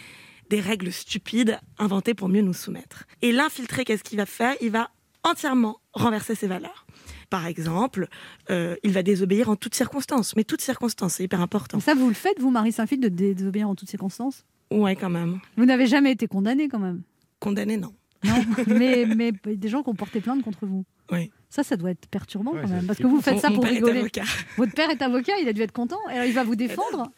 des 0.49 0.59
règles 0.59 0.91
stupides 0.91 1.59
inventées 1.79 2.15
pour 2.15 2.31
mieux 2.31 2.41
nous 2.41 2.55
soumettre. 2.55 3.05
Et 3.21 3.31
l'infiltré, 3.31 3.85
qu'est-ce 3.85 4.03
qu'il 4.03 4.17
va 4.17 4.25
faire? 4.25 4.55
Il 4.63 4.71
va 4.71 4.89
entièrement 5.23 5.81
renverser 5.93 6.35
ces 6.35 6.47
valeurs. 6.47 6.87
Par 7.29 7.45
exemple, 7.47 8.09
euh, 8.49 8.75
il 8.83 8.93
va 8.93 9.03
désobéir 9.03 9.51
en 9.51 9.57
toutes 9.57 9.75
circonstances. 9.75 10.35
Mais 10.35 10.45
toutes 10.45 10.63
circonstances, 10.63 11.17
c'est 11.17 11.25
hyper 11.25 11.43
important. 11.43 11.79
Ça, 11.79 11.95
vous 11.95 12.09
le 12.09 12.15
faites, 12.15 12.41
vous, 12.41 12.51
Marie 12.51 12.73
Saint-Phil, 12.73 13.01
de 13.01 13.09
dé- 13.09 13.35
désobéir 13.35 13.69
en 13.69 13.75
toutes 13.75 13.91
circonstances? 13.91 14.47
Ouais, 14.71 14.97
quand 14.97 15.11
même. 15.11 15.41
Vous 15.59 15.67
n'avez 15.67 15.87
jamais 15.89 16.13
été 16.13 16.27
condamné, 16.27 16.69
quand 16.69 16.79
même? 16.79 17.03
Condamné, 17.39 17.77
non. 17.77 17.93
Non, 18.25 18.43
mais, 18.67 19.05
mais 19.05 19.33
des 19.33 19.69
gens 19.69 19.83
qui 19.83 19.91
ont 19.91 19.95
porté 19.95 20.23
plainte 20.23 20.43
contre 20.43 20.65
vous? 20.65 20.87
Oui. 21.13 21.31
Ça, 21.51 21.65
ça 21.65 21.77
doit 21.77 21.91
être 21.91 22.07
perturbant 22.07 22.53
Ouais, 22.53 22.63
quand 22.63 22.69
même, 22.69 22.87
parce 22.87 22.99
que 23.01 23.07
vous 23.09 23.21
faites 23.21 23.41
ça 23.41 23.51
pour 23.51 23.61
père 23.63 23.73
est 23.73 23.75
rigoler. 23.75 23.99
avocat. 23.99 24.23
Votre 24.57 24.73
père 24.73 24.89
est 24.89 25.03
avocat, 25.03 25.33
il 25.43 25.49
a 25.49 25.53
dû 25.53 25.63
être 25.63 25.73
content. 25.73 25.99
Alors, 26.09 26.25
il 26.25 26.33
va 26.33 26.45
vous 26.45 26.55
défendre 26.55 27.11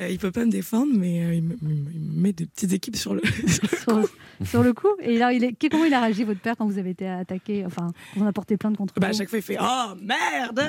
Euh, 0.00 0.08
il 0.08 0.18
peut 0.18 0.30
pas 0.30 0.44
me 0.44 0.50
défendre, 0.52 0.92
mais 0.96 1.24
euh, 1.24 1.34
il, 1.34 1.42
me, 1.42 1.54
il 1.62 2.00
met 2.14 2.32
des 2.32 2.46
petites 2.46 2.72
équipes 2.72 2.94
sur 2.96 3.14
le. 3.14 3.22
sur, 3.48 4.08
sur 4.46 4.62
le 4.62 4.72
coup. 4.72 4.86
Et 5.00 5.16
alors, 5.20 5.32
il 5.32 5.42
est... 5.42 5.56
comment 5.68 5.84
il 5.84 5.92
a 5.94 6.00
réagi, 6.00 6.22
votre 6.22 6.40
père, 6.40 6.56
quand 6.56 6.66
vous 6.66 6.78
avez 6.78 6.90
été 6.90 7.08
attaqué, 7.08 7.66
enfin, 7.66 7.90
quand 8.14 8.20
on 8.22 8.26
a 8.26 8.32
porté 8.32 8.56
plainte 8.56 8.76
contre 8.76 8.94
Bah, 9.00 9.08
à 9.08 9.12
chaque 9.12 9.28
fois, 9.28 9.38
il 9.40 9.42
fait 9.42 9.58
Oh 9.60 9.94
merde 10.00 10.62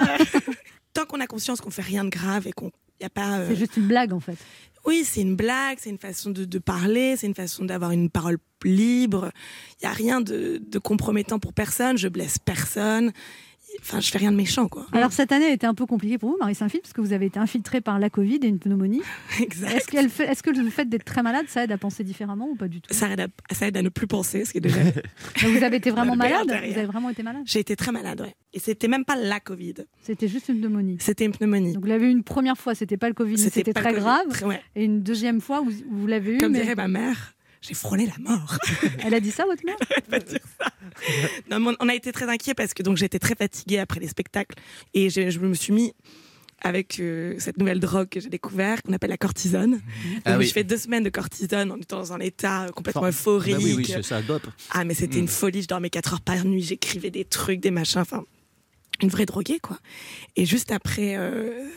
Tant 0.94 1.06
qu'on 1.06 1.20
a 1.20 1.28
conscience 1.28 1.62
qu'on 1.62 1.70
fait 1.72 1.82
rien 1.84 2.04
de 2.04 2.10
grave 2.10 2.48
et 2.48 2.52
qu'on 2.52 2.72
y 3.02 3.06
a 3.06 3.10
pas. 3.10 3.38
euh, 3.40 3.48
C'est 3.50 3.56
juste 3.56 3.78
une 3.78 3.88
blague, 3.88 4.12
en 4.14 4.20
fait. 4.20 4.38
Oui, 4.86 5.06
c'est 5.06 5.22
une 5.22 5.36
blague, 5.36 5.78
c'est 5.80 5.90
une 5.90 5.98
façon 5.98 6.32
de, 6.32 6.60
parler, 6.60 7.16
c'est 7.16 7.28
une 7.28 7.36
façon 7.36 7.64
d'avoir 7.64 7.92
une 7.92 8.10
parole 8.10 8.38
libre. 8.66 9.32
Il 9.80 9.84
y 9.84 9.88
a 9.88 9.94
rien 9.94 10.22
de 10.22 10.80
compromettant 10.80 11.40
pour 11.40 11.54
personne. 11.54 11.98
Je 11.98 12.08
blesse 12.08 12.38
personne. 12.38 13.12
Enfin, 13.82 14.00
je 14.00 14.10
fais 14.10 14.18
rien 14.18 14.32
de 14.32 14.38
méchant, 14.38 14.68
quoi. 14.68 14.86
Alors 14.92 15.12
cette 15.12 15.32
année 15.32 15.46
a 15.46 15.52
été 15.52 15.66
un 15.68 15.74
peu 15.74 15.86
compliquée 15.86 16.18
pour 16.18 16.30
vous, 16.32 16.38
Marie 16.40 16.56
Saint-Phil, 16.56 16.82
parce 16.82 16.94
que 16.94 17.02
vous 17.02 17.14
avez 17.14 17.26
été 17.26 17.40
infiltrée 17.40 17.82
par 17.82 18.00
la 18.00 18.10
Covid 18.10 18.40
et 18.44 18.48
une 18.48 18.60
pneumonie. 18.60 19.02
exact. 19.42 19.72
Est-ce, 19.76 19.88
qu'elle 19.88 20.10
fait- 20.10 20.26
est-ce 20.26 20.44
que 20.44 20.50
le 20.52 20.70
fait 20.70 20.86
d'être 20.88 21.04
très 21.06 21.24
malade, 21.24 21.46
ça 21.48 21.64
aide 21.64 21.72
à 21.72 21.78
penser 21.78 22.04
différemment 22.04 22.48
ou 22.50 22.56
pas 22.56 22.68
du 22.68 22.82
tout? 22.82 22.94
Ça 22.94 23.10
aide, 23.12 23.20
à, 23.22 23.28
ça 23.54 23.68
aide 23.68 23.78
à 23.78 23.82
ne 23.82 23.90
plus 23.90 24.08
penser, 24.08 24.46
ce 24.46 24.52
qui 24.52 24.60
est 24.60 24.62
déjà. 24.62 24.82
Donc, 25.42 25.52
Vous 25.58 25.64
avez 25.64 25.78
été 25.78 25.90
vraiment 25.92 26.16
malade? 26.18 26.48
Vous 26.48 26.78
avez 26.78 26.86
vraiment 26.86 27.10
été 27.10 27.24
malade? 27.24 27.44
J'ai 27.46 27.60
été 27.60 27.76
très 27.76 27.92
malade, 27.92 28.22
ouais. 28.22 28.36
Et 28.54 28.60
c'était 28.60 28.88
même 28.88 29.04
pas 29.06 29.16
la 29.16 29.40
Covid. 29.40 29.74
C'était 30.02 30.28
juste 30.28 30.50
une 30.50 30.60
pneumonie. 30.60 30.98
C'était 31.00 31.26
une 31.26 31.32
pneumonie. 31.32 31.74
Donc 31.74 31.82
vous 31.84 31.90
l'avez 31.90 32.08
eu 32.08 32.12
une 32.12 32.24
première 32.24 32.58
fois, 32.58 32.76
c'était 32.76 32.98
pas 32.98 33.08
le 33.08 33.16
Covid, 33.16 33.34
mais 33.34 33.50
c'était 33.50 33.74
très 33.74 33.94
grave. 33.94 34.28
Très- 34.30 34.46
ouais. 34.46 34.62
Et 34.76 34.86
une 34.86 35.02
deuxième 35.02 35.42
fois, 35.42 35.62
vous, 35.62 35.72
vous 35.90 36.08
l'avez 36.08 36.36
eu, 36.36 36.38
Comme 36.38 36.52
mais 36.52 36.62
dirait 36.62 36.76
ma 36.76 36.88
mère, 36.88 37.33
j'ai 37.66 37.74
frôlé 37.74 38.06
la 38.06 38.18
mort. 38.20 38.58
elle 39.04 39.14
a 39.14 39.20
dit 39.20 39.32
ça, 39.32 39.46
votre 39.46 39.66
mère? 39.66 39.78
Pas 40.10 40.20
dire 40.20 40.40
ça. 40.60 40.68
Non, 41.50 41.60
mais 41.60 41.76
on 41.80 41.90
a 41.90 41.96
été 41.96 42.12
très 42.12 42.30
inquiets 42.30 42.54
parce 42.54 42.74
que 42.74 42.84
donc 42.84 42.98
j'étais 42.98 43.20
très 43.20 43.36
fatiguée 43.36 43.80
après 43.80 44.00
les 44.00 44.08
spectacles 44.08 44.56
et 44.94 45.10
je 45.10 45.40
me 45.40 45.54
suis 45.54 45.74
mis 45.74 45.94
avec 46.64 47.00
euh, 47.00 47.36
cette 47.40 47.58
nouvelle 47.58 47.80
drogue 47.80 48.08
que 48.10 48.20
j'ai 48.20 48.30
découvert 48.30 48.82
qu'on 48.82 48.94
appelle 48.94 49.10
la 49.10 49.18
cortisone. 49.18 49.82
Ah 50.26 50.32
Donc, 50.32 50.40
oui. 50.40 50.48
Je 50.48 50.54
fais 50.54 50.64
deux 50.64 50.78
semaines 50.78 51.04
de 51.04 51.10
cortisone 51.10 51.72
en 51.72 51.78
étant 51.78 51.98
dans 51.98 52.14
un 52.14 52.20
état 52.20 52.68
complètement 52.74 53.06
euphorique. 53.08 53.56
Bah 53.56 53.62
oui, 53.62 53.74
oui, 53.78 54.04
ça, 54.04 54.22
dope. 54.22 54.48
ah 54.72 54.84
mais 54.86 54.94
c'était 54.94 55.20
une 55.20 55.28
folie. 55.28 55.62
Je 55.62 55.68
dormais 55.68 55.90
4 55.90 56.14
heures 56.14 56.22
par 56.22 56.46
nuit, 56.46 56.62
j'écrivais 56.64 57.12
des 57.12 57.26
trucs, 57.26 57.60
des 57.60 57.72
machins. 57.72 58.02
Enfin, 58.02 58.24
une 59.02 59.10
vraie 59.10 59.26
droguée 59.26 59.60
quoi. 59.60 59.78
Et 60.36 60.46
juste 60.46 60.72
après 60.72 61.16
euh, 61.18 61.70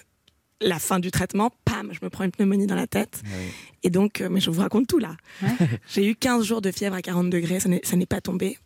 la 0.60 0.78
fin 0.78 0.98
du 0.98 1.10
traitement, 1.10 1.50
pam, 1.64 1.90
je 1.92 1.98
me 2.02 2.08
prends 2.10 2.24
une 2.24 2.30
pneumonie 2.30 2.66
dans 2.66 2.74
la 2.74 2.86
tête. 2.86 3.22
Et 3.82 3.90
donc, 3.90 4.20
euh, 4.20 4.28
mais 4.30 4.40
je 4.40 4.50
vous 4.50 4.60
raconte 4.60 4.86
tout 4.86 4.98
là. 4.98 5.16
Ouais. 5.42 5.48
J'ai 5.88 6.08
eu 6.08 6.14
15 6.14 6.44
jours 6.44 6.62
de 6.62 6.70
fièvre 6.70 6.94
à 6.94 7.02
40 7.02 7.30
degrés, 7.30 7.60
ça 7.60 7.68
n'est 7.96 8.06
pas 8.06 8.20
tombé. 8.20 8.58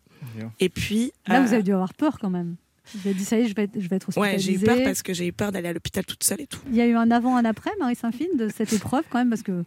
Et 0.59 0.69
puis. 0.69 1.11
Là, 1.27 1.39
euh, 1.41 1.45
vous 1.45 1.53
avez 1.53 1.63
dû 1.63 1.73
avoir 1.73 1.93
peur 1.93 2.17
quand 2.19 2.29
même. 2.29 2.55
Vous 2.93 3.07
avez 3.07 3.13
dit, 3.13 3.23
ça 3.25 3.37
y 3.37 3.41
est, 3.43 3.47
je 3.47 3.55
vais 3.55 3.63
être, 3.63 3.79
je 3.79 3.87
vais 3.87 3.95
être 3.97 4.09
Ouais, 4.17 4.35
hospitalisée. 4.35 4.51
j'ai 4.51 4.61
eu 4.63 4.65
peur 4.65 4.83
parce 4.83 5.01
que 5.01 5.13
j'ai 5.13 5.27
eu 5.27 5.33
peur 5.33 5.51
d'aller 5.51 5.69
à 5.69 5.73
l'hôpital 5.73 6.05
toute 6.05 6.23
seule 6.23 6.41
et 6.41 6.47
tout. 6.47 6.59
Il 6.69 6.75
y 6.75 6.81
a 6.81 6.87
eu 6.87 6.95
un 6.95 7.09
avant, 7.11 7.35
un 7.37 7.45
après, 7.45 7.71
Marie 7.79 7.95
Saint-Phil, 7.95 8.29
de 8.37 8.49
cette 8.49 8.73
épreuve 8.73 9.03
quand 9.09 9.19
même, 9.19 9.29
parce 9.29 9.43
que 9.43 9.63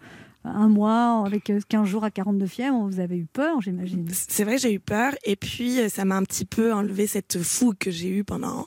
un 0.47 0.69
mois 0.69 1.25
avec 1.27 1.49
euh, 1.49 1.59
15 1.69 1.89
jours 1.89 2.05
à 2.05 2.11
42 2.11 2.47
fièvre, 2.47 2.77
vous 2.87 3.01
avez 3.01 3.17
eu 3.17 3.25
peur, 3.25 3.63
j'imagine. 3.63 4.07
C'est 4.13 4.45
vrai, 4.45 4.59
j'ai 4.59 4.75
eu 4.75 4.81
peur 4.81 5.15
et 5.25 5.37
puis 5.37 5.81
euh, 5.81 5.89
ça 5.89 6.05
m'a 6.05 6.17
un 6.17 6.23
petit 6.23 6.45
peu 6.45 6.73
enlevé 6.75 7.07
cette 7.07 7.43
fougue 7.43 7.79
que 7.79 7.91
j'ai 7.91 8.09
eue 8.11 8.25
pendant 8.25 8.67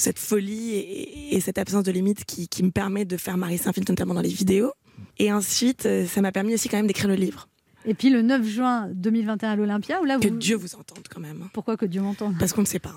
cette 0.00 0.18
folie 0.18 0.74
et, 0.74 1.36
et 1.36 1.40
cette 1.40 1.58
absence 1.58 1.84
de 1.84 1.92
limite 1.92 2.24
qui, 2.24 2.48
qui 2.48 2.62
me 2.62 2.70
permet 2.70 3.04
de 3.04 3.16
faire 3.16 3.36
Marie 3.36 3.58
Saint-Phil 3.58 3.84
notamment 3.88 4.14
dans 4.14 4.22
les 4.22 4.28
vidéos. 4.30 4.72
Et 5.18 5.32
ensuite, 5.32 5.86
euh, 5.86 6.06
ça 6.06 6.20
m'a 6.22 6.32
permis 6.32 6.54
aussi 6.54 6.68
quand 6.68 6.78
même 6.78 6.86
d'écrire 6.86 7.08
le 7.08 7.14
livre. 7.14 7.48
Et 7.90 7.94
puis 7.94 8.08
le 8.08 8.22
9 8.22 8.46
juin 8.46 8.88
2021 8.94 9.50
à 9.50 9.56
l'Olympia, 9.56 10.00
où 10.00 10.04
là 10.04 10.16
Que 10.20 10.28
vous... 10.28 10.36
Dieu 10.36 10.54
vous 10.54 10.76
entende 10.76 11.02
quand 11.12 11.18
même. 11.18 11.48
Pourquoi 11.52 11.76
que 11.76 11.86
Dieu 11.86 12.00
m'entende? 12.00 12.36
Parce 12.38 12.52
qu'on 12.52 12.60
ne 12.60 12.66
sait 12.66 12.78
pas. 12.78 12.94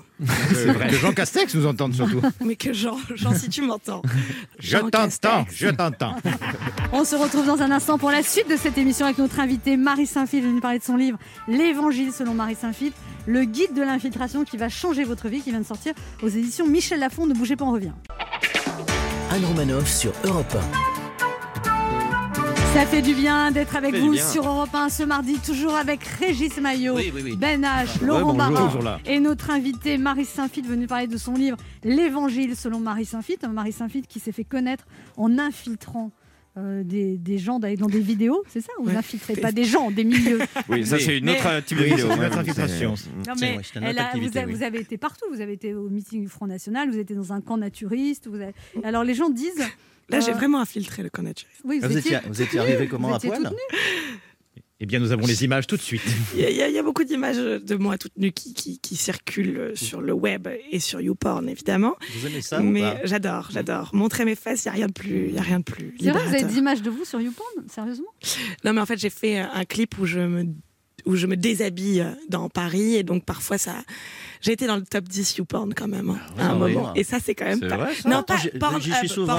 C'est 0.54 0.66
vrai. 0.66 0.86
Que 0.86 0.94
Jean 0.94 1.12
Castex 1.12 1.52
nous 1.56 1.66
entende 1.66 1.94
surtout. 1.94 2.20
Mais 2.44 2.54
que 2.54 2.72
Jean, 2.72 2.96
Jean 3.16 3.34
si 3.34 3.48
tu 3.48 3.62
m'entends. 3.62 4.02
Je 4.60 4.78
t'entends, 4.78 5.46
je 5.52 5.66
t'entends. 5.66 6.14
On 6.92 7.02
se 7.02 7.16
retrouve 7.16 7.44
dans 7.44 7.60
un 7.60 7.72
instant 7.72 7.98
pour 7.98 8.12
la 8.12 8.22
suite 8.22 8.48
de 8.48 8.54
cette 8.56 8.78
émission 8.78 9.06
avec 9.06 9.18
notre 9.18 9.40
invité 9.40 9.76
Marie 9.76 10.06
Saint-Phil, 10.06 10.44
venue 10.44 10.60
parler 10.60 10.78
de 10.78 10.84
son 10.84 10.96
livre 10.96 11.18
L'Évangile 11.48 12.12
selon 12.12 12.32
Marie 12.32 12.54
Saint-Phil, 12.54 12.92
le 13.26 13.44
guide 13.46 13.74
de 13.74 13.82
l'infiltration 13.82 14.44
qui 14.44 14.56
va 14.56 14.68
changer 14.68 15.02
votre 15.02 15.26
vie, 15.28 15.40
qui 15.40 15.50
vient 15.50 15.58
de 15.58 15.66
sortir 15.66 15.92
aux 16.22 16.28
éditions 16.28 16.68
Michel 16.68 17.00
Lafon. 17.00 17.26
Ne 17.26 17.34
bougez 17.34 17.56
pas, 17.56 17.64
on 17.64 17.72
revient. 17.72 17.94
Anne 19.32 19.44
Romanoff 19.44 19.90
sur 19.90 20.12
Europe 20.22 20.56
Ça 22.74 22.86
fait 22.86 23.02
du 23.02 23.14
bien 23.14 23.52
d'être 23.52 23.76
avec 23.76 23.94
vous 23.94 24.14
sur 24.16 24.46
Europe 24.46 24.74
1 24.74 24.88
ce 24.88 25.04
mardi, 25.04 25.38
toujours 25.38 25.76
avec 25.76 26.02
Régis 26.02 26.58
Maillot, 26.60 26.96
Oui, 26.96 27.12
oui, 27.14 27.20
oui. 27.24 27.36
Ben 27.38 27.62
H, 27.62 28.04
Laurent 28.04 28.34
bonjour. 28.34 28.34
Barra 28.36 28.66
Toujours 28.66 28.82
là. 28.82 28.98
et 29.06 29.20
notre 29.20 29.50
invité 29.50 29.96
Marie 29.96 30.24
Saint-Phil 30.24 30.66
venue 30.66 30.88
parler 30.88 31.06
de 31.06 31.16
son 31.16 31.34
livre 31.34 31.56
L'Évangile 31.84 32.56
selon 32.56 32.80
Marie 32.80 33.04
Saint-Phil. 33.04 33.36
Marie 33.52 33.70
Saint-Phil 33.72 34.06
qui 34.08 34.18
s'est 34.18 34.32
fait 34.32 34.42
connaître 34.44 34.86
en 35.16 35.38
infiltrant 35.38 36.10
euh, 36.58 36.82
des, 36.82 37.16
des 37.16 37.38
gens 37.38 37.58
dans 37.60 37.72
dans 37.74 37.86
des 37.86 38.00
vidéos, 38.00 38.42
c'est 38.48 38.60
ça 38.60 38.72
Vous 38.80 38.86
Ouais. 38.88 38.92
n'infiltrez 38.94 39.34
pas 39.36 39.52
des 39.52 39.64
gens, 39.64 39.90
des 39.92 40.04
milieux. 40.04 40.40
Oui, 40.68 40.84
ça 40.84 40.98
c'est 40.98 41.18
une 41.18 41.30
autre 41.30 41.46
euh, 41.46 41.60
type 41.60 41.78
de 41.78 41.84
vidéo. 41.84 42.06
une 42.12 42.18
ouais, 42.18 42.26
autre 42.26 42.38
infiltration. 42.38 42.94
Non, 43.26 43.34
mais 43.40 43.56
elle 43.76 43.94
vous, 43.94 44.00
activité, 44.00 44.38
avez, 44.40 44.52
oui. 44.52 44.58
vous 44.58 44.62
avez 44.64 44.80
été 44.80 44.98
partout. 44.98 45.24
Vous 45.32 45.40
avez 45.40 45.52
été 45.52 45.74
au 45.74 45.88
meeting 45.88 46.22
du 46.22 46.28
Front 46.28 46.46
National, 46.48 46.88
vous 46.88 46.94
avez 46.94 47.02
été 47.02 47.14
dans 47.14 47.32
un 47.32 47.40
camp 47.40 47.56
naturiste. 47.56 48.26
Vous 48.28 48.34
avez... 48.40 48.52
Alors 48.82 49.04
les 49.04 49.14
gens 49.14 49.30
disent. 49.30 49.62
Là, 50.10 50.20
j'ai 50.20 50.32
vraiment 50.32 50.60
infiltré 50.60 51.02
le 51.02 51.10
camp 51.10 51.22
naturiste. 51.22 51.60
Oui, 51.64 51.80
Ah, 51.82 51.88
Vous 51.88 51.96
étiez, 51.96 52.18
vous 52.28 52.42
étiez 52.42 52.58
arrivé 52.60 52.86
comment 52.88 53.08
vous 53.08 53.14
à 53.14 53.16
étiez 53.18 53.30
poil. 53.30 53.52
Eh 54.80 54.86
bien, 54.86 54.98
nous 54.98 55.12
avons 55.12 55.26
les 55.26 55.44
images 55.44 55.66
tout 55.66 55.76
de 55.76 55.80
suite. 55.80 56.02
Il 56.34 56.40
y, 56.40 56.44
a- 56.62 56.68
il 56.68 56.76
y 56.76 56.82
beaucoup 56.82 57.04
d'images 57.04 57.36
de 57.38 57.74
moi 57.76 57.96
toute 57.96 58.16
nue 58.18 58.32
qui, 58.32 58.52
qui, 58.52 58.78
qui 58.80 58.96
circulent 58.96 59.72
sur 59.76 60.00
le 60.02 60.12
web 60.12 60.48
et 60.70 60.80
sur 60.80 61.00
YouPorn, 61.00 61.48
évidemment. 61.48 61.94
Vous 62.18 62.26
aimez 62.26 62.42
ça 62.42 62.60
Mais 62.60 63.00
j'adore, 63.04 63.48
j'adore. 63.50 63.90
Montrer 63.94 64.24
mes 64.24 64.34
fesses, 64.34 64.64
il 64.64 64.68
n'y 64.68 64.70
a 64.72 64.74
rien 64.74 64.86
de 64.88 64.92
plus, 64.92 65.28
il 65.28 65.34
y 65.34 65.38
a 65.38 65.42
rien 65.42 65.60
de 65.60 65.64
plus 65.64 65.94
C'est 65.98 66.10
vrai, 66.10 66.22
vous 66.26 66.34
avez 66.34 66.44
des 66.44 66.58
images 66.58 66.82
de 66.82 66.90
vous 66.90 67.04
sur 67.04 67.20
YouPorn 67.20 67.66
Sérieusement? 67.72 68.08
Non, 68.64 68.72
mais 68.74 68.80
en 68.80 68.86
fait, 68.86 68.98
j'ai 68.98 69.10
fait 69.10 69.38
un 69.38 69.64
clip 69.64 69.96
où 69.98 70.06
je 70.06 70.20
me 70.20 70.44
où 71.06 71.16
je 71.16 71.26
me 71.26 71.36
déshabille 71.36 72.04
dans 72.30 72.48
Paris 72.48 72.94
et 72.94 73.02
donc 73.02 73.26
parfois 73.26 73.58
ça 73.58 73.74
j'ai 74.44 74.52
été 74.52 74.66
dans 74.66 74.76
le 74.76 74.82
top 74.82 75.04
10 75.08 75.38
YouPorn 75.38 75.72
quand 75.74 75.88
même 75.88 76.10
hein, 76.10 76.18
Ah 76.38 76.48
à 76.48 76.50
un 76.52 76.60
oui, 76.60 76.74
moment. 76.74 76.92
et 76.94 77.02
ça 77.02 77.16
c'est 77.18 77.34
quand 77.34 77.46
même 77.46 77.60
pas 77.60 77.76
vrai, 77.78 77.94
ça 77.94 78.08
non 78.10 78.18
Attends, 78.18 78.34
pas 78.34 78.40
j'y- 78.40 78.50
Pornhub, 78.58 78.82
J'y 78.82 78.92
suis 78.92 79.08
souvent. 79.08 79.38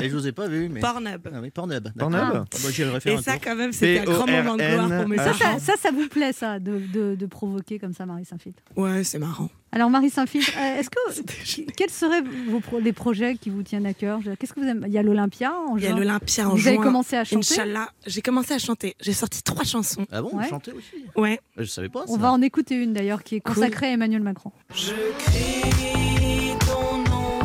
Et 0.00 0.08
je 0.08 0.14
vous 0.16 0.26
ai 0.26 0.32
pas 0.32 0.48
vu, 0.48 0.68
mais. 0.70 0.80
Pornhub. 0.80 1.28
Ah 1.32 1.38
oui, 1.42 1.50
Pornhub. 1.50 1.88
Pornhub. 1.98 2.20
Ah, 2.22 2.44
bah, 2.50 3.00
faire 3.00 3.18
et 3.18 3.22
ça 3.22 3.38
quand 3.38 3.54
même 3.56 3.72
c'était 3.72 4.00
un 4.00 4.04
grand 4.04 4.26
moment 4.26 4.56
de 4.56 4.62
gloire 4.62 5.00
pour 5.00 5.08
mes 5.08 5.16
ça, 5.18 5.32
ça, 5.34 5.58
ça, 5.58 5.72
ça 5.78 5.90
vous 5.90 6.08
plaît, 6.08 6.32
ça, 6.32 6.58
de, 6.58 6.78
de, 6.92 7.14
de 7.14 7.26
provoquer 7.26 7.78
comme 7.78 7.92
ça 7.92 8.06
Marie 8.06 8.24
Saint-Phil 8.24 8.52
ouais 8.76 9.04
c'est 9.04 9.18
marrant 9.18 9.50
Alors 9.72 9.88
Marie 9.88 10.10
Saint-Phil, 10.10 10.42
euh, 10.58 10.78
est-ce 10.80 10.90
que 10.90 11.70
quels 11.76 11.90
seraient 11.90 12.22
vos 12.48 12.58
pro- 12.60 12.80
les 12.80 12.92
projets 12.92 13.36
qui 13.36 13.50
vous 13.50 13.62
tiennent 13.62 13.86
à 13.86 13.94
cœur? 13.94 14.18
Qu'est-ce 14.38 14.52
que 14.52 14.58
vous 14.60 14.66
aimez? 14.66 14.86
Il 14.88 14.92
y 14.92 14.98
a 14.98 15.02
l'Olympia 15.02 15.52
en 15.68 15.76
il 15.76 15.84
y 15.84 15.86
a 15.86 15.90
juin. 15.90 15.98
l'Olympia 15.98 16.48
en 16.48 16.54
Vous 16.56 16.66
avez 16.66 16.74
juin 16.76 16.82
commencé 16.84 17.16
à 17.16 17.24
chanter? 17.24 17.54
Inch'Allah 17.54 17.88
j'ai 18.06 18.20
commencé 18.20 18.52
à 18.54 18.58
chanter 18.58 18.96
j'ai 19.00 19.12
sorti 19.12 19.42
trois 19.44 19.64
chansons 19.64 20.06
Ah 20.10 20.22
bon, 20.22 20.30
Ouais. 20.36 20.42
vous 20.44 20.48
chantez 20.50 20.72
aussi? 20.72 21.04
Ouais 21.16 21.38
Je 21.56 21.64
savais 21.64 21.88
pas. 21.88 22.04
On 22.08 22.16
va 22.16 22.32
en 22.32 22.42
écouter 22.42 22.74
une 22.74 22.92
d'ailleurs 22.92 23.22
qui 23.22 23.36
est 23.36 23.40
Cool. 23.40 23.54
consacrée 23.54 23.86
à 23.86 23.90
Emmanuel 23.92 24.22
Macron. 24.22 24.50
Je 24.74 24.92
crie 25.18 26.56
ton 26.66 26.98
nom, 27.08 27.38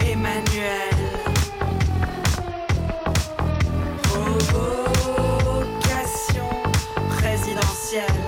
Emmanuel. 0.00 0.96
Provocation 5.26 6.48
présidentielle. 7.18 8.25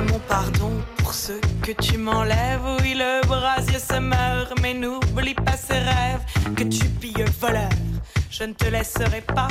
Mon 0.00 0.18
pardon 0.28 0.72
pour 0.96 1.14
ce 1.14 1.34
que 1.62 1.70
tu 1.70 1.98
m'enlèves. 1.98 2.60
Oui, 2.82 2.94
le 2.96 3.24
brasier 3.28 3.78
se 3.78 4.00
meurt, 4.00 4.52
mais 4.60 4.74
n'oublie 4.74 5.34
pas 5.34 5.56
ses 5.56 5.74
rêves. 5.74 6.20
Que 6.56 6.64
tu 6.64 6.84
pilles 7.00 7.24
voleur, 7.40 7.68
je 8.28 8.42
ne 8.42 8.52
te 8.54 8.64
laisserai 8.64 9.20
pas 9.20 9.46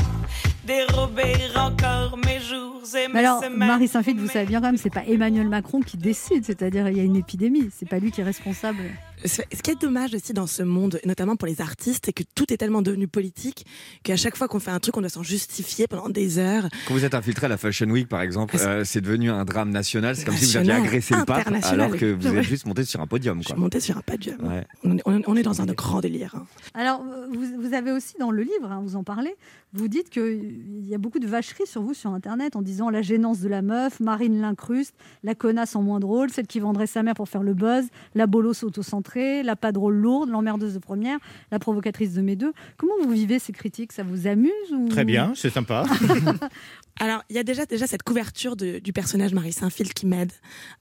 dérober 0.65 1.34
encore 1.56 2.17
mes 2.17 2.41
jours 2.41 2.82
et 2.93 3.08
mes 3.08 3.13
Mais 3.13 3.19
alors 3.19 3.41
semaines. 3.41 3.67
Marie 3.67 3.88
Saint-Phil, 3.88 4.19
vous 4.19 4.27
savez 4.27 4.45
bien 4.45 4.60
quand 4.60 4.67
même, 4.67 4.77
c'est 4.77 4.89
pas 4.89 5.06
Emmanuel 5.06 5.47
Macron 5.47 5.79
qui 5.79 5.95
décide, 5.95 6.43
c'est-à-dire 6.43 6.89
il 6.89 6.97
y 6.97 6.99
a 6.99 7.03
une 7.03 7.15
épidémie, 7.15 7.69
c'est 7.73 7.88
pas 7.88 7.99
lui 7.99 8.12
qui 8.12 8.19
est 8.19 8.25
responsable. 8.25 8.84
Ce 9.25 9.62
qui 9.62 9.71
est 9.71 9.79
dommage 9.81 10.13
aussi 10.13 10.33
dans 10.33 10.47
ce 10.47 10.63
monde, 10.63 10.99
notamment 11.05 11.36
pour 11.36 11.47
les 11.47 11.62
artistes, 11.62 12.03
c'est 12.05 12.13
que 12.13 12.23
tout 12.36 12.51
est 12.51 12.57
tellement 12.57 12.81
devenu 12.81 13.07
politique 13.07 13.65
qu'à 14.03 14.15
chaque 14.17 14.36
fois 14.36 14.47
qu'on 14.47 14.59
fait 14.59 14.71
un 14.71 14.79
truc, 14.79 14.97
on 14.97 15.01
doit 15.01 15.09
s'en 15.09 15.23
justifier 15.23 15.88
pendant 15.88 16.09
des 16.09 16.38
heures. 16.39 16.67
Quand 16.88 16.93
vous 16.93 17.05
êtes 17.05 17.13
infiltré 17.13 17.45
à 17.45 17.49
la 17.49 17.57
Fashion 17.57 17.88
Week, 17.89 18.07
par 18.07 18.21
exemple, 18.21 18.57
c'est- 18.57 18.65
euh, 18.65 18.83
c'est 18.83 19.01
devenu 19.01 19.29
un 19.31 19.45
drame 19.45 19.69
national. 19.69 20.15
C'est 20.15 20.25
comme 20.25 20.36
si 20.36 20.45
vous 20.45 20.57
aviez 20.57 20.73
agressé 20.73 21.15
le 21.15 21.25
pape, 21.25 21.47
alors 21.63 21.91
que 21.95 22.13
vous 22.13 22.27
êtes 22.27 22.43
juste 22.43 22.65
monté 22.65 22.83
sur 22.83 22.99
un 23.01 23.07
podium. 23.07 23.41
Je 23.41 23.47
Quoi. 23.47 23.55
suis 23.55 23.62
montée 23.62 23.79
sur 23.79 23.97
un 23.97 24.01
podium. 24.01 24.38
Ouais. 24.45 24.65
On, 24.83 24.97
est, 24.97 25.01
on 25.05 25.17
est- 25.19 25.23
on 25.27 25.36
est 25.36 25.43
dans 25.43 25.62
un 25.62 25.65
grand 25.65 26.01
délire. 26.01 26.36
hein. 26.36 26.45
Alors 26.73 27.03
vous, 27.31 27.62
vous 27.62 27.73
avez 27.73 27.91
aussi 27.91 28.15
dans 28.19 28.31
le 28.31 28.43
livre, 28.43 28.71
hein, 28.71 28.81
vous 28.83 28.95
en 28.95 29.03
parlez, 29.03 29.36
vous 29.73 29.88
dites 29.88 30.09
qu'il 30.12 30.88
y 30.88 30.93
a 30.93 30.97
beaucoup 30.99 31.17
de 31.19 31.25
vacheries 31.27 31.65
sur 31.65 31.81
vous 31.81 31.93
sur 31.95 32.12
Internet 32.12 32.55
en 32.55 32.62
disant 32.62 32.89
la 32.91 33.01
gênance 33.01 33.39
de 33.39 33.47
la 33.49 33.62
meuf, 33.63 33.99
Marine 33.99 34.39
l'incruste, 34.39 34.93
la 35.23 35.33
connasse 35.36 35.75
en 35.75 35.81
moins 35.81 35.99
drôle, 35.99 36.29
celle 36.29 36.45
qui 36.47 36.59
vendrait 36.59 36.86
sa 36.88 37.01
mère 37.01 37.15
pour 37.15 37.27
faire 37.27 37.41
le 37.43 37.53
buzz, 37.55 37.86
la 38.13 38.27
bolos 38.27 38.63
auto-centrée, 38.63 39.41
la 39.43 39.55
pas 39.55 39.71
drôle 39.71 39.95
lourde, 39.95 40.29
l'emmerdeuse 40.29 40.73
de 40.75 40.79
première, 40.79 41.17
la 41.51 41.57
provocatrice 41.59 42.13
de 42.13 42.21
mes 42.21 42.36
deux. 42.36 42.53
Comment 42.77 42.93
vous 43.03 43.09
vivez 43.12 43.39
ces 43.39 43.51
critiques? 43.51 43.91
Ça 43.93 44.03
vous 44.03 44.27
amuse 44.27 44.51
ou... 44.71 44.88
Très 44.89 45.05
bien, 45.05 45.33
c'est 45.36 45.49
sympa. 45.49 45.86
Alors, 46.99 47.23
il 47.29 47.36
y 47.36 47.39
a 47.39 47.43
déjà, 47.43 47.65
déjà 47.65 47.88
cette 47.88 48.03
couverture 48.03 48.55
de- 48.55 48.77
du 48.79 48.93
personnage 48.93 49.33
Marie 49.33 49.51
Saint-Phil 49.53 49.93
qui 49.93 50.05
m'aide 50.05 50.31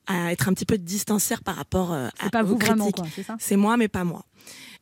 à 0.05 0.31
être 0.31 0.47
un 0.47 0.53
petit 0.53 0.65
peu 0.65 0.77
distancière 0.77 1.41
par 1.43 1.55
rapport 1.55 1.91
euh, 1.91 2.07
à 2.19 2.25
C'est 2.25 2.29
pas 2.31 2.43
aux 2.43 2.47
vous 2.47 2.57
vraiment, 2.57 2.91
critiques. 2.91 3.13
c'est 3.15 3.23
ça? 3.23 3.35
C'est 3.39 3.55
moi, 3.57 3.77
mais 3.77 3.87
pas 3.87 4.03
moi. 4.03 4.23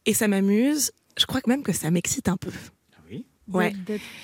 Et 0.06 0.14
ça 0.14 0.28
m'amuse. 0.28 0.92
Je 1.18 1.26
crois 1.26 1.40
que 1.42 1.50
même 1.50 1.64
que 1.64 1.72
ça 1.72 1.90
m'excite 1.92 2.28
un 2.28 2.36
peu. 2.38 2.52
Ouais. 3.58 3.74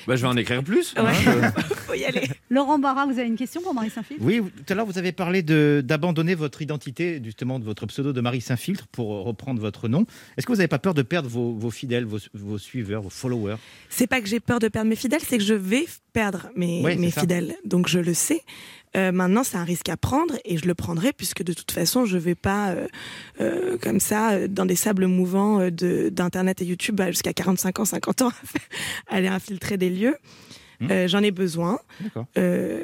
Bah, 0.07 0.15
je 0.15 0.21
vais 0.21 0.27
en 0.27 0.37
écrire 0.37 0.63
plus. 0.63 0.93
Ouais. 0.95 1.03
hein. 1.27 1.51
Faut 1.87 1.93
y 1.93 2.05
aller. 2.05 2.27
Laurent 2.49 2.79
Barra, 2.79 3.05
vous 3.05 3.19
avez 3.19 3.27
une 3.27 3.35
question 3.35 3.61
pour 3.61 3.73
Marie 3.73 3.89
Saint-Phil 3.89 4.17
Oui, 4.21 4.41
tout 4.41 4.71
à 4.71 4.75
l'heure, 4.75 4.85
vous 4.85 4.97
avez 4.97 5.11
parlé 5.11 5.43
d'abandonner 5.43 6.35
votre 6.35 6.61
identité, 6.61 7.21
justement, 7.23 7.59
de 7.59 7.65
votre 7.65 7.85
pseudo 7.87 8.13
de 8.13 8.21
Marie 8.21 8.41
Saint-Filtre 8.41 8.87
pour 8.87 9.23
reprendre 9.25 9.59
votre 9.61 9.87
nom. 9.87 10.05
Est-ce 10.37 10.45
que 10.45 10.51
vous 10.51 10.57
n'avez 10.57 10.67
pas 10.67 10.79
peur 10.79 10.93
de 10.93 11.01
perdre 11.01 11.29
vos, 11.29 11.53
vos 11.53 11.71
fidèles, 11.71 12.05
vos, 12.05 12.19
vos 12.33 12.57
suiveurs, 12.57 13.01
vos 13.01 13.09
followers? 13.09 13.57
C'est 13.89 14.07
pas 14.07 14.21
que 14.21 14.27
j'ai 14.27 14.39
peur 14.39 14.59
de 14.59 14.67
perdre 14.67 14.89
mes 14.89 14.95
fidèles, 14.95 15.21
c'est 15.21 15.37
que 15.37 15.43
je 15.43 15.53
vais 15.53 15.85
perdre 16.13 16.49
mes, 16.55 16.81
Ouais, 16.81 17.11
fidèles. 17.11 17.55
Donc 17.65 17.87
je 17.87 17.99
le 17.99 18.13
sais. 18.13 18.41
Euh, 18.97 19.11
maintenant, 19.11 19.43
c'est 19.43 19.57
un 19.57 19.63
risque 19.63 19.89
à 19.89 19.97
prendre 19.97 20.33
et 20.43 20.57
je 20.57 20.65
le 20.65 20.73
prendrai 20.73 21.13
puisque 21.13 21.43
de 21.43 21.53
toute 21.53 21.71
façon, 21.71 22.05
je 22.05 22.17
vais 22.17 22.35
pas 22.35 22.69
euh, 22.71 22.87
euh, 23.41 23.77
comme 23.77 23.99
ça 23.99 24.47
dans 24.47 24.65
des 24.65 24.75
sables 24.75 25.05
mouvants 25.07 25.59
d'internet 25.69 26.61
et 26.61 26.65
YouTube 26.65 26.95
bah, 26.95 27.11
jusqu'à 27.11 27.33
45 27.33 27.79
ans, 27.79 27.85
50 27.85 28.21
ans 28.23 28.31
aller 29.07 29.27
infiltrer 29.27 29.77
des 29.77 29.89
lieux. 29.89 30.15
Hmm. 30.79 30.87
Euh, 30.91 31.07
J'en 31.07 31.21
ai 31.23 31.31
besoin. 31.31 31.79
D'accord. 32.01 32.25
Euh, 32.37 32.81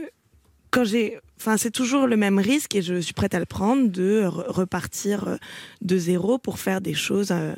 quand 0.71 0.84
j'ai, 0.84 1.19
enfin, 1.39 1.58
c'est 1.58 1.69
toujours 1.71 2.08
le 2.08 2.17
même 2.17 2.39
risque 2.39 2.76
et 2.76 2.82
je 2.82 2.99
suis 2.99 3.13
prête 3.13 3.34
à 3.36 3.39
le 3.39 3.45
prendre 3.45 3.89
de 3.89 4.21
re- 4.23 4.45
repartir 4.49 5.38
de 5.82 5.97
zéro 5.97 6.38
pour 6.38 6.60
faire 6.60 6.82
des 6.82 6.93
choses. 6.95 7.30
euh, 7.32 7.54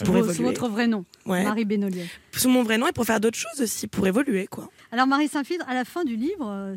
pour 0.00 0.06
Sous- 0.08 0.16
évoluer. 0.16 0.34
Sous 0.34 0.42
votre 0.42 0.68
vrai 0.68 0.86
nom, 0.88 1.04
Ouais. 1.26 1.44
Marie 1.44 1.64
Bénolier. 1.64 2.06
Sous 2.32 2.48
mon 2.48 2.62
vrai 2.64 2.76
nom 2.78 2.86
et 2.88 2.92
pour 2.92 3.04
faire 3.04 3.20
d'autres 3.20 3.38
choses 3.38 3.60
aussi, 3.62 3.86
pour 3.86 4.06
évoluer, 4.06 4.46
quoi. 4.48 4.68
Alors 4.92 5.08
Marie 5.08 5.26
Saint-Phil, 5.26 5.58
à 5.66 5.74
la 5.74 5.84
fin 5.84 6.04
du 6.04 6.14
livre, 6.14 6.48
euh, 6.48 6.76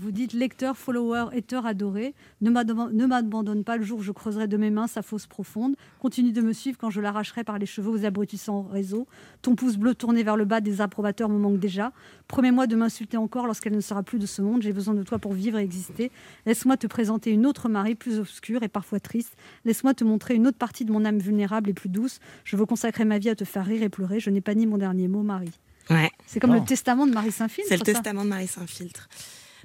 vous 0.00 0.10
dites 0.10 0.32
lecteur, 0.32 0.76
follower, 0.76 1.26
hater 1.32 1.60
adoré, 1.64 2.12
ne 2.40 2.50
m'abandonne 2.50 3.62
pas 3.62 3.76
le 3.76 3.84
jour 3.84 4.00
où 4.00 4.02
je 4.02 4.10
creuserai 4.10 4.48
de 4.48 4.56
mes 4.56 4.70
mains 4.70 4.88
sa 4.88 5.02
fosse 5.02 5.28
profonde, 5.28 5.76
continue 6.00 6.32
de 6.32 6.40
me 6.40 6.52
suivre 6.52 6.76
quand 6.76 6.90
je 6.90 7.00
l'arracherai 7.00 7.44
par 7.44 7.60
les 7.60 7.66
cheveux 7.66 7.90
aux 7.90 8.04
abrutissants 8.04 8.62
réseaux, 8.62 9.06
ton 9.40 9.54
pouce 9.54 9.76
bleu 9.76 9.94
tourné 9.94 10.24
vers 10.24 10.36
le 10.36 10.44
bas 10.44 10.60
des 10.60 10.80
approbateurs 10.80 11.28
me 11.28 11.38
manque 11.38 11.60
déjà, 11.60 11.92
promets-moi 12.26 12.66
de 12.66 12.74
m'insulter 12.74 13.18
encore 13.18 13.46
lorsqu'elle 13.46 13.76
ne 13.76 13.80
sera 13.80 14.02
plus 14.02 14.18
de 14.18 14.26
ce 14.26 14.42
monde, 14.42 14.62
j'ai 14.62 14.72
besoin 14.72 14.94
de 14.94 15.04
toi 15.04 15.20
pour 15.20 15.32
vivre 15.32 15.56
et 15.56 15.62
exister, 15.62 16.10
laisse-moi 16.46 16.76
te 16.76 16.88
présenter 16.88 17.30
une 17.30 17.46
autre 17.46 17.68
Marie 17.68 17.94
plus 17.94 18.18
obscure 18.18 18.64
et 18.64 18.68
parfois 18.68 18.98
triste, 18.98 19.36
laisse-moi 19.64 19.94
te 19.94 20.02
montrer 20.02 20.34
une 20.34 20.48
autre 20.48 20.58
partie 20.58 20.84
de 20.84 20.90
mon 20.90 21.04
âme 21.04 21.18
vulnérable 21.18 21.70
et 21.70 21.74
plus 21.74 21.88
douce, 21.88 22.18
je 22.42 22.56
veux 22.56 22.66
consacrer 22.66 23.04
ma 23.04 23.18
vie 23.18 23.30
à 23.30 23.36
te 23.36 23.44
faire 23.44 23.64
rire 23.64 23.84
et 23.84 23.88
pleurer, 23.88 24.18
je 24.18 24.30
n'ai 24.30 24.40
pas 24.40 24.56
ni 24.56 24.66
mon 24.66 24.76
dernier 24.76 25.06
mot 25.06 25.22
Marie. 25.22 25.52
Ouais. 25.90 26.10
C'est 26.26 26.40
comme 26.40 26.50
Oh. 26.52 26.54
le 26.60 26.64
testament 26.64 27.06
de 27.06 27.12
Marie 27.12 27.32
Saint-Phil. 27.32 27.64
C'est 27.68 27.74
le 27.76 27.84
ça. 27.84 27.92
testament 27.92 28.24
de 28.24 28.28
Marie 28.30 28.46
Saint-Filtre. 28.46 29.08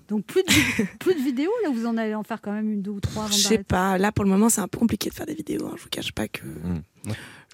Donc 0.08 0.26
plus 0.26 0.42
de, 0.44 0.50
plus 1.00 1.14
de 1.14 1.20
vidéos, 1.22 1.52
là 1.64 1.70
vous 1.72 1.86
en 1.86 1.96
allez 1.98 2.16
en 2.16 2.24
faire 2.24 2.42
quand 2.42 2.52
même 2.52 2.72
une, 2.72 2.82
deux 2.82 2.92
ou 2.92 3.00
trois 3.00 3.26
avant 3.26 3.32
Je 3.32 3.38
sais 3.38 3.60
pas, 3.64 3.98
là 3.98 4.12
pour 4.12 4.24
le 4.26 4.32
moment 4.32 4.50
c'est 4.50 4.62
un 4.62 4.68
peu 4.68 4.80
compliqué 4.80 5.10
de 5.10 5.14
faire 5.16 5.26
des 5.28 5.36
vidéos. 5.36 5.68
hein. 5.68 5.74
Je 5.78 5.84
vous 5.84 5.90
cache 5.90 6.12
pas 6.12 6.28
que. 6.28 6.42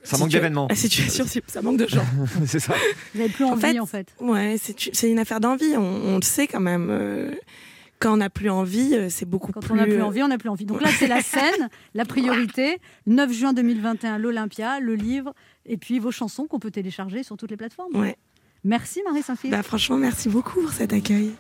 Ça 0.04 0.18
manque 0.18 0.30
d'événements. 0.30 0.68
La 0.70 0.76
situation, 0.76 1.26
c'est- 1.28 1.44
ça 1.50 1.62
manque 1.64 1.78
de 1.78 1.88
gens. 1.88 2.06
c'est 2.46 2.60
ça. 2.60 2.76
Vous 3.14 3.20
n'avez 3.22 3.34
plus 3.34 3.44
En 3.44 3.54
envie 3.54 3.62
fait, 3.62 3.80
en 3.80 3.86
fait. 3.88 4.14
Ouais, 4.20 4.56
c'est 4.60 5.10
une 5.10 5.18
affaire 5.20 5.40
d'envie. 5.40 5.76
On, 5.76 5.82
on 5.82 6.16
le 6.18 6.22
sait 6.22 6.46
quand 6.48 6.60
même. 6.60 6.90
euh, 6.92 7.34
Quand 7.98 8.14
on 8.14 8.18
n'a 8.18 8.30
plus 8.30 8.50
envie, 8.52 8.94
euh, 8.94 9.08
c'est 9.10 9.26
beaucoup 9.26 9.52
Quand 9.52 9.62
plus. 9.62 9.72
on 9.72 9.76
n'a 9.78 9.86
plus 9.86 10.02
envie, 10.02 10.22
on 10.22 10.28
n'a 10.28 10.38
plus 10.38 10.50
envie. 10.50 10.66
Donc 10.66 10.82
là 10.82 10.90
c'est 11.00 11.08
la 11.08 11.22
scène, 11.24 11.70
la 11.96 12.06
priorité. 12.06 12.78
9 13.08 13.32
juin 13.34 13.54
2021, 13.54 14.18
l'Olympia, 14.20 14.80
le 14.80 14.94
livre, 14.96 15.34
et 15.66 15.78
puis 15.78 15.98
vos 16.00 16.12
chansons 16.12 16.46
qu'on 16.46 16.60
peut 16.60 16.72
télécharger 16.72 17.24
sur 17.24 17.36
toutes 17.36 17.50
les 17.52 17.58
plateformes. 17.58 17.96
Ouais. 17.98 18.16
Merci 18.66 19.02
Marie 19.06 19.22
Saint-Philippe. 19.22 19.56
Bah, 19.56 19.62
franchement, 19.62 19.98
merci 19.98 20.28
beaucoup 20.28 20.60
pour 20.60 20.72
cet 20.72 20.92
accueil. 20.92 21.32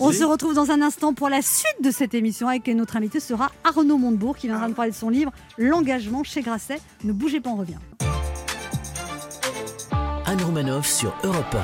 On 0.00 0.10
se 0.10 0.24
retrouve 0.24 0.54
dans 0.54 0.72
un 0.72 0.82
instant 0.82 1.14
pour 1.14 1.28
la 1.28 1.40
suite 1.40 1.76
de 1.82 1.92
cette 1.92 2.14
émission 2.14 2.48
avec 2.48 2.66
notre 2.66 2.96
invité 2.96 3.20
sera 3.20 3.52
Arnaud 3.62 3.96
Montebourg 3.96 4.36
qui 4.36 4.48
viendra 4.48 4.66
nous 4.66 4.74
parler 4.74 4.90
de 4.90 4.96
son 4.96 5.08
livre 5.08 5.30
L'engagement 5.56 6.24
chez 6.24 6.40
Grasset. 6.42 6.80
Ne 7.04 7.12
bougez 7.12 7.40
pas, 7.40 7.50
on 7.50 7.56
revient. 7.56 7.78
Anne 10.26 10.42
Romanoff 10.42 10.86
sur 10.88 11.14
Europe 11.22 11.56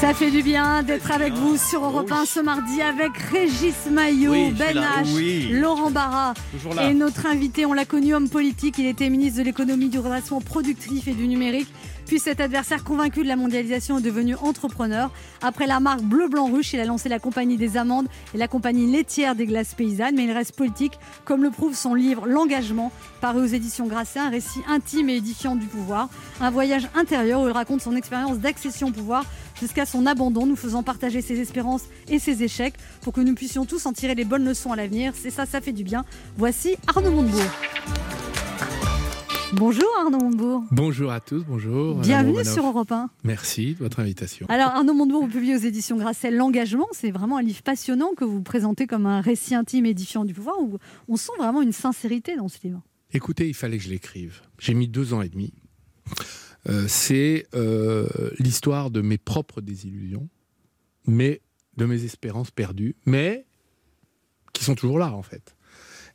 Ça 0.00 0.12
fait 0.12 0.30
du 0.30 0.42
bien 0.42 0.82
d'être 0.82 1.10
avec 1.10 1.32
vous 1.32 1.56
sur 1.56 1.82
Europe 1.82 2.10
1 2.12 2.26
ce 2.26 2.40
mardi 2.40 2.82
avec 2.82 3.16
Régis 3.16 3.86
Maillot, 3.90 4.32
Oui, 4.32 4.50
Ben. 4.50 4.76
H, 4.76 5.14
Oui. 5.14 5.48
Laurent 5.52 5.90
Barra 5.90 6.34
et 6.82 6.92
notre 6.92 7.24
invité, 7.24 7.64
on 7.64 7.72
l'a 7.72 7.86
connu 7.86 8.14
homme 8.14 8.28
politique, 8.28 8.76
il 8.78 8.86
était 8.86 9.08
ministre 9.08 9.38
de 9.38 9.44
l'économie, 9.44 9.88
du 9.88 10.00
redressement 10.00 10.42
productif 10.42 11.08
et 11.08 11.12
du 11.12 11.28
numérique. 11.28 11.68
Puis 12.10 12.18
cet 12.18 12.40
adversaire 12.40 12.82
convaincu 12.82 13.22
de 13.22 13.28
la 13.28 13.36
mondialisation 13.36 13.98
est 13.98 14.02
devenu 14.02 14.34
entrepreneur. 14.34 15.12
Après 15.42 15.68
la 15.68 15.78
marque 15.78 16.02
Bleu 16.02 16.26
Blanc 16.26 16.50
Ruche, 16.50 16.72
il 16.72 16.80
a 16.80 16.84
lancé 16.84 17.08
la 17.08 17.20
compagnie 17.20 17.56
des 17.56 17.76
amandes 17.76 18.08
et 18.34 18.36
la 18.36 18.48
compagnie 18.48 18.90
laitière 18.90 19.36
des 19.36 19.46
glaces 19.46 19.74
paysannes. 19.74 20.16
Mais 20.16 20.24
il 20.24 20.32
reste 20.32 20.56
politique, 20.56 20.98
comme 21.24 21.44
le 21.44 21.50
prouve 21.50 21.76
son 21.76 21.94
livre 21.94 22.26
L'engagement, 22.26 22.90
paru 23.20 23.42
aux 23.42 23.46
éditions 23.46 23.86
Grasset, 23.86 24.18
un 24.18 24.28
récit 24.28 24.58
intime 24.66 25.08
et 25.08 25.18
édifiant 25.18 25.54
du 25.54 25.66
pouvoir. 25.66 26.08
Un 26.40 26.50
voyage 26.50 26.88
intérieur 26.96 27.42
où 27.42 27.46
il 27.46 27.52
raconte 27.52 27.80
son 27.80 27.94
expérience 27.94 28.38
d'accession 28.38 28.88
au 28.88 28.90
pouvoir 28.90 29.24
jusqu'à 29.60 29.86
son 29.86 30.04
abandon, 30.04 30.46
nous 30.46 30.56
faisant 30.56 30.82
partager 30.82 31.22
ses 31.22 31.38
espérances 31.38 31.84
et 32.08 32.18
ses 32.18 32.42
échecs 32.42 32.74
pour 33.02 33.12
que 33.12 33.20
nous 33.20 33.36
puissions 33.36 33.66
tous 33.66 33.86
en 33.86 33.92
tirer 33.92 34.16
les 34.16 34.24
bonnes 34.24 34.44
leçons 34.44 34.72
à 34.72 34.76
l'avenir. 34.76 35.12
C'est 35.14 35.30
ça, 35.30 35.46
ça 35.46 35.60
fait 35.60 35.70
du 35.70 35.84
bien. 35.84 36.04
Voici 36.36 36.74
Arnaud 36.88 37.12
Montebourg. 37.12 37.52
Bonjour 39.54 39.88
Arnaud 39.98 40.18
Montebourg. 40.18 40.64
Bonjour 40.70 41.10
à 41.10 41.20
tous, 41.20 41.44
bonjour. 41.44 41.96
Bienvenue 41.96 42.44
sur 42.44 42.64
Europe 42.64 42.92
1. 42.92 43.10
Merci 43.24 43.74
de 43.74 43.78
votre 43.80 43.98
invitation. 43.98 44.46
Alors 44.48 44.68
Arnaud 44.68 44.94
Montebourg, 44.94 45.24
vous 45.24 45.30
publiez 45.30 45.56
aux 45.56 45.60
éditions 45.60 45.96
Grasset 45.96 46.30
L'engagement. 46.30 46.86
C'est 46.92 47.10
vraiment 47.10 47.36
un 47.36 47.42
livre 47.42 47.62
passionnant 47.62 48.12
que 48.16 48.24
vous 48.24 48.42
présentez 48.42 48.86
comme 48.86 49.06
un 49.06 49.20
récit 49.20 49.56
intime 49.56 49.86
édifiant 49.86 50.24
du 50.24 50.34
pouvoir 50.34 50.60
où 50.60 50.78
on 51.08 51.16
sent 51.16 51.32
vraiment 51.38 51.62
une 51.62 51.72
sincérité 51.72 52.36
dans 52.36 52.48
ce 52.48 52.58
livre. 52.62 52.80
Écoutez, 53.12 53.48
il 53.48 53.54
fallait 53.54 53.78
que 53.78 53.84
je 53.84 53.90
l'écrive. 53.90 54.40
J'ai 54.60 54.74
mis 54.74 54.86
deux 54.86 55.14
ans 55.14 55.22
et 55.22 55.28
demi. 55.28 55.52
Euh, 56.68 56.84
c'est 56.86 57.46
euh, 57.54 58.06
l'histoire 58.38 58.90
de 58.90 59.00
mes 59.00 59.18
propres 59.18 59.60
désillusions, 59.60 60.28
mais 61.06 61.40
de 61.76 61.86
mes 61.86 62.04
espérances 62.04 62.52
perdues, 62.52 62.94
mais 63.04 63.46
qui 64.52 64.62
sont 64.64 64.76
toujours 64.76 64.98
là 64.98 65.12
en 65.12 65.22
fait. 65.22 65.56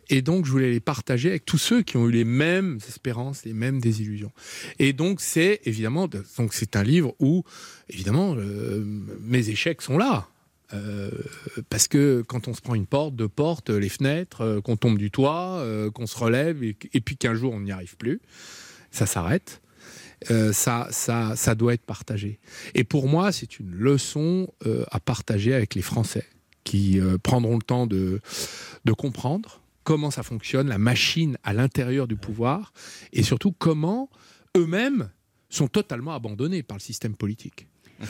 Et 0.10 0.22
donc, 0.22 0.46
je 0.46 0.52
voulais 0.52 0.72
les 0.72 0.80
partager 0.80 1.30
avec 1.30 1.46
tous 1.46 1.58
ceux 1.58 1.82
qui 1.82 1.98
ont 1.98 2.08
eu 2.08 2.12
les 2.12 2.26
mêmes 2.26 2.80
espérances, 2.88 3.44
les 3.46 3.54
mêmes 3.54 3.80
désillusions. 3.80 4.32
Et 4.80 4.94
donc, 4.94 5.22
c'est 5.22 5.62
évidemment, 5.66 6.08
donc 6.08 6.54
c'est 6.54 6.76
un 6.76 6.84
livre 6.84 7.16
où, 7.20 7.44
évidemment, 7.90 8.36
euh, 8.38 8.84
mes 9.22 9.50
échecs 9.50 9.82
sont 9.82 9.98
là. 9.98 10.28
Euh, 10.74 11.12
parce 11.70 11.88
que 11.88 12.24
quand 12.28 12.48
on 12.48 12.54
se 12.54 12.62
prend 12.62 12.76
une 12.76 12.88
porte, 12.88 13.16
deux 13.16 13.30
portes, 13.30 13.70
les 13.70 13.90
fenêtres, 13.90 14.42
euh, 14.42 14.62
qu'on 14.62 14.78
tombe 14.78 14.98
du 14.98 15.12
toit, 15.12 15.64
qu'on 15.94 16.08
se 16.08 16.18
relève, 16.18 16.64
et, 16.64 16.74
puis 16.74 17.18
qu'un 17.18 17.34
jour 17.34 17.54
on 17.54 17.62
n'y 17.62 17.72
arrive 17.72 17.98
plus, 17.98 18.22
ça 18.92 19.06
s'arrête. 19.06 19.62
Ça, 20.54 20.88
ça, 20.90 21.36
ça 21.36 21.54
doit 21.54 21.74
être 21.76 21.86
partagé. 21.86 22.40
Et 22.74 22.84
pour 22.84 23.08
moi, 23.08 23.32
c'est 23.32 23.60
une 23.60 23.76
leçon 23.76 24.52
à 24.90 25.00
partager 25.00 25.54
avec 25.54 25.76
les 25.76 25.84
Français 25.84 26.26
qui 26.64 27.00
prendront 27.22 27.58
le 27.58 27.62
temps 27.62 27.86
de 27.86 28.22
comprendre 28.98 29.62
comment 29.86 30.12
ça 30.12 30.24
fonctionne, 30.24 30.68
la 30.68 30.78
machine 30.78 31.38
à 31.44 31.54
l'intérieur 31.54 32.08
du 32.10 32.18
pouvoir, 32.18 32.74
et 33.14 33.24
surtout 33.24 33.54
comment 33.54 34.10
eux-mêmes 34.58 35.10
sont 35.50 35.70
totalement 35.70 36.14
abandonnés 36.14 36.64
par 36.64 36.76
le 36.76 36.82
système 36.82 37.16
politique. 37.16 37.68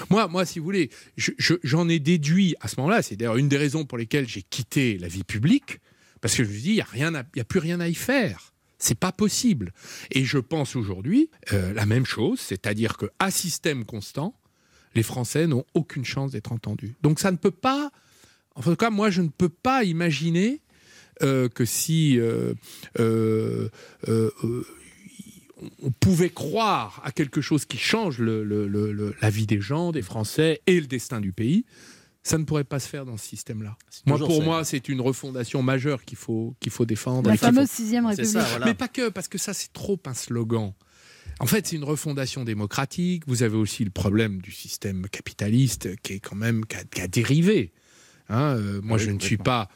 Moi, 0.10 0.28
moi, 0.28 0.46
si 0.46 0.58
vous 0.58 0.66
voulez, 0.66 0.90
je- 1.16 1.34
je- 1.38 1.54
j'en 1.64 1.88
ai 1.90 2.00
déduit 2.00 2.56
à 2.62 2.68
ce 2.68 2.78
moment-là, 2.78 3.04
c'est 3.04 3.16
d'ailleurs 3.16 3.38
une 3.38 3.50
des 3.50 3.58
raisons 3.58 3.86
pour 3.86 4.00
lesquelles 4.00 4.28
j'ai 4.28 4.42
quitté 4.42 4.98
la 4.98 5.08
vie 5.08 5.24
publique, 5.24 5.80
parce 6.22 6.34
que 6.36 6.44
je 6.44 6.50
me 6.50 6.58
dis, 6.58 6.72
il 6.72 6.84
n'y 7.36 7.42
a, 7.42 7.44
plus 7.46 7.60
rien 7.60 7.80
à 7.80 7.88
y 7.88 7.94
faire. 7.94 8.54
C'est 8.80 8.98
pas 9.00 9.12
possible. 9.12 9.74
Et 10.12 10.26
je 10.26 10.38
pense 10.40 10.76
aujourd'hui 10.76 11.30
euh, 11.54 11.72
la 11.74 11.86
même 11.86 12.06
chose, 12.06 12.40
c'est-à-dire 12.40 12.98
que 12.98 13.06
à 13.20 13.30
système 13.30 13.86
constant, 13.86 14.34
les 14.96 15.04
Français 15.04 15.46
n'ont 15.46 15.66
aucune 15.76 16.06
chance 16.06 16.32
d'être 16.32 16.52
entendus. 16.52 16.96
Donc 17.04 17.20
ça 17.20 17.32
ne 17.32 17.38
peut 17.38 17.52
pas, 17.52 17.92
en 18.56 18.62
tout 18.62 18.76
cas, 18.76 18.90
moi, 18.90 19.12
je 19.12 19.22
ne 19.22 19.28
peux 19.30 19.50
pas 19.50 19.84
imaginer 19.84 20.62
euh, 21.24 21.50
que 21.50 21.66
si 21.66 22.20
euh, 22.20 22.54
euh, 23.00 23.70
on 25.82 25.92
pouvait 25.92 26.30
croire 26.30 27.02
à 27.04 27.12
quelque 27.12 27.42
chose 27.42 27.66
qui 27.66 27.78
change 27.78 28.20
le- 28.20 28.44
le- 28.44 28.68
le- 28.68 28.92
le- 28.92 29.16
la 29.22 29.30
vie 29.30 29.46
des 29.48 29.62
gens, 29.62 29.92
des 29.92 30.02
Français 30.02 30.62
et 30.68 30.80
le 30.80 30.88
destin 30.88 31.22
du 31.22 31.32
pays, 31.32 31.66
ça 32.24 32.38
ne 32.38 32.44
pourrait 32.44 32.64
pas 32.64 32.80
se 32.80 32.88
faire 32.90 33.06
dans 33.06 33.18
ce 33.18 33.26
système-là. 33.28 33.78
Moi, 34.06 34.18
pour 34.18 34.38
ça. 34.38 34.44
moi, 34.44 34.66
c'est 34.66 34.90
une 34.90 35.00
refondation 35.02 35.62
majeure 35.62 36.04
qu'il 36.04 36.18
faut, 36.18 36.56
qu'il 36.60 36.72
faut 36.72 36.86
défendre. 36.86 37.30
La 37.30 37.38
qu'il 37.38 37.48
faut- 37.48 37.54
fameuse 37.54 37.70
sixième 37.70 38.06
République. 38.06 38.32
ça, 38.32 38.44
voilà. 38.44 38.66
mais 38.66 38.74
pas 38.74 38.88
que, 38.88 39.10
parce 39.10 39.28
que 39.28 39.38
ça, 39.38 39.54
c'est 39.54 39.72
trop 39.74 40.00
un 40.06 40.14
slogan. 40.14 40.74
En 41.40 41.46
fait, 41.46 41.68
c'est 41.68 41.76
une 41.76 41.84
refondation 41.84 42.44
démocratique. 42.44 43.24
Vous 43.28 43.44
avez 43.44 43.58
aussi 43.58 43.84
le 43.84 43.92
problème 43.92 44.42
du 44.42 44.52
système 44.52 45.08
capitaliste 45.10 45.96
qui 46.02 46.14
est 46.14 46.20
quand 46.20 46.36
même 46.36 46.66
qui 46.66 46.78
a, 46.78 46.84
qui 46.84 47.02
a 47.02 47.08
dérivé. 47.08 47.74
Hein, 48.30 48.56
euh, 48.58 48.82
moi, 48.82 48.98
oui, 48.98 49.04
je 49.04 49.12
ne 49.12 49.20
suis 49.20 49.38
pas. 49.38 49.70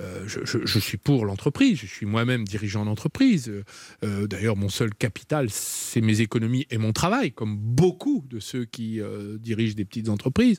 Euh, 0.00 0.22
je, 0.26 0.40
je- 0.44 0.64
je 0.64 0.78
suis 0.78 0.96
pour 0.98 1.24
l'entreprise. 1.26 1.78
Je 1.78 1.86
suis 1.86 2.06
moi-même 2.06 2.44
dirigeant 2.44 2.84
d'entreprise. 2.84 3.50
Euh, 4.04 4.26
D'ailleurs, 4.26 4.56
mon 4.56 4.68
seul 4.68 4.94
capital, 4.94 5.48
c'est 5.50 6.00
mes 6.00 6.20
économies 6.20 6.66
et 6.70 6.78
mon 6.78 6.92
travail, 6.92 7.32
comme 7.32 7.56
beaucoup 7.56 8.24
de 8.28 8.40
ceux 8.40 8.64
qui 8.64 9.00
euh, 9.00 9.38
dirigent 9.38 9.74
des 9.74 9.84
petites 9.84 10.08
entreprises. 10.08 10.58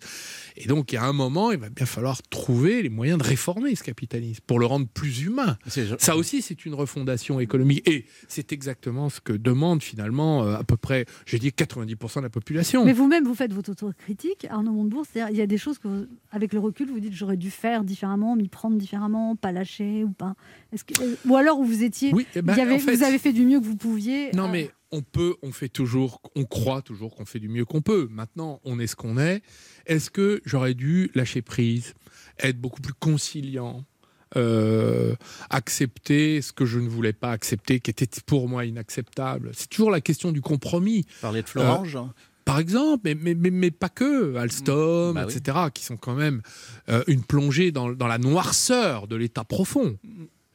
Et 0.57 0.67
donc, 0.67 0.91
il 0.91 0.95
y 0.95 0.97
a 0.97 1.03
un 1.05 1.13
moment, 1.13 1.51
il 1.51 1.59
va 1.59 1.69
bien 1.69 1.85
falloir 1.85 2.21
trouver 2.23 2.81
les 2.81 2.89
moyens 2.89 3.17
de 3.19 3.23
réformer 3.23 3.75
ce 3.75 3.83
capitalisme 3.83 4.41
pour 4.47 4.59
le 4.59 4.65
rendre 4.65 4.87
plus 4.87 5.21
humain. 5.23 5.57
Ça 5.99 6.15
aussi, 6.17 6.41
c'est 6.41 6.65
une 6.65 6.73
refondation 6.73 7.39
économique. 7.39 7.87
Et 7.87 8.05
c'est 8.27 8.51
exactement 8.51 9.09
ce 9.09 9.21
que 9.21 9.33
demande 9.33 9.81
finalement 9.83 10.43
euh, 10.43 10.55
à 10.55 10.63
peu 10.63 10.77
près, 10.77 11.05
j'ai 11.25 11.39
dit 11.39 11.49
90% 11.49 12.17
de 12.17 12.21
la 12.23 12.29
population. 12.29 12.83
Mais 12.85 12.93
vous-même, 12.93 13.23
vous 13.25 13.35
faites 13.35 13.53
votre 13.53 13.71
autocritique, 13.71 14.45
Arnaud 14.49 14.71
Montebourg. 14.71 15.05
C'est-à-dire, 15.09 15.33
il 15.33 15.37
y 15.37 15.41
a 15.41 15.47
des 15.47 15.57
choses 15.57 15.77
que, 15.79 15.87
vous- 15.87 16.05
avec 16.31 16.53
le 16.53 16.59
recul, 16.59 16.89
vous 16.89 16.99
dites 16.99 17.13
j'aurais 17.13 17.37
dû 17.37 17.51
faire 17.51 17.83
différemment, 17.83 18.35
m'y 18.35 18.47
prendre 18.47 18.77
différemment, 18.77 19.28
pas 19.35 19.51
lâcher 19.51 20.03
ou 20.03 20.11
pas. 20.11 20.35
Est-ce 20.71 20.83
que, 20.83 21.01
euh, 21.01 21.15
ou 21.25 21.35
alors 21.35 21.59
où 21.59 21.63
vous 21.65 21.83
étiez, 21.83 22.11
Oui, 22.13 22.25
eh 22.35 22.41
ben, 22.41 22.53
il 22.53 22.57
y 22.59 22.61
avait- 22.61 22.75
en 22.75 22.79
fait- 22.79 22.95
vous 22.95 23.03
avez 23.03 23.17
fait 23.19 23.33
du 23.33 23.45
mieux 23.45 23.59
que 23.59 23.65
vous 23.65 23.75
pouviez. 23.77 24.31
Non, 24.33 24.45
euh, 24.47 24.51
mais 24.51 24.71
on 24.91 25.01
peut, 25.01 25.35
on 25.43 25.51
fait 25.51 25.69
toujours, 25.69 26.21
on 26.35 26.45
croit 26.45 26.81
toujours 26.81 27.15
qu'on 27.15 27.25
fait 27.25 27.39
du 27.39 27.49
mieux 27.49 27.65
qu'on 27.65 27.81
peut. 27.81 28.07
Maintenant, 28.11 28.59
on 28.63 28.79
est 28.79 28.87
ce 28.87 28.95
qu'on 28.95 29.17
est. 29.17 29.41
Est-ce 29.85 30.09
que 30.09 30.41
j'aurais 30.45 30.73
dû 30.73 31.11
lâcher 31.15 31.41
prise, 31.41 31.93
être 32.39 32.59
beaucoup 32.59 32.81
plus 32.81 32.93
conciliant, 32.93 33.85
euh, 34.35 35.15
accepter 35.49 36.41
ce 36.41 36.51
que 36.53 36.65
je 36.65 36.79
ne 36.79 36.87
voulais 36.87 37.13
pas 37.13 37.31
accepter, 37.31 37.79
qui 37.79 37.91
était 37.91 38.07
pour 38.25 38.47
moi 38.47 38.65
inacceptable? 38.65 39.51
C'est 39.53 39.69
toujours 39.69 39.91
la 39.91 40.01
question 40.01 40.31
du 40.31 40.41
compromis. 40.41 41.05
Parler 41.21 41.41
de 41.41 41.49
Florange. 41.49 41.97
Par 42.49 42.57
exemple, 42.57 43.01
mais, 43.05 43.13
mais, 43.13 43.35
mais, 43.35 43.51
mais 43.51 43.69
pas 43.69 43.89
que, 43.89 44.35
Alstom, 44.35 45.13
Bah 45.13 45.25
oui. 45.27 45.33
etc., 45.37 45.57
qui 45.71 45.83
sont 45.83 45.97
quand 45.97 46.15
même 46.15 46.41
euh, 46.89 47.03
une 47.05 47.21
plongée 47.23 47.71
dans, 47.71 47.91
dans 47.91 48.07
la 48.07 48.17
noirceur 48.17 49.07
de 49.07 49.15
l'état 49.15 49.43
profond. 49.43 49.99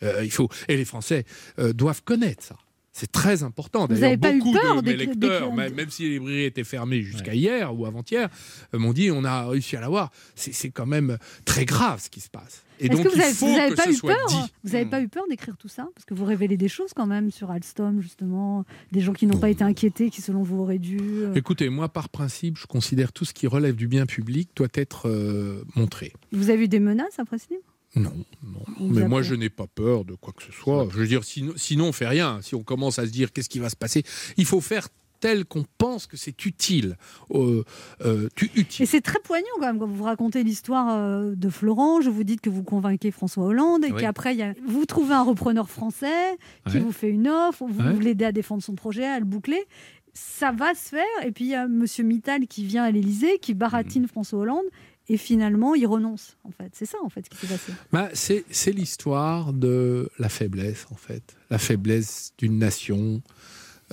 Euh, 0.03 0.25
il 0.25 0.31
faut, 0.33 0.49
et 0.67 0.77
les 0.77 0.85
Français 0.85 1.25
euh, 1.61 1.73
doivent 1.73 2.03
connaître 2.03 2.43
ça. 2.43 2.57
C'est 2.91 3.13
très 3.13 3.45
important. 3.45 3.83
Vous 3.83 3.95
D'ailleurs, 3.95 4.07
avez 4.09 4.17
pas 4.17 4.33
eu 4.33 4.39
beaucoup 4.41 4.59
peur 4.59 4.83
de 4.83 4.91
mes 4.91 4.97
lecteurs, 4.97 5.53
même, 5.53 5.89
si 5.89 6.03
les 6.03 6.11
librairies 6.19 6.45
étaient 6.47 6.65
fermées 6.65 7.03
jusqu'à 7.03 7.33
hier 7.35 7.73
ou 7.73 7.87
avant-hier, 7.87 8.29
m'ont 8.73 8.93
dit 8.93 9.13
on 9.13 9.25
a 9.25 9.47
réussi 9.47 9.77
à 9.77 9.81
l'avoir. 9.81 10.11
C'est 10.35 10.53
c'est 10.53 10.71
quand 10.71 10.87
même 10.87 11.19
très 11.45 11.65
grave 11.65 12.01
ce 12.01 12.11
qui 12.11 12.21
se 12.21 12.29
passe. 12.29 12.64
Et 12.81 12.87
Est-ce 12.87 12.93
donc 12.93 13.05
que 13.05 13.09
vous 13.11 13.17
il 13.17 13.23
avez, 13.23 13.33
faut 13.33 13.47
vous 13.47 13.53
avez 13.59 13.71
que 13.71 13.77
pas 13.77 13.91
eu 13.91 13.97
peur 13.99 14.27
dit. 14.29 14.53
Vous 14.65 14.73
n'avez 14.73 14.87
pas 14.87 15.01
eu 15.01 15.09
peur 15.09 15.25
d'écrire 15.31 15.57
tout 15.57 15.69
ça? 15.69 15.89
Parce 15.95 16.05
que 16.05 16.15
vous 16.15 16.25
révélez 16.25 16.57
des 16.57 16.69
choses 16.69 16.93
quand 16.95 17.07
même 17.07 17.31
sur 17.31 17.51
Alstom, 17.51 18.01
justement, 18.01 18.65
des 18.91 19.01
gens 19.01 19.13
qui 19.13 19.27
n'ont 19.27 19.39
pas 19.39 19.51
été 19.51 19.63
inquiétés, 19.63 20.11
qui 20.11 20.23
selon 20.23 20.43
vous 20.43 20.59
auraient 20.59 20.79
dû. 20.79 20.99
euh, 21.01 21.35
Écoutez, 21.35 21.69
moi 21.69 21.89
par 21.89 22.09
principe, 22.09 22.59
je 22.59 22.67
considère 22.67 23.13
tout 23.13 23.25
ce 23.25 23.33
qui 23.33 23.47
relève 23.47 23.77
du 23.77 23.87
bien 23.87 24.07
public 24.07 24.51
doit 24.57 24.69
être 24.75 25.09
euh, 25.09 25.63
montré. 25.77 26.13
Vous 26.33 26.51
avez 26.51 26.65
eu 26.65 26.69
des 26.69 26.81
menaces 26.81 27.19
après 27.19 27.39
ce 27.39 27.49
livre? 27.51 27.63
Non, 27.97 28.13
non. 28.43 28.65
Mais 28.81 29.07
moi, 29.07 29.23
je 29.23 29.37
n'ai 29.37 29.51
pas 29.51 29.69
peur 29.69 30.05
de 30.05 30.15
quoi 30.17 30.33
que 30.33 30.43
ce 30.43 30.51
soit. 30.51 30.89
Je 30.91 30.99
veux 30.99 31.07
dire, 31.07 31.23
sinon, 31.23 31.53
sinon 31.55 31.85
on 31.87 31.93
fait 31.93 32.09
rien. 32.09 32.41
Si 32.43 32.57
on 32.57 32.65
commence 32.65 32.99
à 32.99 33.07
se 33.07 33.13
dire 33.13 33.33
qu'est-ce 33.33 33.49
qui 33.49 33.61
va 33.61 33.71
se 33.71 33.77
passer, 33.77 34.03
il 34.37 34.47
faut 34.47 34.61
faire 34.61 34.89
tel 35.25 35.47
qu'on 35.47 35.65
pense 35.79 36.07
que 36.07 36.19
c'est 36.19 36.45
utile. 36.45 36.99
Euh, 37.31 37.65
euh, 38.05 38.29
tu- 38.37 38.51
Et 38.57 38.61
utile. 38.61 38.87
c'est 38.87 39.01
très 39.01 39.19
poignant 39.21 39.47
quand 39.59 39.67
même 39.67 39.79
quand 39.79 39.87
vous 39.87 40.05
racontez 40.05 40.45
l'histoire 40.45 40.95
euh, 40.95 41.35
de 41.35 41.49
Florent. 41.49 42.03
Je 42.03 42.11
vous 42.11 42.25
dites 42.25 42.43
que 42.43 42.51
vous 42.51 42.63
convainquez 42.63 43.11
François 43.11 43.45
Hollande 43.47 43.87
et 43.87 43.93
Oui. 43.93 44.03
qu'après 44.03 44.39
a- 44.43 44.53
vous 44.67 44.85
trouvez 44.85 45.15
un 45.15 45.23
repreneur 45.23 45.71
français 45.71 46.37
qui 46.69 46.75
Ouais. 46.75 46.81
vous 46.81 46.93
fait 46.93 47.09
une 47.09 47.27
offre, 47.27 47.65
vous, 47.67 47.81
Ouais. 47.83 47.91
vous 47.95 48.01
l'aidez 48.01 48.27
à 48.27 48.33
défendre 48.33 48.63
son 48.63 48.75
projet, 48.75 49.07
à 49.07 49.19
le 49.19 49.25
boucler. 49.25 49.65
Ça 50.13 50.53
va 50.53 50.75
se 50.75 50.91
faire. 50.91 51.27
Et 51.27 51.33
puis 51.33 51.45
il 51.47 51.51
y 51.53 51.55
a 51.55 51.67
Monsieur 51.69 52.05
Mittal 52.05 52.47
qui 52.47 52.67
vient 52.67 52.85
à 52.85 52.91
l'Élysée, 52.91 53.39
qui 53.41 53.55
baratine 53.55 54.07
François 54.07 54.41
Hollande. 54.41 54.67
Et 55.09 55.17
finalement, 55.17 55.75
il 55.75 55.87
renonce. 55.87 56.37
En 56.45 56.51
fait, 56.51 56.69
c'est 56.75 56.87
ça 56.87 56.99
en 57.03 57.09
fait 57.09 57.25
ce 57.25 57.31
qui 57.31 57.37
s'est 57.47 57.47
passé. 57.53 57.73
Bah, 57.93 58.11
c'est 58.15 58.73
l'histoire 58.73 59.55
de 59.55 60.11
la 60.19 60.29
faiblesse, 60.29 60.87
en 60.91 60.97
fait. 60.97 61.35
La 61.51 61.59
faiblesse 61.59 62.33
d'une 62.39 62.59
nation 62.59 63.23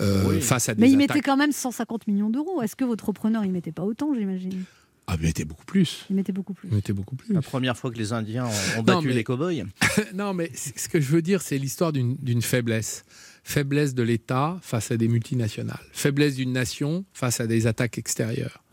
euh, 0.02 0.40
face 0.42 0.70
à 0.70 0.76
des 0.76 0.82
Mais 0.82 0.90
il 0.90 0.96
attaques. 0.96 1.10
mettait 1.16 1.22
quand 1.22 1.38
même 1.38 1.52
150 1.52 2.08
millions 2.08 2.30
d'euros. 2.30 2.62
Est-ce 2.62 2.76
que 2.76 2.84
votre 2.86 3.06
repreneur 3.08 3.46
il 3.46 3.52
mettait 3.52 3.72
pas 3.72 3.84
autant, 3.84 4.14
j'imagine? 4.14 4.64
Ah, 5.08 5.16
mais 5.20 5.34
beaucoup 5.46 5.66
plus. 5.66 6.06
Ils 6.10 6.16
mettaient 6.16 6.32
beaucoup 6.32 6.54
plus. 6.54 6.70
Mettez 6.70 6.94
beaucoup 6.94 7.16
plus. 7.16 7.34
La 7.34 7.42
première 7.42 7.76
fois 7.78 7.92
que 7.92 7.98
les 7.98 8.14
Indiens 8.14 8.46
ont, 8.46 8.78
Non, 8.78 8.84
battu 8.84 9.08
mais- 9.08 9.14
les 9.14 9.24
cow-boys. 9.24 9.64
non, 10.14 10.34
mais 10.34 10.52
ce 10.54 10.88
que 10.88 11.02
je 11.02 11.12
veux 11.12 11.22
dire, 11.22 11.42
c'est 11.42 11.58
l'histoire 11.58 11.92
d'une 11.92 12.16
d'une 12.18 12.42
faiblesse. 12.42 13.04
Faiblesse 13.44 13.94
de 13.96 14.04
l'État 14.04 14.58
face 14.62 14.92
à 14.92 14.98
des 14.98 15.08
multinationales. 15.08 15.82
Faiblesse 15.92 16.36
d'une 16.36 16.54
nation 16.54 17.04
face 17.14 17.42
à 17.42 17.48
des 17.48 17.68
attaques 17.68 17.98
extérieures. 17.98 18.64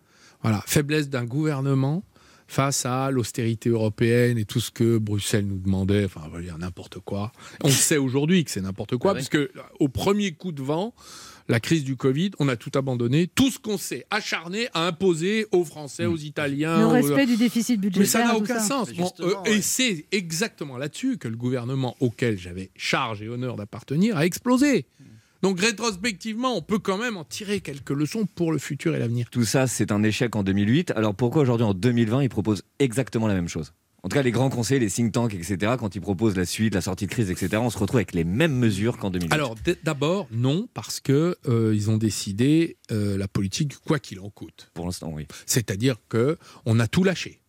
Voilà. 0.42 0.62
Faiblesse 0.66 1.08
d'un 1.08 1.24
gouvernement 1.24 2.04
face 2.48 2.84
à 2.86 3.10
l'austérité 3.10 3.68
européenne 3.68 4.38
et 4.38 4.44
tout 4.46 4.58
ce 4.58 4.70
que 4.70 4.98
Bruxelles 4.98 5.46
nous 5.46 5.58
demandait. 5.58 6.06
Enfin, 6.06 6.22
on 6.26 6.30
va 6.30 6.40
dire 6.40 6.58
n'importe 6.58 6.98
quoi. 6.98 7.30
On 7.62 7.68
sait 7.70 7.98
aujourd'hui 7.98 8.42
que 8.44 8.50
c'est 8.50 8.62
n'importe 8.62 8.96
quoi, 8.96 9.12
Ah 9.12 9.14
parce 9.14 9.28
que 9.28 9.50
au 9.78 9.88
premier 9.88 10.32
coup 10.32 10.50
de 10.50 10.62
vent, 10.62 10.94
la 11.50 11.60
crise 11.60 11.84
du 11.84 11.96
Covid, 11.96 12.30
on 12.38 12.48
a 12.48 12.56
tout 12.56 12.70
abandonné. 12.74 13.26
Tout 13.26 13.50
ce 13.50 13.58
qu'on 13.58 13.78
s'est 13.78 14.04
acharné 14.10 14.68
à 14.74 14.86
imposer 14.86 15.46
aux 15.52 15.64
Français, 15.64 16.06
aux 16.06 16.16
Italiens. 16.16 16.78
Le 16.78 16.84
aux- 16.86 16.90
respect 16.90 17.26
du 17.26 17.36
déficit 17.36 17.80
budgétaire. 17.80 18.00
mais 18.00 18.06
ça 18.06 18.24
n'a 18.24 18.36
aucun 18.36 18.58
ça. 18.60 18.66
sens. 18.66 18.92
Bon, 18.94 19.10
euh, 19.20 19.34
ouais. 19.44 19.56
Et 19.56 19.62
c'est 19.62 20.06
exactement 20.12 20.76
là-dessus 20.78 21.16
que 21.18 21.28
le 21.28 21.36
gouvernement 21.36 21.96
auquel 22.00 22.38
j'avais 22.38 22.70
charge 22.76 23.22
et 23.22 23.28
honneur 23.28 23.56
d'appartenir 23.56 24.16
a 24.16 24.26
explosé. 24.26 24.86
Donc 25.42 25.60
rétrospectivement, 25.60 26.56
on 26.56 26.62
peut 26.62 26.78
quand 26.78 26.98
même 26.98 27.16
en 27.16 27.24
tirer 27.24 27.60
quelques 27.60 27.90
leçons 27.90 28.26
pour 28.26 28.50
le 28.50 28.58
futur 28.58 28.96
et 28.96 28.98
l'avenir. 28.98 29.28
Tout 29.30 29.44
ça, 29.44 29.66
c'est 29.66 29.92
un 29.92 30.02
échec 30.02 30.34
en 30.34 30.42
2008. 30.42 30.92
Alors 30.92 31.14
pourquoi 31.14 31.42
aujourd'hui, 31.42 31.66
en 31.66 31.74
2020, 31.74 32.24
ils 32.24 32.28
proposent 32.28 32.64
exactement 32.78 33.28
la 33.28 33.34
même 33.34 33.48
chose? 33.48 33.72
En 34.02 34.08
tout 34.08 34.14
cas, 34.14 34.22
les 34.22 34.30
grands 34.30 34.48
conseils, 34.48 34.78
les 34.78 34.90
think 34.90 35.12
tanks, 35.12 35.34
etc., 35.34 35.74
quand 35.78 35.96
ils 35.96 36.00
proposent 36.00 36.36
la 36.36 36.46
suite, 36.46 36.74
la 36.74 36.80
sortie 36.80 37.06
de 37.06 37.10
crise, 37.10 37.30
etc., 37.30 37.56
on 37.56 37.70
se 37.70 37.78
retrouve 37.78 37.98
avec 37.98 38.14
les 38.14 38.22
mêmes 38.22 38.56
mesures 38.56 38.96
qu'en 38.96 39.10
2008. 39.10 39.32
Alors 39.32 39.56
d'abord, 39.82 40.28
non, 40.30 40.68
parce 40.72 41.00
que 41.00 41.36
euh, 41.48 41.72
ils 41.74 41.90
ont 41.90 41.98
décidé 41.98 42.76
euh, 42.92 43.18
la 43.18 43.26
politique 43.26 43.76
quoi 43.78 43.98
qu'il 43.98 44.20
en 44.20 44.30
coûte. 44.30 44.70
pour 44.74 44.86
l'instant, 44.86 45.10
oui. 45.12 45.26
C'est-à-dire 45.46 45.96
que 46.08 46.38
on 46.64 46.78
a 46.78 46.86
tout 46.86 47.02
lâché. 47.02 47.42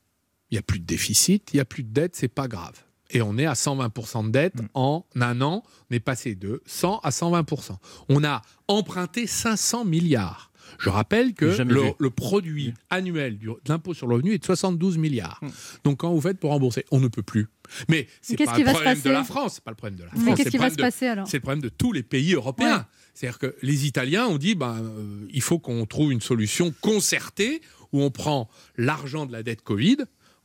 Il 0.50 0.56
n'y 0.56 0.60
a 0.60 0.64
plus 0.64 0.80
de 0.80 0.86
déficit, 0.86 1.54
il 1.54 1.58
n'y 1.58 1.62
a 1.62 1.66
plus 1.66 1.84
de 1.84 1.94
dette, 1.94 2.16
c'est 2.16 2.28
pas 2.28 2.48
grave. 2.48 2.84
Et 3.12 3.22
on 3.22 3.38
est 3.38 3.45
à 3.45 3.53
120% 3.53 4.28
de 4.28 4.32
dette 4.32 4.53
en 4.74 5.05
un 5.16 5.41
an. 5.41 5.64
On 5.89 5.95
est 5.95 5.99
passé 5.99 6.36
de 6.36 6.62
100 6.66 6.99
à 6.99 7.10
120%. 7.10 7.78
On 8.10 8.24
a 8.24 8.41
emprunté 8.68 9.26
500 9.28 9.86
milliards. 9.86 10.51
Je 10.78 10.89
rappelle 10.89 11.34
que 11.34 11.45
le, 11.64 12.10
produit 12.12 12.76
annuel 12.91 13.39
du- 13.39 13.47
de 13.47 13.55
l'impôt 13.68 13.95
sur 13.95 14.05
le 14.05 14.14
revenu 14.16 14.34
est 14.34 14.38
de 14.38 14.45
72 14.45 14.97
milliards. 14.99 15.41
Donc 15.84 16.01
quand 16.01 16.14
vous 16.14 16.22
faites 16.22 16.39
pour 16.39 16.51
rembourser, 16.51 16.86
on 16.91 16.99
ne 16.99 17.07
peut 17.07 17.24
plus. 17.24 17.47
Mais 17.88 18.07
c'est 18.22 18.38
pas 18.38 18.55
le 18.57 18.64
problème 18.64 19.01
de 19.01 19.10
la 19.10 19.24
France, 19.24 19.53
c'est 19.55 19.64
pas 19.64 19.72
le 19.72 19.76
problème 19.78 19.97
de 19.97 20.03
la 20.03 20.12
Mais 20.14 20.20
France. 20.22 20.36
qu'est-ce 20.38 20.43
c'est 20.43 20.49
qui 20.51 20.57
le 20.57 20.62
va 20.64 20.68
problème 20.70 20.72
se 20.72 20.78
de- 20.78 20.82
passer 20.82 21.07
alors 21.07 21.28
c'est 21.28 21.38
le 21.38 21.41
problème 21.41 21.62
de 21.64 21.70
tous 21.70 21.91
les 21.91 22.03
pays 22.03 22.34
européens. 22.36 22.78
Ouais. 22.78 22.84
C'est-à-dire 23.16 23.39
que 23.39 23.55
les 23.64 23.88
Italiens 23.88 24.28
ont 24.28 24.38
dit 24.38 24.53
ben, 24.53 24.78
euh, 24.80 25.26
il 25.32 25.41
faut 25.41 25.57
qu'on 25.57 25.86
trouve 25.88 26.12
une 26.12 26.22
solution 26.22 26.72
concertée 26.82 27.62
où 27.91 28.03
on 28.03 28.12
prend 28.12 28.47
l'argent 28.78 29.26
de 29.26 29.32
la 29.32 29.41
dette 29.41 29.62
Covid, 29.64 29.97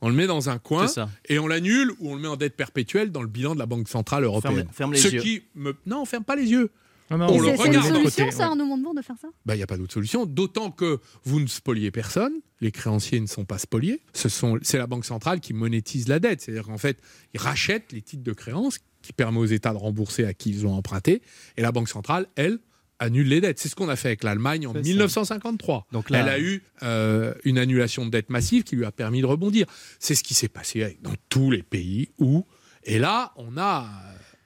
on 0.05 0.09
le 0.09 0.15
met 0.15 0.27
dans 0.27 0.49
un 0.49 0.59
coin 0.59 0.85
et 1.27 1.39
on 1.39 1.47
l'annule 1.47 1.91
ou 1.99 2.11
on 2.11 2.15
le 2.15 2.21
met 2.21 2.27
en 2.27 2.35
dette 2.37 2.55
perpétuelle 2.55 3.11
dans 3.11 3.21
le 3.23 3.27
bilan 3.27 3.55
de 3.55 3.59
la 3.59 3.65
Banque 3.65 3.87
Centrale 3.89 4.23
Européenne. 4.23 4.55
Ferme- 4.55 4.71
ferme 4.71 4.93
les 4.93 4.99
Ce 4.99 5.07
yeux. 5.09 5.21
qui 5.21 5.41
me... 5.55 5.75
Non, 5.85 6.01
on 6.01 6.05
ferme 6.05 6.23
pas 6.23 6.35
les 6.35 6.45
yeux. 6.49 6.69
Non, 7.11 7.17
non, 7.17 7.27
On 7.29 7.39
le 7.39 7.45
c'est- 7.49 7.57
C'est 7.57 7.63
une 7.65 7.69
regarde. 7.77 7.87
solution, 7.95 8.31
ça. 8.31 8.45
Arnaud 8.47 8.65
Montebourg, 8.65 8.95
de 8.95 9.01
faire 9.01 9.15
ça? 9.21 9.27
Ben, 9.45 9.53
Il 9.53 9.57
n'y 9.57 9.63
a 9.63 9.67
pas 9.67 9.77
d'autre 9.77 9.93
solution, 9.93 10.25
d'autant 10.25 10.71
que 10.71 10.99
vous 11.23 11.39
ne 11.39 11.47
spoliez 11.47 11.91
personne, 11.91 12.33
les 12.61 12.71
créanciers 12.71 13.19
ne 13.19 13.27
sont 13.27 13.45
pas 13.45 13.57
spoliés, 13.59 14.01
Ce 14.13 14.27
sont- 14.29 14.57
c'est 14.63 14.77
la 14.79 14.87
Banque 14.87 15.05
centrale 15.05 15.39
qui 15.39 15.53
monétise 15.53 16.07
la 16.07 16.19
dette, 16.19 16.41
c'est-à-dire 16.41 16.63
qu'en 16.65 16.77
fait, 16.79 16.97
ils 17.33 17.39
rachètent 17.39 17.91
les 17.91 18.01
titres 18.01 18.23
de 18.23 18.33
créance 18.33 18.79
qui 19.03 19.13
permet 19.13 19.37
aux 19.39 19.45
États 19.45 19.71
de 19.73 19.77
rembourser 19.77 20.25
à 20.25 20.33
qui 20.33 20.49
ils 20.51 20.65
ont 20.65 20.73
emprunté, 20.73 21.21
et 21.57 21.61
la 21.61 21.71
Banque 21.71 21.89
centrale, 21.89 22.25
elle, 22.35 22.57
annule 22.99 23.27
les 23.27 23.41
dettes. 23.41 23.59
C'est 23.59 23.69
ce 23.69 23.75
qu'on 23.75 23.89
a 23.89 23.95
fait 23.95 24.09
avec 24.09 24.23
l'Allemagne 24.23 24.67
en 24.67 24.73
C'est 24.73 24.83
ça. 24.83 24.89
1953. 24.89 25.87
Donc 25.91 26.09
là- 26.09 26.19
elle 26.19 26.29
a 26.29 26.39
eu 26.39 26.63
euh, 26.83 27.33
une 27.43 27.57
annulation 27.57 28.05
de 28.05 28.11
dette 28.11 28.29
massive 28.29 28.63
qui 28.63 28.75
lui 28.75 28.85
a 28.85 28.91
permis 28.91 29.21
de 29.21 29.25
rebondir. 29.25 29.65
C'est 29.99 30.15
ce 30.15 30.23
qui 30.23 30.33
s'est 30.33 30.47
passé 30.47 30.97
dans 31.01 31.13
tous 31.29 31.51
les 31.51 31.63
pays 31.63 32.09
où, 32.19 32.45
et 32.83 32.99
là, 32.99 33.33
on 33.35 33.57
a, 33.57 33.89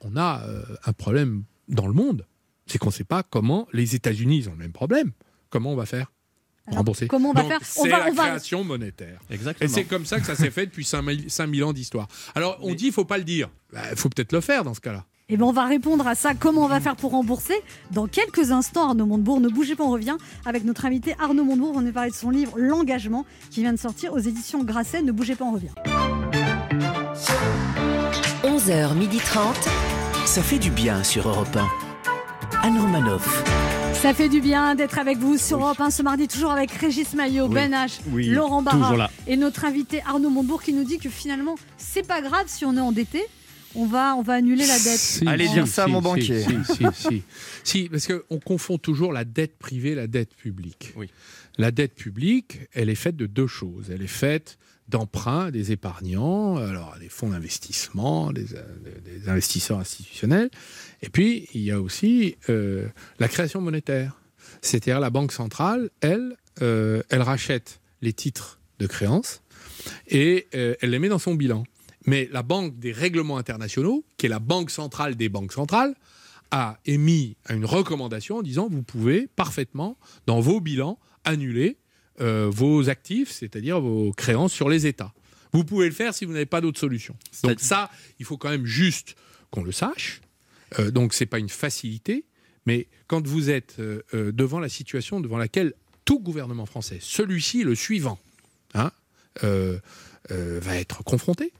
on 0.00 0.16
a 0.16 0.42
euh, 0.46 0.62
un 0.84 0.92
problème 0.92 1.44
dans 1.68 1.86
le 1.86 1.92
monde. 1.92 2.26
C'est 2.66 2.78
qu'on 2.78 2.88
ne 2.88 2.92
sait 2.94 3.04
pas 3.04 3.22
comment 3.22 3.66
les 3.72 3.94
États-Unis 3.94 4.38
ils 4.38 4.48
ont 4.48 4.52
le 4.52 4.58
même 4.58 4.72
problème. 4.72 5.12
Comment 5.50 5.72
on 5.72 5.76
va 5.76 5.86
faire 5.86 6.12
rembourser 6.66 7.08
comment 7.08 7.30
on 7.30 7.32
va 7.32 7.42
Donc, 7.42 7.50
faire 7.50 7.60
On 7.78 7.82
C'est 7.82 7.88
va- 7.88 7.98
la 7.98 8.10
on 8.10 8.14
va- 8.14 8.26
création 8.28 8.62
monétaire. 8.62 9.20
Et 9.28 9.34
Exactement. 9.34 9.70
c'est 9.74 9.84
comme 9.84 10.06
ça 10.06 10.20
que 10.20 10.26
ça 10.26 10.36
s'est 10.36 10.52
fait 10.52 10.66
depuis 10.66 10.84
5000 10.84 11.28
5000 11.28 11.64
ans 11.64 11.72
d'histoire. 11.72 12.06
Alors 12.36 12.58
on 12.60 12.74
dit 12.74 12.86
il 12.86 12.92
faut 12.92 13.04
pas 13.04 13.18
le 13.18 13.24
dire. 13.24 13.48
Il 13.90 13.96
faut 13.96 14.08
peut-être 14.08 14.32
le 14.32 14.40
faire 14.40 14.62
dans 14.62 14.74
ce 14.74 14.80
cas-là. 14.80 15.04
Eh 15.32 15.36
ben, 15.36 15.44
on 15.46 15.52
va 15.52 15.64
répondre 15.66 16.06
à 16.08 16.16
ça. 16.16 16.34
Comment 16.34 16.62
on 16.62 16.66
va 16.66 16.80
faire 16.80 16.96
pour 16.96 17.12
rembourser? 17.12 17.54
Dans 17.92 18.08
quelques 18.08 18.50
instants, 18.50 18.88
Arnaud 18.88 19.06
Montebourg. 19.06 19.40
Ne 19.40 19.48
bougez 19.48 19.76
pas, 19.76 19.84
on 19.84 19.90
revient 19.90 20.16
avec 20.44 20.64
notre 20.64 20.86
invité 20.86 21.14
Arnaud 21.20 21.44
Montebourg. 21.44 21.72
On 21.76 21.86
est 21.86 21.92
parlé 21.92 22.10
de 22.10 22.16
son 22.16 22.30
livre 22.30 22.54
L'engagement 22.56 23.24
qui 23.50 23.60
vient 23.60 23.72
de 23.72 23.78
sortir 23.78 24.12
aux 24.12 24.18
éditions 24.18 24.64
Grasset. 24.64 25.02
Ne 25.02 25.12
bougez 25.12 25.36
pas, 25.36 25.44
on 25.44 25.52
revient. 25.52 25.68
11h30. 28.42 29.38
Ça 30.26 30.42
fait 30.42 30.58
du 30.58 30.70
bien 30.70 31.04
sur 31.04 31.28
Europe 31.28 31.56
1. 31.56 32.66
Anne 32.66 32.78
Romanoff. 32.78 33.44
Ça 33.94 34.12
fait 34.12 34.28
du 34.28 34.40
bien 34.40 34.74
d'être 34.74 34.98
avec 34.98 35.18
vous 35.18 35.36
sur 35.36 35.58
Europe 35.58 35.80
1 35.80 35.90
ce 35.90 36.02
mardi, 36.02 36.26
toujours 36.26 36.50
avec 36.50 36.72
Régis 36.72 37.14
Maillot, 37.14 37.46
Oui. 37.46 37.54
Ben 37.54 37.72
H, 37.72 38.00
Oui, 38.12 38.26
Laurent 38.26 38.62
Barra 38.62 39.08
et 39.26 39.36
notre 39.36 39.64
invité 39.64 40.02
Arnaud 40.08 40.30
Montebourg 40.30 40.62
qui 40.62 40.72
nous 40.72 40.84
dit 40.84 40.98
que 40.98 41.08
finalement, 41.08 41.54
c'est 41.76 42.06
pas 42.06 42.20
grave 42.20 42.44
si 42.46 42.64
on 42.64 42.76
est 42.76 42.80
endetté. 42.80 43.24
On 43.74 43.86
va, 43.86 44.14
on 44.16 44.22
va 44.22 44.34
annuler 44.34 44.66
la 44.66 44.78
dette. 44.78 44.98
Si, 44.98 45.26
Allez 45.26 45.46
si, 45.46 45.54
dire 45.54 45.68
ça 45.68 45.84
à 45.84 45.86
mon 45.86 46.02
banquier. 46.02 46.42
Si, 46.42 46.74
si, 46.74 46.84
si. 46.94 47.22
Si, 47.62 47.88
parce 47.88 48.08
qu'on 48.08 48.38
confond 48.38 48.78
toujours 48.78 49.12
la 49.12 49.24
dette 49.24 49.58
privée 49.58 49.90
et 49.90 49.94
la 49.94 50.06
dette 50.06 50.34
publique. 50.34 50.92
Oui. 50.96 51.08
La 51.58 51.70
dette 51.70 51.94
publique, 51.94 52.60
elle 52.72 52.88
est 52.88 52.94
faite 52.94 53.16
de 53.16 53.26
deux 53.26 53.46
choses. 53.46 53.90
Elle 53.90 54.02
est 54.02 54.06
faite 54.06 54.58
d'emprunts 54.88 55.50
des 55.50 55.72
épargnants, 55.72 56.56
alors 56.56 56.96
des 56.98 57.08
fonds 57.08 57.28
d'investissement, 57.28 58.32
des, 58.32 58.46
des 59.04 59.28
investisseurs 59.28 59.78
institutionnels. 59.78 60.50
Et 61.02 61.08
puis, 61.08 61.48
il 61.54 61.60
y 61.60 61.70
a 61.70 61.80
aussi 61.80 62.36
euh, 62.48 62.86
la 63.18 63.28
création 63.28 63.60
monétaire. 63.60 64.20
C'est-à-dire 64.62 65.00
la 65.00 65.10
Banque 65.10 65.32
centrale, 65.32 65.90
elle, 66.00 66.36
euh, 66.60 67.02
elle 67.08 67.22
rachète 67.22 67.80
les 68.02 68.12
titres 68.12 68.58
de 68.78 68.86
créance 68.86 69.42
et 70.08 70.46
euh, 70.54 70.74
elle 70.80 70.90
les 70.90 70.98
met 70.98 71.08
dans 71.08 71.18
son 71.18 71.34
bilan. 71.34 71.64
Mais 72.06 72.28
la 72.32 72.42
Banque 72.42 72.78
des 72.78 72.92
règlements 72.92 73.36
internationaux, 73.36 74.04
qui 74.16 74.26
est 74.26 74.30
la 74.30 74.38
banque 74.38 74.70
centrale 74.70 75.16
des 75.16 75.28
banques 75.28 75.52
centrales, 75.52 75.94
a 76.50 76.78
émis 76.86 77.36
une 77.48 77.64
recommandation 77.64 78.38
en 78.38 78.42
disant 78.42 78.68
vous 78.68 78.82
pouvez 78.82 79.28
parfaitement, 79.36 79.96
dans 80.26 80.40
vos 80.40 80.60
bilans, 80.60 80.98
annuler 81.24 81.76
euh, 82.20 82.50
vos 82.50 82.88
actifs, 82.88 83.30
c'est-à-dire 83.30 83.80
vos 83.80 84.12
créances 84.12 84.52
sur 84.52 84.68
les 84.68 84.86
États. 84.86 85.12
Vous 85.52 85.64
pouvez 85.64 85.86
le 85.86 85.94
faire 85.94 86.14
si 86.14 86.24
vous 86.24 86.32
n'avez 86.32 86.46
pas 86.46 86.60
d'autre 86.60 86.78
solution. 86.78 87.16
Donc 87.42 87.60
ça, 87.60 87.90
il 88.18 88.24
faut 88.24 88.36
quand 88.36 88.50
même 88.50 88.66
juste 88.66 89.16
qu'on 89.50 89.64
le 89.64 89.72
sache. 89.72 90.20
Euh, 90.78 90.90
donc 90.90 91.14
c'est 91.14 91.26
pas 91.26 91.38
une 91.38 91.48
facilité, 91.48 92.24
mais 92.66 92.88
quand 93.06 93.26
vous 93.26 93.50
êtes 93.50 93.76
euh, 93.78 94.02
devant 94.12 94.60
la 94.60 94.68
situation 94.68 95.20
devant 95.20 95.38
laquelle 95.38 95.72
tout 96.04 96.20
gouvernement 96.20 96.66
français, 96.66 96.98
celui-ci, 97.00 97.62
le 97.64 97.74
suivant, 97.74 98.18
hein, 98.74 98.90
va 99.42 100.76
être 100.76 101.02
confronté, 101.04 101.52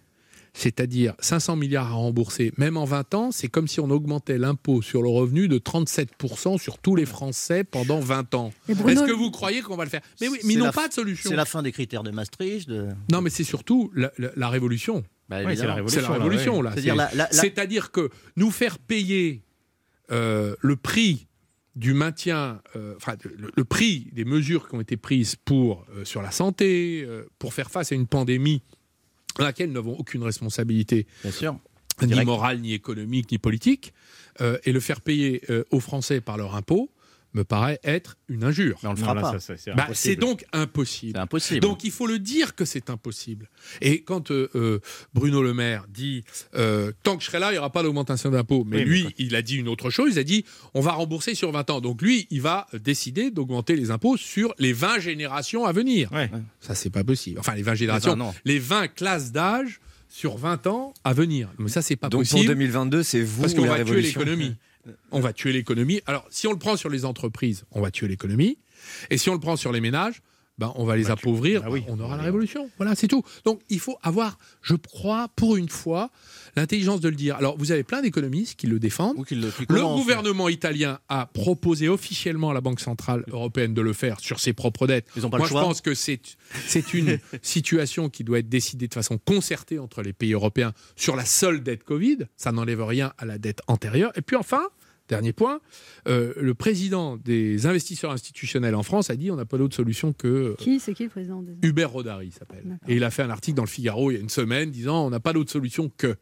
c'est-à-dire 0.53 1.15
500 1.21 1.57
milliards 1.57 1.87
à 1.87 1.91
rembourser, 1.93 2.53
même 2.59 2.77
en 2.77 2.85
20 2.85 3.15
ans, 3.15 3.31
c'est 3.33 3.49
comme 3.49 3.69
si 3.69 3.81
on 3.81 3.91
augmentait 3.91 4.39
l'impôt 4.39 4.83
sur 4.83 5.03
le 5.03 5.09
revenu 5.09 5.49
de 5.49 5.59
37% 5.59 6.59
sur 6.59 6.79
tous 6.79 6.97
les 6.97 7.07
Français 7.07 7.65
pendant 7.65 8.01
20 8.01 8.35
ans. 8.35 8.53
Est-ce 8.69 9.05
que 9.07 9.13
vous 9.13 9.31
croyez 9.31 9.63
qu'on 9.63 9.77
va 9.77 9.85
le 9.85 9.91
faire? 9.91 10.01
Mais 10.21 10.29
oui, 10.29 10.39
mais 10.43 10.49
C'est 10.49 10.53
ils 10.55 10.59
n'ont 10.59 10.71
pas 10.73 10.89
de 10.89 10.93
solution. 10.93 11.31
C'est 11.31 11.37
la 11.37 11.45
fin 11.45 11.63
des 11.63 11.73
critères 11.73 12.03
de 12.03 12.11
Maastricht. 12.11 12.69
De... 12.69 12.89
Non, 13.13 13.21
mais 13.21 13.31
c'est 13.31 13.45
surtout 13.45 13.91
la, 13.95 14.11
la- 14.19 14.31
la 14.37 14.49
révolution. 14.49 15.05
Bah, 15.29 15.39
c'est 15.55 15.57
la 15.63 15.67
là, 15.67 15.75
révolution, 15.75 16.59
ouais. 16.59 16.65
là. 17.15 17.29
C'est-à-dire 17.31 17.85
la- 17.85 17.89
que 17.93 18.11
nous 18.37 18.51
faire 18.51 18.79
payer 18.79 19.43
euh, 20.11 20.57
le 20.61 20.75
prix 20.75 21.29
du 21.77 21.95
maintien, 21.95 22.61
euh, 22.75 22.95
enfin 22.97 23.15
le, 23.25 23.53
le 23.57 23.65
prix 23.65 24.09
des 24.13 24.25
mesures 24.25 24.69
qui 24.69 24.75
ont 24.75 24.81
été 24.81 24.97
prises 24.97 25.37
pour 25.37 25.87
euh, 25.95 26.05
sur 26.05 26.21
la 26.21 26.33
santé, 26.33 27.05
euh, 27.07 27.27
pour 27.39 27.55
faire 27.55 27.71
face 27.71 27.93
à 27.93 27.95
une 27.95 28.09
pandémie 28.09 28.61
dans 29.39 29.45
laquelle 29.45 29.69
nous 29.69 29.75
n'avons 29.75 29.97
aucune 29.99 30.23
responsabilité, 30.23 31.07
Bien 31.23 31.33
sûr. 31.33 31.57
ni 32.03 32.25
morale, 32.25 32.61
ni 32.61 32.73
économique, 32.73 33.31
ni 33.31 33.39
politique, 33.39 33.93
euh, 34.41 34.59
et 34.65 34.73
le 34.73 34.81
faire 34.81 35.01
payer 35.01 35.43
euh, 35.51 35.65
aux 35.71 35.81
Français 35.81 36.21
par 36.21 36.37
leur 36.37 36.55
impôt 36.55 36.91
me 37.35 37.45
paraît 37.45 37.79
être 37.85 38.17
une 38.29 38.45
injure. 38.45 38.79
Mais 38.83 38.89
on 38.89 38.93
le 38.93 38.99
fera 38.99 39.15
pas. 39.15 39.39
c'est 39.39 39.75
Bah, 39.75 39.89
c'est 39.93 40.17
donc 40.17 40.45
impossible. 40.53 41.13
C'est 41.15 41.21
impossible. 41.21 41.61
Donc 41.61 41.85
il 41.85 41.91
faut 41.91 42.07
le 42.07 42.19
dire 42.19 42.55
que 42.55 42.65
c'est 42.65 42.91
impossible. 42.91 43.49
Et 43.81 44.03
quand 44.03 44.31
euh, 44.31 44.49
euh, 44.55 44.81
Bruno 45.15 45.43
Le 45.43 45.55
Maire 45.55 45.87
dit 45.89 46.25
euh, 46.55 46.93
tant 47.03 47.17
que 47.17 47.23
je 47.23 47.29
serai 47.29 47.39
là, 47.39 47.51
il 47.51 47.53
n'y 47.53 47.59
aura 47.59 47.71
pas 47.71 47.83
d'augmentation 47.83 48.31
d'impôts, 48.31 48.65
mais 48.67 48.79
Oui, 48.79 48.85
lui, 48.85 49.15
il 49.19 49.35
a 49.37 49.43
dit 49.43 49.57
une 49.57 49.69
autre 49.69 49.91
chose. 49.91 50.13
Il 50.15 50.19
a 50.19 50.25
dit 50.25 50.45
on 50.75 50.81
va 50.81 50.93
rembourser 50.93 51.35
sur 51.35 51.53
20 51.53 51.71
ans. 51.71 51.81
Donc 51.81 52.03
lui, 52.03 52.27
il 52.31 52.41
va 52.43 52.67
décider 52.73 53.31
d'augmenter 53.31 53.77
les 53.77 53.91
impôts 53.91 54.17
sur 54.17 54.53
les 54.59 54.73
20 54.73 54.99
générations 55.01 55.65
à 55.65 55.73
venir. 55.73 56.11
Ouais. 56.13 56.31
Ça, 56.61 56.75
c'est 56.75 56.91
pas 56.91 57.05
possible. 57.05 57.39
Enfin, 57.39 57.55
les 57.55 57.63
20 57.63 57.75
générations, 57.75 58.17
non. 58.17 58.35
les 58.45 58.59
20 58.59 58.89
classes 58.89 59.33
d'âge 59.33 59.81
sur 60.09 60.37
20 60.37 60.67
ans 60.67 60.93
à 61.05 61.13
venir. 61.13 61.49
Mais 61.59 61.69
ça, 61.69 61.83
c'est 61.83 61.97
pas 61.97 62.09
Donc 62.09 62.23
pour 62.25 62.31
possible. 62.31 62.49
2022, 62.49 63.03
c'est 63.03 63.23
vous 63.23 63.43
Parce 63.43 63.55
qu'on 63.55 63.63
la 63.63 63.69
va 63.71 63.75
tuer 63.77 63.85
révolution. 63.85 64.21
l'économie. 64.21 64.57
On 65.13 65.21
va 65.21 65.33
tuer 65.33 65.53
l'économie. 65.53 66.01
Alors, 66.07 66.27
si 66.31 66.47
on 66.47 66.53
le 66.53 66.59
prend 66.59 66.77
sur 66.77 66.89
les 66.89 67.05
entreprises, 67.05 67.65
on 67.73 67.81
va 67.81 67.91
tuer 67.91 68.09
l'économie. 68.09 68.59
Et 69.11 69.19
si 69.19 69.29
on 69.29 69.35
le 69.35 69.41
prend 69.41 69.57
sur 69.57 69.73
les 69.73 69.81
ménages, 69.81 70.23
ben, 70.61 70.73
on 70.77 70.85
va 70.85 70.95
les 70.95 71.11
appauvrir, 71.11 71.63
bah 71.63 71.69
oui. 71.71 71.85
on 71.89 71.99
aura 71.99 72.19
la 72.19 72.23
révolution. 72.23 72.69
Voilà, 72.77 72.95
c'est 72.95 73.09
tout. 73.09 73.23
Donc 73.47 73.63
il 73.71 73.81
faut 73.81 73.97
avoir, 74.03 74.39
je 74.61 74.75
crois, 74.75 75.29
pour 75.35 75.57
une 75.57 75.71
fois, 75.71 76.11
l'intelligence 76.55 77.01
de 77.01 77.09
le 77.09 77.15
dire. 77.15 77.37
Alors 77.37 77.57
vous 77.57 77.73
avez 77.73 77.83
plein 77.83 78.03
d'économistes 78.03 78.57
qui 78.61 78.67
le 78.67 78.79
défendent. 78.79 79.17
Ou 79.17 79.25
le, 79.31 79.97
gouvernement 79.97 80.51
italien 80.51 80.99
a 81.09 81.25
proposé 81.25 81.89
officiellement 81.89 82.51
à 82.51 82.55
la 82.55 82.61
Banque 82.61 82.81
centrale 82.81 83.25
européenne 83.29 83.73
de 83.73 83.81
le 83.81 83.95
faire 83.95 84.21
sur 84.21 84.39
ses 84.39 84.53
propres 84.53 84.87
dettes. 84.87 85.07
Ils 85.17 85.25
ont 85.25 85.31
pas 85.31 85.39
Moi, 85.39 85.47
le 85.47 85.49
je 85.49 85.53
choix. 85.53 85.63
pense 85.63 85.81
que 85.81 85.95
c'est 85.95 86.21
c'est 86.67 86.93
une 86.93 87.19
situation 87.43 88.11
qui 88.11 88.23
doit 88.23 88.41
être 88.41 88.51
décidée 88.51 88.87
de 88.87 88.93
façon 88.93 89.17
concertée 89.17 89.79
entre 89.79 90.03
les 90.03 90.13
pays 90.13 90.35
européens 90.35 90.75
sur 90.95 91.17
la 91.17 91.25
seule 91.25 91.63
dette 91.63 91.85
Covid. 91.85 92.19
Ça 92.37 92.53
n'enlève 92.53 92.85
rien 92.85 93.15
à 93.17 93.25
la 93.25 93.39
dette 93.39 93.63
antérieure. 93.67 94.13
Et 94.15 94.21
puis 94.21 94.37
enfin, 94.37 94.69
dernier 95.11 95.33
point, 95.33 95.61
euh, 96.09 96.33
le 96.37 96.55
président 96.55 97.17
des 97.17 97.67
investisseurs 97.67 98.13
institutionnels 98.13 98.75
en 98.75 98.83
France 98.83 99.11
a 99.11 99.17
dit 99.17 99.31
on 99.31 99.37
n'a 99.37 99.45
pas 99.45 99.59
d'autre 99.59 99.77
solution 99.77 100.13
que 100.13 100.55
Qui 100.59 100.81
C'est 100.81 100.95
qui 100.95 101.05
le 101.05 101.11
président 101.11 101.43
des... 101.43 101.69
Hubert 101.69 101.91
Rodari 101.91 102.31
s'appelle. 102.31 102.79
Et 102.89 102.97
il 102.97 103.05
a 103.05 103.11
fait 103.11 103.23
un 103.23 103.31
article 103.31 103.57
dans 103.57 103.65
le 103.65 103.69
Figaro 103.69 104.11
il 104.11 104.15
y 104.15 104.17
a 104.17 104.21
une 104.21 104.29
semaine 104.29 104.71
disant 104.71 105.07
on 105.07 105.11
n'a 105.11 105.21
pas 105.21 105.33
d'autre 105.33 105.51
solution 105.51 105.91
que. 105.97 106.17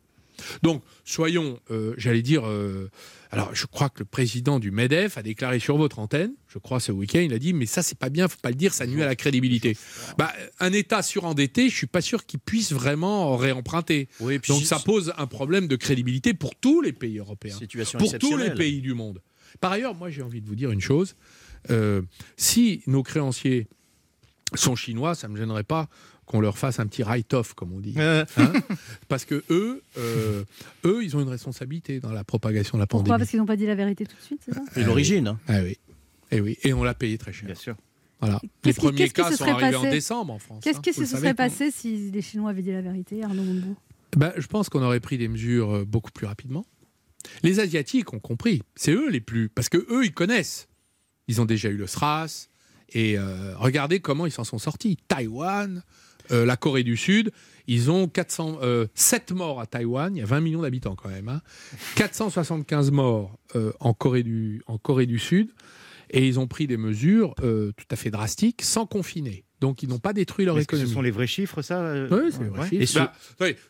Donc 0.62 0.82
soyons, 1.04 1.60
euh, 1.70 1.94
j'allais 1.96 2.22
dire, 2.22 2.46
euh, 2.46 2.90
alors 3.30 3.54
je 3.54 3.66
crois 3.66 3.88
que 3.88 4.00
le 4.00 4.04
président 4.04 4.58
du 4.58 4.70
Medef 4.70 5.18
a 5.18 5.22
déclaré 5.22 5.58
sur 5.58 5.76
votre 5.76 5.98
antenne, 5.98 6.32
je 6.48 6.58
crois 6.58 6.80
ce 6.80 6.92
week-end, 6.92 7.20
il 7.20 7.32
a 7.34 7.38
dit 7.38 7.52
mais 7.52 7.66
ça 7.66 7.82
c'est 7.82 7.98
pas 7.98 8.08
bien, 8.08 8.28
faut 8.28 8.38
pas 8.40 8.48
le 8.50 8.54
dire, 8.54 8.72
ça 8.72 8.86
nuit 8.86 9.02
à 9.02 9.06
la 9.06 9.16
crédibilité. 9.16 9.76
Bah, 10.16 10.32
un 10.60 10.72
État 10.72 11.02
surendetté, 11.02 11.68
je 11.68 11.76
suis 11.76 11.86
pas 11.86 12.00
sûr 12.00 12.24
qu'il 12.24 12.40
puisse 12.40 12.72
vraiment 12.72 13.36
réemprunter. 13.36 14.08
Oui, 14.20 14.38
puis 14.38 14.52
Donc 14.52 14.62
ça 14.62 14.78
pose 14.78 15.12
un 15.18 15.26
problème 15.26 15.68
de 15.68 15.76
crédibilité 15.76 16.34
pour 16.34 16.54
tous 16.54 16.80
les 16.80 16.92
pays 16.92 17.18
européens 17.18 17.56
Situation 17.58 17.98
pour 17.98 18.18
tous 18.18 18.36
les 18.36 18.54
pays 18.54 18.80
du 18.80 18.94
monde. 18.94 19.22
Par 19.60 19.72
ailleurs, 19.72 19.94
moi 19.94 20.10
j'ai 20.10 20.22
envie 20.22 20.40
de 20.40 20.46
vous 20.46 20.56
dire 20.56 20.70
une 20.70 20.80
chose. 20.80 21.16
Euh, 21.70 22.02
si 22.36 22.82
nos 22.86 23.02
créanciers 23.02 23.66
sont 24.54 24.76
chinois, 24.76 25.14
ça 25.14 25.28
ne 25.28 25.34
me 25.34 25.38
gênerait 25.38 25.64
pas 25.64 25.88
qu'on 26.28 26.40
leur 26.40 26.58
fasse 26.58 26.78
un 26.78 26.86
petit 26.86 27.02
write-off, 27.02 27.54
comme 27.54 27.72
on 27.72 27.80
dit. 27.80 27.94
Hein 27.96 28.24
Parce 29.08 29.24
que 29.24 29.42
eux, 29.50 29.82
euh, 29.96 30.44
eux, 30.84 31.02
ils 31.02 31.16
ont 31.16 31.20
une 31.20 31.28
responsabilité 31.28 32.00
dans 32.00 32.12
la 32.12 32.22
propagation 32.22 32.76
de 32.78 32.82
la 32.82 32.86
Pourquoi 32.86 33.04
pandémie. 33.04 33.18
Parce 33.18 33.30
qu'ils 33.30 33.38
n'ont 33.40 33.46
pas 33.46 33.56
dit 33.56 33.66
la 33.66 33.74
vérité 33.74 34.04
tout 34.06 34.14
de 34.16 34.22
suite, 34.22 34.42
c'est 34.44 34.54
ça 34.54 34.60
et 34.76 34.84
l'origine. 34.84 35.26
hein. 35.28 35.38
Ah 35.48 35.60
oui. 35.62 35.78
Et 36.30 36.40
oui. 36.40 36.58
Et 36.62 36.72
on 36.74 36.84
l'a 36.84 36.94
payé 36.94 37.16
très 37.18 37.32
cher. 37.32 37.46
Bien 37.46 37.54
sûr. 37.54 37.74
Voilà. 38.20 38.40
Les 38.42 38.50
Qu'est-ce 38.62 38.76
qui- 38.80 38.86
premiers 38.86 39.08
cas 39.08 39.24
se 39.30 39.36
sont 39.36 39.44
serait 39.44 39.50
arrivés 39.52 39.76
en 39.76 39.80
passé 39.82 39.90
décembre 39.94 40.32
en 40.34 40.38
France. 40.38 40.60
Qu'est-ce 40.64 40.78
hein. 40.78 40.82
qui 40.84 40.92
se 40.92 41.06
serait 41.06 41.34
passé 41.34 41.70
si 41.70 42.10
les 42.10 42.20
Chinois 42.22 42.50
avaient 42.50 42.62
dit 42.62 42.72
la 42.72 42.82
vérité, 42.82 43.22
Arnaud 43.24 43.42
Montebourg 43.44 43.76
Ben, 44.16 44.32
je 44.36 44.46
pense 44.48 44.68
qu'on 44.68 44.82
aurait 44.82 45.00
pris 45.00 45.16
des 45.18 45.28
mesures 45.28 45.76
euh, 45.76 45.84
beaucoup 45.84 46.10
plus 46.10 46.26
rapidement. 46.26 46.66
Les 47.42 47.58
Asiatiques 47.60 48.12
ont 48.12 48.18
compris. 48.20 48.62
C'est 48.76 48.92
eux 48.92 49.08
les 49.08 49.20
plus. 49.20 49.48
Parce 49.48 49.68
que 49.68 49.78
eux, 49.90 50.04
ils 50.04 50.12
connaissent. 50.12 50.68
Ils 51.28 51.40
ont 51.40 51.44
déjà 51.46 51.68
eu 51.70 51.76
le 51.76 51.86
SRAS. 51.86 52.48
Et 52.90 53.18
euh, 53.18 53.54
regardez 53.56 54.00
comment 54.00 54.26
ils 54.26 54.32
s'en 54.32 54.44
sont 54.44 54.58
sortis. 54.58 54.96
Taïwan, 55.08 55.82
euh, 56.32 56.44
la 56.44 56.56
Corée 56.56 56.82
du 56.84 56.96
Sud, 56.96 57.30
ils 57.66 57.90
ont 57.90 58.08
400, 58.08 58.58
euh, 58.62 58.86
7 58.94 59.32
morts 59.32 59.60
à 59.60 59.66
Taïwan. 59.66 60.14
Il 60.16 60.20
y 60.20 60.22
a 60.22 60.26
20 60.26 60.40
millions 60.40 60.62
d'habitants 60.62 60.96
quand 60.96 61.08
même. 61.08 61.28
hein. 61.28 61.40
475 61.96 62.90
morts 62.90 63.38
euh, 63.56 63.72
en, 63.80 63.92
Corée 63.92 64.22
du, 64.22 64.62
en 64.66 64.78
Corée 64.78 65.06
du 65.06 65.18
Sud. 65.18 65.50
Et 66.10 66.26
ils 66.26 66.38
ont 66.40 66.46
pris 66.46 66.66
des 66.66 66.78
mesures 66.78 67.34
euh, 67.42 67.72
tout 67.76 67.84
à 67.90 67.96
fait 67.96 68.10
drastiques 68.10 68.62
sans 68.62 68.86
confiner. 68.86 69.44
Donc 69.60 69.82
ils 69.82 69.88
n'ont 69.88 69.98
pas 69.98 70.12
détruit 70.14 70.46
leur 70.46 70.58
économie. 70.58 70.88
ce 70.88 70.94
sont 70.94 71.02
les 71.02 71.10
vrais 71.10 71.26
chiffres, 71.26 71.60
ça 71.62 71.80
euh, 71.82 72.08
Oui, 72.10 72.30
c'est 72.32 72.38
ouais, 72.38 72.46
vrai. 72.48 72.68
ouais. 72.70 72.76
Et 72.82 72.86
ce... 72.86 73.00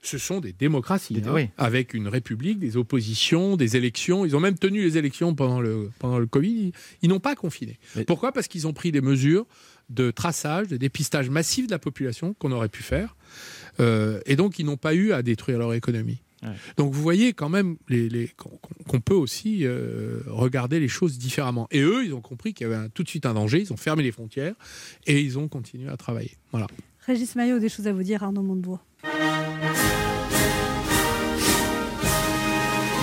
ce 0.03 0.19
sont 0.19 0.39
des 0.39 0.53
démocraties, 0.53 1.15
Des- 1.15 1.27
hein, 1.29 1.33
oui. 1.35 1.49
avec 1.57 1.95
une 1.95 2.07
république, 2.07 2.59
des 2.61 2.77
oppositions, 2.77 3.57
des 3.57 3.77
élections. 3.77 4.25
Ils 4.27 4.37
ont 4.37 4.41
même 4.41 4.59
tenu 4.59 4.83
les 4.83 4.99
élections 4.99 5.35
pendant 5.35 5.61
le, 5.61 5.91
pendant 5.99 6.19
le 6.21 6.27
Covid. 6.27 6.51
Ils, 6.69 6.73
ils 7.03 7.09
n'ont 7.09 7.19
pas 7.21 7.35
confiné. 7.35 7.79
Mais- 7.97 8.05
Pourquoi? 8.05 8.31
Parce 8.33 8.47
qu'ils 8.47 8.67
ont 8.69 8.73
pris 8.75 8.93
des 8.93 9.01
mesures 9.01 9.47
de 9.89 10.11
traçage, 10.11 10.69
de 10.69 10.77
dépistage 10.77 11.31
massif 11.31 11.67
de 11.67 11.73
la 11.73 11.79
population 11.79 12.35
qu'on 12.35 12.53
aurait 12.53 12.69
pu 12.69 12.83
faire. 12.83 13.17
Euh, 13.81 14.21
et 14.27 14.37
donc, 14.37 14.59
ils 14.59 14.67
n'ont 14.67 14.77
pas 14.77 14.95
eu 14.95 15.13
à 15.13 15.23
détruire 15.23 15.59
leur 15.59 15.73
économie. 15.75 16.19
Ouais. 16.43 16.51
Donc, 16.77 16.93
vous 16.93 17.03
voyez 17.03 17.33
quand 17.33 17.49
même 17.49 17.77
les, 17.89 18.09
les- 18.09 18.29
qu'on 18.29 18.59
qu'on 18.87 19.01
peut 19.01 19.15
aussi 19.15 19.61
euh, 19.67 20.21
regarder 20.27 20.79
les 20.79 20.87
choses 20.89 21.19
différemment. 21.19 21.67
Et 21.73 21.81
eux, 21.81 22.05
ils 22.05 22.15
ont 22.15 22.21
compris 22.21 22.55
qu'il 22.55 22.67
y 22.67 22.71
avait 22.71 22.79
un- 22.85 22.89
tout 22.89 23.03
de 23.03 23.09
suite 23.09 23.27
un 23.27 23.35
danger. 23.35 23.61
Ils 23.61 23.73
ont 23.73 23.77
fermé 23.77 24.03
les 24.05 24.13
frontières 24.13 24.55
et 25.07 25.21
ils 25.21 25.39
ont 25.39 25.49
continué 25.49 25.89
à 25.89 25.97
travailler. 25.97 26.37
Voilà. 26.53 26.67
Régis 27.07 27.35
Maillot, 27.35 27.59
des 27.59 27.69
choses 27.69 27.87
à 27.89 27.93
vous 27.93 28.03
dire, 28.05 28.23
Arnaud 28.23 28.43
Montebourg. 28.43 28.85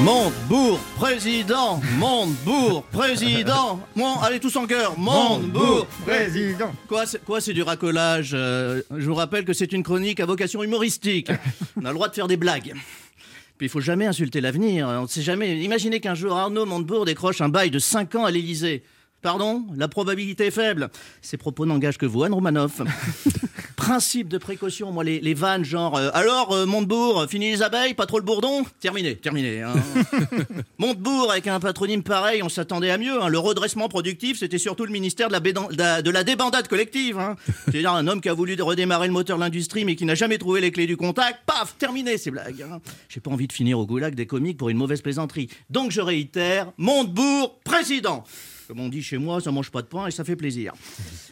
Montebourg, 0.02 0.78
président 0.98 1.80
Montebourg, 1.98 2.84
président 2.91 3.80
Mon... 3.96 4.20
Allez 4.20 4.41
tous 4.41 4.54
en 4.58 4.68
chœur 4.68 5.00
Montebourg 5.00 5.88
président. 6.06 6.74
Quoi, 6.89 7.06
c'est, 7.06 7.24
quoi, 7.24 7.39
c'est 7.39 7.54
du 7.54 7.64
racolage 7.64 8.32
euh, 8.34 8.82
Je 8.96 9.06
vous 9.06 9.16
rappelle 9.16 9.46
que 9.46 9.54
c'est 9.54 9.72
une 9.72 9.84
chronique 9.84 10.20
à 10.20 10.26
vocation 10.26 10.62
humoristique. 10.64 11.32
On 11.82 11.86
a 11.86 11.89
le 11.89 11.93
droit 11.93 12.10
de 12.10 12.14
faire 12.14 12.28
des 12.28 12.36
blagues. 12.36 12.74
Puis 13.58 13.68
il 13.68 13.70
faut 13.70 13.80
jamais 13.80 14.06
insulter 14.06 14.41
l'avenir. 14.41 14.88
On 14.89 15.04
ne 15.04 15.08
sait 15.08 15.22
jamais. 15.22 15.62
Imaginez 15.62 16.02
qu'un 16.02 16.14
jour 16.14 16.36
Arnaud 16.36 16.66
Montebourg 16.66 17.06
décroche 17.06 17.39
un 17.39 17.50
bail 17.50 17.72
de 17.72 17.80
5 17.80 18.16
ans 18.16 18.26
à 18.26 18.32
l'Élysée. 18.32 18.84
Pardon 19.26 19.65
La 19.76 19.88
probabilité 19.88 20.45
est 20.45 20.51
faible. 20.51 20.91
Ces 21.23 21.38
propos 21.38 21.65
n'engagent 21.65 21.97
que 21.97 22.05
vous, 22.05 22.21
Anne 22.21 22.34
Romanoff. 22.36 22.84
Principe 23.76 24.28
de 24.30 24.38
précaution, 24.38 24.91
moi, 24.91 25.03
les, 25.03 25.19
les 25.19 25.34
vannes, 25.34 25.65
genre 25.65 25.97
euh, 25.97 26.11
Alors, 26.13 26.51
euh, 26.53 26.67
Montebourg, 26.67 27.26
fini 27.28 27.49
les 27.49 27.63
abeilles, 27.63 27.95
pas 27.95 28.05
trop 28.05 28.19
le 28.19 28.23
bourdon? 28.23 28.63
Terminé, 28.80 29.15
terminé. 29.15 29.63
hein. 29.63 29.73
Montebourg, 30.78 31.32
avec 31.32 31.47
un 31.47 31.59
patronyme 31.59 32.03
pareil, 32.03 32.43
on 32.43 32.49
s'attendait 32.49 32.91
à 32.91 32.99
mieux. 32.99 33.19
hein. 33.19 33.28
Le 33.30 33.39
redressement 33.39 33.89
productif, 33.89 34.38
c'était 34.38 34.59
surtout 34.59 34.86
le 34.86 34.91
ministère 34.91 35.28
de 35.30 35.34
la, 35.34 35.39
bédan- 35.39 35.71
de 35.71 35.78
la- 35.78 36.01
de 36.03 36.09
la 36.11 36.23
débandade 36.23 36.67
collective. 36.67 37.17
hein. 37.17 37.36
C'est-à-dire 37.65 37.93
un 37.93 38.05
homme 38.07 38.21
qui 38.21 38.30
a 38.30 38.34
voulu 38.36 38.55
redémarrer 38.61 39.07
le 39.07 39.13
moteur 39.13 39.38
de 39.38 39.41
l'industrie, 39.43 39.86
mais 39.86 39.95
qui 39.95 40.05
n'a 40.05 40.13
jamais 40.13 40.38
trouvé 40.38 40.61
les 40.61 40.69
clés 40.71 40.86
du 40.88 40.97
contact. 40.97 41.39
Paf, 41.47 41.76
terminé 41.80 42.19
ces 42.19 42.30
blagues. 42.30 42.63
J'ai 43.09 43.21
pas 43.21 43.32
envie 43.32 43.47
de 43.47 43.53
finir 43.53 43.80
au 43.80 43.88
goulag 43.88 44.13
des 44.13 44.28
comiques 44.28 44.57
pour 44.59 44.69
une 44.69 44.78
mauvaise 44.78 45.01
plaisanterie. 45.01 45.49
Donc 45.71 45.89
je 45.89 46.01
réitère, 46.01 46.71
Montebourg, 46.78 47.59
président 47.63 48.23
comme 48.68 48.80
on 48.80 48.89
dit 48.89 49.01
chez 49.03 49.18
moi, 49.18 49.41
ça 49.41 49.51
mange 49.51 49.70
pas 49.72 49.82
de 49.82 49.88
pain 49.88 50.07
et 50.07 50.11
ça 50.11 50.24
fait 50.24 50.36
plaisir. 50.36 50.74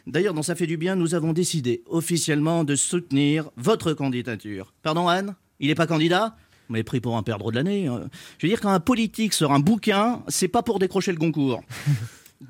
D'ailleurs, 0.08 0.34
dans 0.34 0.44
Ça 0.44 0.56
fait 0.56 0.68
du 0.68 0.78
bien, 0.78 0.96
nous 0.96 1.16
avons 1.16 1.34
décidé 1.34 1.84
officiellement 1.88 2.64
de 2.64 2.76
soutenir 2.76 3.50
votre 3.56 3.94
candidature. 3.94 4.74
Pardon, 4.84 5.08
Anne? 5.08 5.36
Il 5.60 5.68
n'est 5.70 5.76
pas 5.76 5.88
candidat? 5.88 6.36
M'avez 6.70 6.84
pris 6.84 7.00
pour 7.00 7.16
un 7.18 7.24
perdreau 7.24 7.50
de 7.52 7.56
l'année. 7.56 7.88
hein. 7.88 8.10
Je 8.38 8.46
veux 8.46 8.50
dire, 8.50 8.60
quand 8.62 8.72
un 8.72 8.80
politique 8.80 9.34
sort 9.34 9.52
un 9.54 9.60
bouquin, 9.60 10.22
c'est 10.28 10.48
pas 10.48 10.64
pour 10.64 10.80
décrocher 10.80 11.12
le 11.12 11.18
concours. 11.18 11.62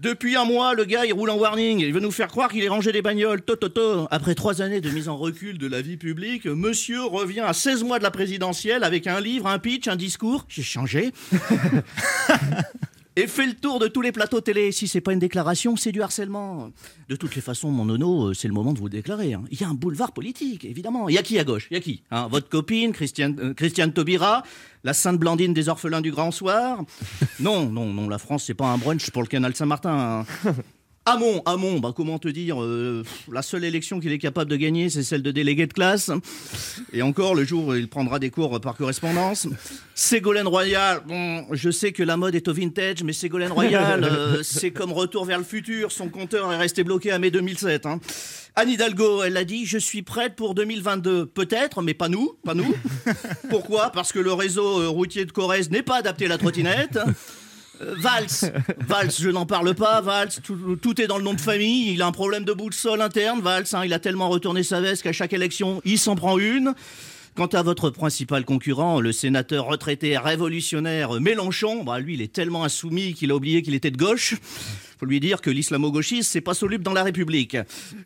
Depuis 0.01 0.36
un 0.36 0.45
mois, 0.45 0.73
le 0.73 0.86
gars, 0.86 1.05
il 1.05 1.13
roule 1.13 1.29
en 1.29 1.38
warning. 1.38 1.79
Il 1.79 1.93
veut 1.93 1.99
nous 1.99 2.09
faire 2.11 2.27
croire 2.29 2.49
qu'il 2.49 2.63
est 2.63 2.67
rangé 2.67 2.91
des 2.91 3.03
bagnoles. 3.03 3.43
Toto. 3.43 4.07
Après 4.09 4.34
trois 4.34 4.61
années 4.63 4.81
de 4.81 4.89
mise 4.89 5.07
en 5.07 5.17
recul 5.17 5.59
de 5.59 5.67
la 5.67 5.81
vie 5.81 5.97
publique, 5.97 6.45
monsieur 6.45 7.03
revient 7.03 7.41
à 7.41 7.53
16 7.53 7.84
mois 7.84 7.99
de 7.99 8.03
la 8.03 8.09
présidentielle 8.09 8.84
avec 8.84 9.05
un 9.05 9.19
livre, 9.21 9.45
un 9.45 9.59
pitch, 9.59 9.88
un 9.88 9.95
discours. 9.95 10.45
J'ai 10.49 10.63
changé. 10.63 11.11
Et 13.16 13.28
fait 13.28 13.45
le 13.45 13.53
tour 13.53 13.78
de 13.78 13.88
tous 13.88 14.01
les 14.01 14.11
plateaux 14.11 14.41
télé. 14.41 14.72
Si 14.72 14.88
c'est 14.88 14.99
pas 15.01 15.14
une 15.14 15.20
déclaration, 15.20 15.76
c'est 15.76 15.91
du 15.91 16.01
harcèlement. 16.01 16.72
De 17.09 17.16
toutes 17.16 17.36
les 17.36 17.41
façons, 17.41 17.70
mon 17.70 17.86
nono, 17.86 18.30
euh, 18.30 18.34
c'est 18.34 18.47
le 18.47 18.55
moment 18.55 18.74
de 18.74 18.80
vous 18.80 18.89
déclarer. 18.89 19.34
hein. 19.36 19.43
Il 19.51 19.61
y 19.61 19.64
a 19.64 19.68
un 19.70 19.76
boulevard 19.76 20.14
politique, 20.14 20.66
évidemment. 20.66 21.07
Il 21.09 21.14
y 21.16 21.20
a 21.20 21.22
qui 21.22 21.38
à 21.38 21.43
gauche? 21.43 21.68
Il 21.70 21.76
y 21.76 21.78
a 21.78 21.80
qui? 21.80 22.01
Hein, 22.09 22.28
Votre 22.32 22.49
copine, 22.49 22.91
Christiane, 22.91 23.36
euh, 23.39 23.53
Christiane 23.53 23.93
Taubira 23.93 24.41
La 24.84 24.93
sainte 24.93 25.20
Blandine 25.20 25.53
des 25.53 25.70
orphelins 25.70 26.01
du 26.01 26.09
Grand 26.11 26.32
Soir? 26.32 26.82
Non, 27.39 27.70
non, 27.70 27.86
non, 27.93 28.09
la 28.09 28.18
France, 28.18 28.45
c'est 28.47 28.55
pas 28.55 28.66
un 28.68 28.80
brunch 28.80 29.11
pour 29.11 29.22
le 29.22 29.28
canal 29.28 29.55
Saint-Martin. 29.55 30.26
hein. 30.45 30.53
Hamon, 31.05 31.41
Hamon, 31.45 31.79
bah 31.79 31.91
comment 31.93 32.17
te 32.17 32.29
dire, 32.29 32.63
euh, 32.63 33.03
la 33.29 33.41
seule 33.41 33.65
élection 33.65 33.99
qu'il 33.99 34.13
est 34.13 34.19
capable 34.19 34.49
de 34.49 34.55
gagner, 34.55 34.89
c'est 34.89 35.03
celle 35.03 35.21
de 35.21 35.31
délégué 35.31 35.67
de 35.67 35.73
classe. 35.73 36.11
Et 36.93 37.01
encore, 37.01 37.35
le 37.35 37.43
jour 37.43 37.67
où 37.67 37.73
il 37.75 37.89
prendra 37.89 38.19
des 38.19 38.29
cours 38.29 38.61
par 38.61 38.77
correspondance. 38.77 39.47
Ségolène 39.95 40.47
Royal, 40.47 41.01
bon, 41.05 41.45
je 41.51 41.71
sais 41.71 41.91
que 41.91 42.03
la 42.03 42.15
mode 42.15 42.35
est 42.35 42.47
au 42.47 42.53
vintage, 42.53 43.03
mais 43.03 43.11
Ségolène 43.11 43.51
Royal, 43.51 44.03
euh, 44.05 44.43
c'est 44.43 44.71
comme 44.71 44.93
retour 44.93 45.25
vers 45.25 45.39
le 45.39 45.43
futur, 45.43 45.91
son 45.91 46.07
compteur 46.07 46.53
est 46.53 46.57
resté 46.57 46.85
bloqué 46.85 47.11
à 47.11 47.19
mai 47.19 47.31
2007. 47.31 47.85
Hein. 47.85 47.99
Anne 48.55 48.69
Hidalgo, 48.69 49.23
elle 49.23 49.35
a 49.35 49.43
dit, 49.43 49.65
je 49.65 49.79
suis 49.79 50.03
prête 50.03 50.35
pour 50.35 50.55
2022. 50.55 51.25
Peut-être, 51.25 51.81
mais 51.81 51.93
pas 51.93 52.07
nous, 52.07 52.37
pas 52.45 52.53
nous. 52.53 52.73
Pourquoi? 53.49 53.89
Parce 53.89 54.13
que 54.13 54.19
le 54.19 54.31
réseau 54.31 54.79
euh, 54.79 54.87
routier 54.87 55.25
de 55.25 55.31
Corrèze 55.31 55.69
n'est 55.69 55.83
pas 55.83 55.97
adapté 55.97 56.25
à 56.25 56.29
la 56.29 56.37
trottinette. 56.37 56.97
Euh, 57.82 57.95
Valls, 57.97 58.53
Valls, 58.88 59.11
je 59.19 59.30
n'en 59.30 59.45
parle 59.45 59.74
pas. 59.74 60.01
Valls, 60.01 60.30
tout, 60.43 60.78
tout 60.82 61.01
est 61.01 61.07
dans 61.07 61.17
le 61.17 61.24
nom 61.24 61.34
de 61.34 61.41
famille. 61.41 61.93
Il 61.93 62.01
a 62.01 62.07
un 62.07 62.11
problème 62.11 62.45
de 62.45 62.53
bout 62.53 62.69
de 62.69 62.76
sol 62.76 63.01
interne. 63.01 63.41
Valls, 63.41 63.65
hein, 63.74 63.82
il 63.86 63.93
a 63.93 63.99
tellement 63.99 64.30
retourné 64.30 64.63
sa 64.63 64.82
veste 64.82 65.03
qu'à 65.03 65.13
chaque 65.13 65.34
élection, 65.34 65.82
il 65.86 65.97
s'en 65.97 66.15
prend 66.15 66.38
une. 66.38 66.74
Quant 67.36 67.47
à 67.47 67.63
votre 67.63 67.89
principal 67.89 68.45
concurrent, 68.45 69.01
le 69.01 69.11
sénateur 69.11 69.65
retraité 69.65 70.19
révolutionnaire 70.19 71.19
Mélenchon, 71.19 71.84
bah 71.84 71.97
lui, 71.97 72.13
il 72.13 72.21
est 72.21 72.32
tellement 72.32 72.63
insoumis 72.63 73.15
qu'il 73.15 73.32
a 73.32 73.36
oublié 73.36 73.63
qu'il 73.63 73.74
était 73.74 73.89
de 73.89 73.97
gauche. 73.97 74.36
Faut 75.03 75.09
lui 75.09 75.19
dire 75.19 75.41
que 75.41 75.49
l'islamo-gauchisme, 75.49 76.29
c'est 76.31 76.39
pas 76.39 76.53
soluble 76.53 76.81
dans 76.81 76.93
la 76.93 77.03
République. 77.03 77.57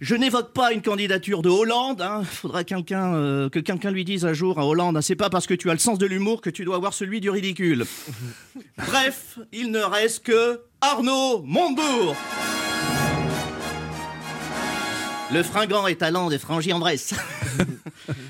Je 0.02 0.16
n'évoque 0.16 0.52
pas 0.52 0.74
une 0.74 0.82
candidature 0.82 1.44
de 1.44 1.50
Hollande. 1.50 2.02
Hein. 2.02 2.24
Faudra 2.24 2.64
quelqu'un 2.64 3.14
euh, 3.14 3.50
que 3.50 3.60
quelqu'un 3.60 3.92
lui 3.92 4.04
dise 4.04 4.26
un 4.26 4.34
jour 4.34 4.58
à 4.58 4.66
Hollande. 4.66 5.00
c'est 5.02 5.16
pas 5.16 5.30
parce 5.30 5.46
que 5.46 5.54
tu 5.54 5.70
as 5.70 5.74
le 5.74 5.80
sens 5.80 6.00
de 6.00 6.08
l'humour 6.08 6.42
que 6.42 6.50
tu 6.50 6.66
dois 6.66 6.76
avoir 6.76 6.96
celui 6.96 7.22
du 7.22 7.30
ridicule. 7.30 7.86
Bref, 8.80 9.38
il 9.54 9.70
ne 9.70 9.78
reste 9.78 10.24
que 10.24 10.60
Arnaud 10.82 11.44
Montebourg. 11.44 12.16
Le 15.34 15.44
fringant 15.44 15.88
est 15.88 15.96
talent 15.96 16.30
des 16.30 16.38
frangies 16.40 16.74
en 16.74 16.80
Bresse. 16.80 17.14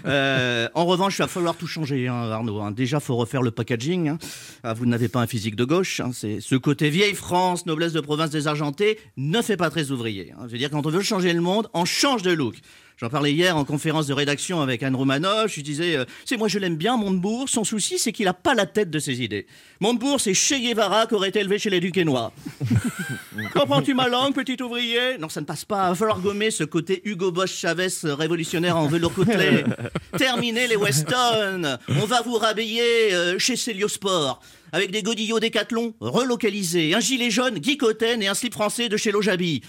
Euh, 0.06 0.70
en 0.74 0.86
revanche, 0.86 1.16
il 1.18 1.22
va 1.22 1.28
falloir 1.28 1.54
tout 1.56 1.68
changer, 1.68 2.08
hein, 2.08 2.32
Arnaud. 2.32 2.62
hein. 2.62 2.72
Déjà, 2.72 3.00
faut 3.02 3.16
refaire 3.18 3.42
le 3.42 3.52
packaging. 3.52 4.08
hein. 4.10 4.18
Ah, 4.64 4.74
vous 4.74 4.86
n'avez 4.86 5.10
pas 5.10 5.20
un 5.20 5.28
physique 5.28 5.56
de 5.58 5.66
gauche. 5.66 6.00
hein. 6.00 6.12
C'est 6.14 6.40
ce 6.40 6.56
côté 6.56 6.90
vieille 6.90 7.14
France, 7.14 7.66
noblesse 7.66 7.92
de 7.92 8.00
province 8.00 8.30
désargentée, 8.30 9.00
ne 9.18 9.42
fait 9.42 9.58
pas 9.58 9.70
très 9.70 9.92
ouvrier. 9.92 10.34
Je 10.46 10.52
veux 10.52 10.58
dire, 10.58 10.70
quand 10.72 10.86
on 10.86 10.90
veut 10.90 11.02
changer 11.02 11.34
le 11.34 11.42
monde, 11.42 11.68
on 11.74 11.84
change 11.84 12.22
de 12.24 12.32
look. 12.32 12.56
J'en 13.00 13.10
parlais 13.10 13.32
hier 13.32 13.56
en 13.56 13.64
conférence 13.64 14.08
de 14.08 14.14
rédaction 14.14 14.60
avec 14.60 14.82
Anne 14.82 14.96
Romanoff. 14.96 15.54
Je 15.54 15.62
disais, 15.62 15.96
euh, 15.96 16.06
c'est 16.26 16.36
moi 16.36 16.48
je 16.48 16.58
l'aime 16.58 16.78
bien, 16.78 16.98
Montebourg. 16.98 17.48
Son 17.48 17.64
souci, 17.64 18.00
c'est 18.00 18.12
qu'il 18.12 18.28
a 18.28 18.34
pas 18.34 18.56
la 18.56 18.66
tête 18.66 18.90
de 18.90 18.98
ses 18.98 19.22
idées. 19.22 19.46
Montebourg, 19.80 20.20
c'est 20.20 20.34
Che 20.34 20.56
Guevara 20.56 21.06
qui 21.06 21.14
aurait 21.14 21.30
été 21.30 21.40
élevé 21.40 21.60
chez 21.60 21.70
les 21.70 21.80
Duquesnois. 21.80 22.34
Comprends-tu 23.54 23.94
ma 23.94 24.08
langue, 24.08 24.34
petit 24.34 24.60
ouvrier? 24.64 25.20
Non, 25.20 25.30
ça 25.30 25.42
ne 25.42 25.46
passe 25.46 25.64
pas. 25.64 25.86
Il 25.86 25.90
va 25.90 25.96
falloir 25.96 26.20
gommer 26.22 26.50
ce 26.50 26.64
côté 26.64 27.04
Hugo 27.06 27.32
Boss 27.32 27.52
Chavez 27.52 27.90
euh, 28.04 28.16
révolutionnaire 28.16 28.78
en 28.78 28.88
velours 28.88 29.14
côtelé. 29.14 29.64
Terminez 30.18 30.68
les 30.68 30.76
Weston. 30.76 31.78
On 31.90 32.06
va 32.06 32.24
vous 32.24 32.38
rhabiller 32.38 33.14
euh, 33.14 33.38
chez 33.38 33.58
Céliosport. 33.58 34.42
Avec 34.72 34.90
des 34.90 35.04
godillots 35.04 35.40
décathlon 35.40 35.94
relocalisés, 36.00 36.96
un 36.96 37.00
gilet 37.00 37.30
jaune 37.30 37.60
Guy 37.60 37.78
Cotten 37.78 38.24
et 38.24 38.28
un 38.28 38.34
slip 38.34 38.54
français 38.54 38.90
de 38.90 38.98
chez 38.98 39.12
Lojabi. 39.12 39.62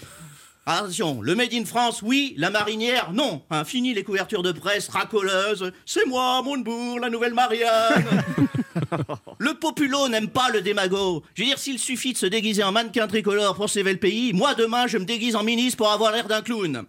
Attention, 0.71 1.23
le 1.23 1.33
Made 1.33 1.55
in 1.55 1.65
France, 1.65 2.03
oui, 2.03 2.35
la 2.37 2.51
marinière, 2.51 3.09
non. 3.11 3.41
Hein, 3.49 3.63
fini 3.65 3.95
les 3.95 4.03
couvertures 4.03 4.43
de 4.43 4.51
presse 4.51 4.87
racoleuses. 4.87 5.71
C'est 5.83 6.05
moi, 6.05 6.43
Montebourg, 6.43 6.99
la 6.99 7.09
nouvelle 7.09 7.33
Marianne. 7.33 8.05
le 9.39 9.55
populo 9.55 10.07
n'aime 10.09 10.27
pas 10.27 10.51
le 10.51 10.61
démago. 10.61 11.23
Je 11.33 11.41
veux 11.41 11.47
dire, 11.47 11.57
s'il 11.57 11.79
suffit 11.79 12.13
de 12.13 12.19
se 12.19 12.27
déguiser 12.27 12.61
en 12.61 12.71
mannequin 12.71 13.07
tricolore 13.07 13.55
pour 13.55 13.67
sauver 13.67 13.93
le 13.93 13.97
pays, 13.97 14.31
moi 14.31 14.53
demain, 14.53 14.85
je 14.85 14.99
me 14.99 15.05
déguise 15.05 15.35
en 15.35 15.41
ministre 15.41 15.77
pour 15.77 15.89
avoir 15.89 16.11
l'air 16.11 16.27
d'un 16.27 16.43
clown. 16.43 16.85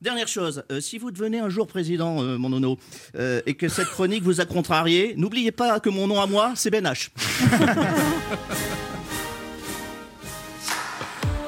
Dernière 0.00 0.28
chose, 0.28 0.64
euh, 0.72 0.80
si 0.80 0.96
vous 0.96 1.10
devenez 1.10 1.40
un 1.40 1.50
jour 1.50 1.66
président, 1.66 2.22
euh, 2.22 2.38
mon 2.38 2.48
nono, 2.48 2.78
euh, 3.16 3.42
et 3.44 3.52
que 3.52 3.68
cette 3.68 3.88
chronique 3.88 4.22
vous 4.22 4.40
a 4.40 4.46
contrarié, 4.46 5.12
n'oubliez 5.18 5.52
pas 5.52 5.78
que 5.78 5.90
mon 5.90 6.06
nom 6.06 6.22
à 6.22 6.26
moi, 6.26 6.52
c'est 6.56 6.70
Ben 6.70 6.86
H. 6.86 7.10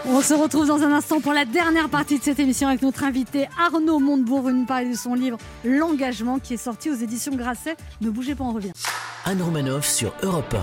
On 0.05 0.20
se 0.20 0.34
retrouve 0.34 0.66
dans 0.66 0.82
un 0.82 0.92
instant 0.92 1.20
pour 1.20 1.32
la 1.32 1.44
dernière 1.44 1.88
partie 1.88 2.18
de 2.18 2.24
cette 2.24 2.40
émission 2.40 2.66
avec 2.66 2.82
notre 2.82 3.05
invité 3.05 3.46
Arnaud 3.59 4.00
Montebourg, 4.00 4.42
venu 4.42 4.61
nous 4.61 4.66
parler 4.66 4.90
de 4.90 4.96
son 4.96 5.14
livre 5.14 5.38
L'engagement 5.64 6.40
qui 6.40 6.55
est 6.55 6.59
sorti 6.59 6.90
aux 6.90 6.94
éditions 6.94 7.34
Grasset. 7.36 7.76
Ne 8.00 8.11
bougez 8.11 8.34
pas, 8.34 8.42
on 8.44 8.53
revient. 8.53 8.72
Anne 9.24 9.40
Romanoff 9.40 9.86
sur 9.86 10.12
Europe 10.24 10.57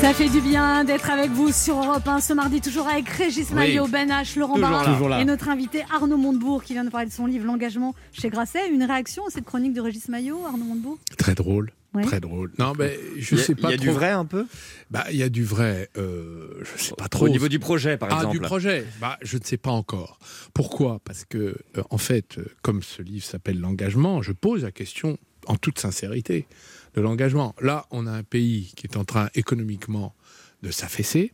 Ça 0.00 0.12
fait 0.12 0.28
du 0.28 0.40
bien 0.40 0.82
d'être 0.82 1.10
avec 1.10 1.30
vous 1.30 1.52
sur 1.52 1.76
Europe 1.78 2.06
1 2.08 2.20
ce 2.20 2.32
mardi, 2.32 2.60
toujours 2.60 2.88
avec 2.88 3.08
Régis 3.08 3.46
Oui. 3.50 3.54
Maillot, 3.54 3.86
Ben 3.86 4.08
H, 4.10 4.36
Laurent 4.36 4.58
Barra 4.58 5.20
et 5.20 5.24
notre 5.24 5.48
invité 5.48 5.84
Arnaud 5.94 6.16
Montebourg 6.16 6.64
qui 6.64 6.72
vient 6.72 6.84
de 6.84 6.90
parler 6.90 7.06
de 7.06 7.12
son 7.12 7.26
livre 7.26 7.46
L'engagement 7.46 7.94
chez 8.12 8.30
Grasset. 8.30 8.68
Une 8.68 8.82
réaction 8.82 9.24
à 9.26 9.30
cette 9.30 9.44
chronique 9.44 9.74
de 9.74 9.80
Régis 9.80 10.08
Maillot, 10.08 10.40
Arnaud 10.44 10.64
Montebourg? 10.64 10.98
Très 11.16 11.34
drôle. 11.36 11.70
Ouais. 11.94 12.02
Très 12.02 12.20
drôle. 12.20 12.52
Non, 12.58 12.72
mais 12.76 12.98
je 13.16 13.34
Il 13.34 13.38
y 13.38 13.40
a- 13.40 13.44
sais 13.44 13.54
pas 13.54 13.68
il 13.68 13.70
y 13.70 13.74
a 13.74 13.76
du 13.76 13.90
vrai 13.90 14.10
un 14.10 14.24
peu? 14.24 14.46
Bah, 14.90 15.04
il 15.10 15.16
y 15.16 15.22
a 15.22 15.28
du 15.28 15.44
vrai. 15.44 15.88
Euh, 15.96 16.62
je 16.62 16.82
sais 16.82 16.94
pas 16.96 17.08
trop. 17.08 17.26
Au 17.26 17.28
niveau 17.28 17.46
du 17.48 17.60
projet, 17.60 17.96
par 17.96 18.08
ah, 18.10 18.16
exemple. 18.16 18.32
du 18.32 18.40
projet. 18.40 18.84
Bah, 19.00 19.16
je 19.22 19.38
ne 19.38 19.44
sais 19.44 19.56
pas 19.56 19.70
encore. 19.70 20.18
Pourquoi? 20.54 21.00
Parce 21.04 21.24
que, 21.24 21.56
euh, 21.76 21.82
en 21.90 21.98
fait, 21.98 22.38
euh, 22.38 22.46
comme 22.62 22.82
ce 22.82 23.00
livre 23.00 23.24
s'appelle 23.24 23.60
l'engagement, 23.60 24.22
je 24.22 24.32
pose 24.32 24.64
la 24.64 24.72
question 24.72 25.18
en 25.46 25.56
toute 25.56 25.78
sincérité 25.78 26.48
de 26.94 27.00
l'engagement. 27.00 27.54
Là, 27.60 27.86
on 27.90 28.06
a 28.06 28.12
un 28.12 28.22
pays 28.24 28.72
qui 28.76 28.86
est 28.86 28.96
en 28.96 29.04
train 29.04 29.28
économiquement 29.34 30.14
de 30.62 30.70
s'affaisser. 30.70 31.32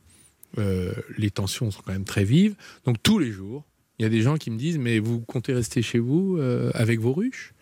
Euh, 0.59 0.93
les 1.17 1.31
tensions 1.31 1.71
sont 1.71 1.81
quand 1.85 1.93
même 1.93 2.05
très 2.05 2.25
vives. 2.25 2.55
Donc 2.85 2.97
tous 3.03 3.19
les 3.19 3.31
jours, 3.31 3.65
il 3.99 4.03
y 4.03 4.07
a 4.07 4.09
des 4.09 4.21
gens 4.21 4.37
qui 4.37 4.51
me 4.51 4.59
disent 4.59 4.79
mais 4.79 4.99
vous 4.99 5.21
comptez 5.21 5.53
rester 5.53 5.81
chez 5.83 5.99
vous 5.99 6.37
euh, 6.39 6.71
avec 6.75 7.01
vos 7.01 7.13
ruches? 7.13 7.55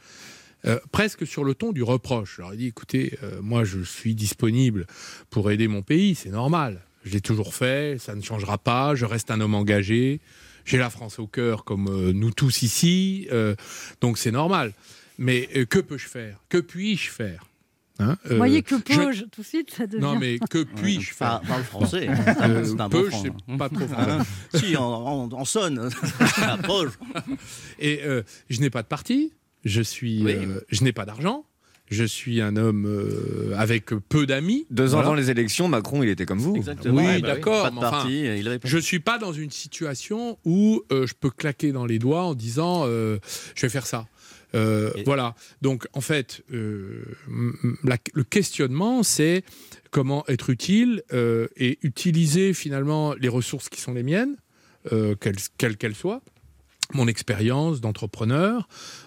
Euh, 0.67 0.79
presque 0.91 1.25
sur 1.27 1.45
le 1.45 1.55
ton 1.55 1.71
du 1.73 1.83
reproche. 1.85 2.35
Je 2.37 2.43
leur 2.43 2.53
ai 2.53 2.57
dit, 2.57 2.67
écoutez, 2.67 3.17
euh, 3.23 3.41
moi 3.41 3.63
je 3.65 3.81
suis 3.83 4.15
disponible 4.17 4.87
pour 5.31 5.51
aider 5.53 5.69
mon 5.69 5.83
pays, 5.83 6.15
c'est 6.17 6.31
normal. 6.31 6.83
Je 7.05 7.13
l'ai 7.13 7.21
toujours 7.21 7.55
fait, 7.55 7.99
ça 8.01 8.15
ne 8.17 8.23
changera 8.23 8.59
pas, 8.59 8.95
je 8.97 9.05
reste 9.05 9.31
un 9.31 9.41
homme 9.41 9.55
engagé, 9.55 10.21
j'ai 10.65 10.77
la 10.79 10.91
France 10.91 11.21
au 11.21 11.29
cœur 11.29 11.65
comme 11.65 11.87
euh, 11.89 12.13
nous 12.13 12.33
tous 12.33 12.63
ici, 12.63 13.29
euh, 13.31 13.55
donc 14.01 14.19
c'est 14.19 14.33
normal. 14.33 14.73
Mais 15.17 15.49
euh, 15.57 15.65
que 15.65 15.79
peux-je 15.79 16.09
faire? 16.09 16.39
Que 16.49 16.59
puis-je 16.59 17.09
faire? 17.11 17.45
Hein, 18.01 18.17
Vous 18.25 18.33
euh, 18.35 18.37
voyez 18.37 18.63
que 18.63 18.77
je- 18.79 18.95
Poge, 18.95 19.27
tout 19.33 19.43
de 19.43 19.47
suite, 19.47 19.71
ça 19.73 19.87
devient... 19.87 20.01
Non, 20.03 20.19
mais 20.19 20.39
que 20.51 20.63
puis-je 20.65 21.13
faire? 21.15 21.41
Parle 21.49 21.63
français. 21.65 22.09
Euh, 22.09 22.65
C'est 22.65 22.81
un 22.81 22.89
bon 22.89 23.03
peu, 23.03 23.11
je 23.11 23.17
hein. 23.17 23.23
sais 23.49 23.57
pas 23.57 23.69
trop 23.69 23.87
français. 23.89 24.25
si, 24.55 24.77
on, 24.77 24.83
on- 25.25 25.29
on 25.33 25.45
sonne. 25.45 25.89
Et 27.79 28.01
euh, 28.05 28.23
je 28.51 28.61
n'ai 28.61 28.71
pas 28.71 28.83
de 28.83 28.89
parti, 28.89 29.33
je 29.65 29.83
suis, 29.83 30.23
Oui. 30.23 30.33
euh, 30.35 30.61
je 30.69 30.85
n'ai 30.85 30.93
pas 30.93 31.05
d'argent, 31.05 31.45
je 31.91 32.05
suis 32.05 32.41
un 32.43 32.57
homme 32.57 32.85
euh, 32.87 33.55
avec 33.57 33.87
peu 33.87 34.27
d'amis. 34.27 34.67
Deux 34.71 34.89
ans 34.89 34.99
Voilà. 34.99 35.07
avant 35.09 35.15
les 35.15 35.31
élections, 35.31 35.69
Macron, 35.69 36.03
il 36.03 36.09
était 36.11 36.27
comme 36.27 36.39
vous. 36.39 36.55
Exactement. 36.57 36.97
Oui, 36.97 37.05
Ouais, 37.07 37.21
bah 37.21 37.29
d'accord. 37.29 37.63
Pas 37.63 37.71
de 37.71 37.75
mais 37.77 37.81
enfin, 37.81 37.91
parti, 37.91 38.21
il 38.39 38.47
avait 38.49 38.59
pas- 38.59 38.69
je 38.69 38.79
suis 38.79 39.01
pas 39.01 39.19
dans 39.19 39.33
une 39.33 39.51
situation 39.51 40.39
où 40.45 40.83
euh, 40.93 41.07
je 41.07 41.15
peux 41.19 41.31
claquer 41.31 41.73
dans 41.73 41.87
les 41.87 41.99
doigts 41.99 42.25
en 42.25 42.35
disant 42.35 42.85
euh, 42.87 43.19
je 43.55 43.63
vais 43.63 43.71
faire 43.71 43.87
ça. 43.87 44.07
Euh, 44.55 44.91
Et- 44.97 45.03
Voilà. 45.05 45.35
Donc 45.63 45.87
en 45.93 46.01
fait, 46.01 46.43
euh, 46.53 47.05
la- 47.85 47.99
le 48.15 48.25
questionnement, 48.25 49.03
c'est 49.03 49.43
comment 49.91 50.25
être 50.29 50.51
utile 50.51 51.03
euh, 51.13 51.49
et 51.57 51.79
utiliser 51.83 52.53
finalement 52.55 53.15
les 53.15 53.29
ressources 53.29 53.69
qui 53.69 53.81
sont 53.81 53.93
les 53.95 54.03
miennes, 54.03 54.37
euh, 54.93 55.15
quelles 55.21 55.37
quelles 55.59 55.77
qu'elles 55.77 55.95
soient. 55.95 56.23
Mon 56.95 57.07
expérience 57.07 57.83
d'entrepreneur, 57.83 58.67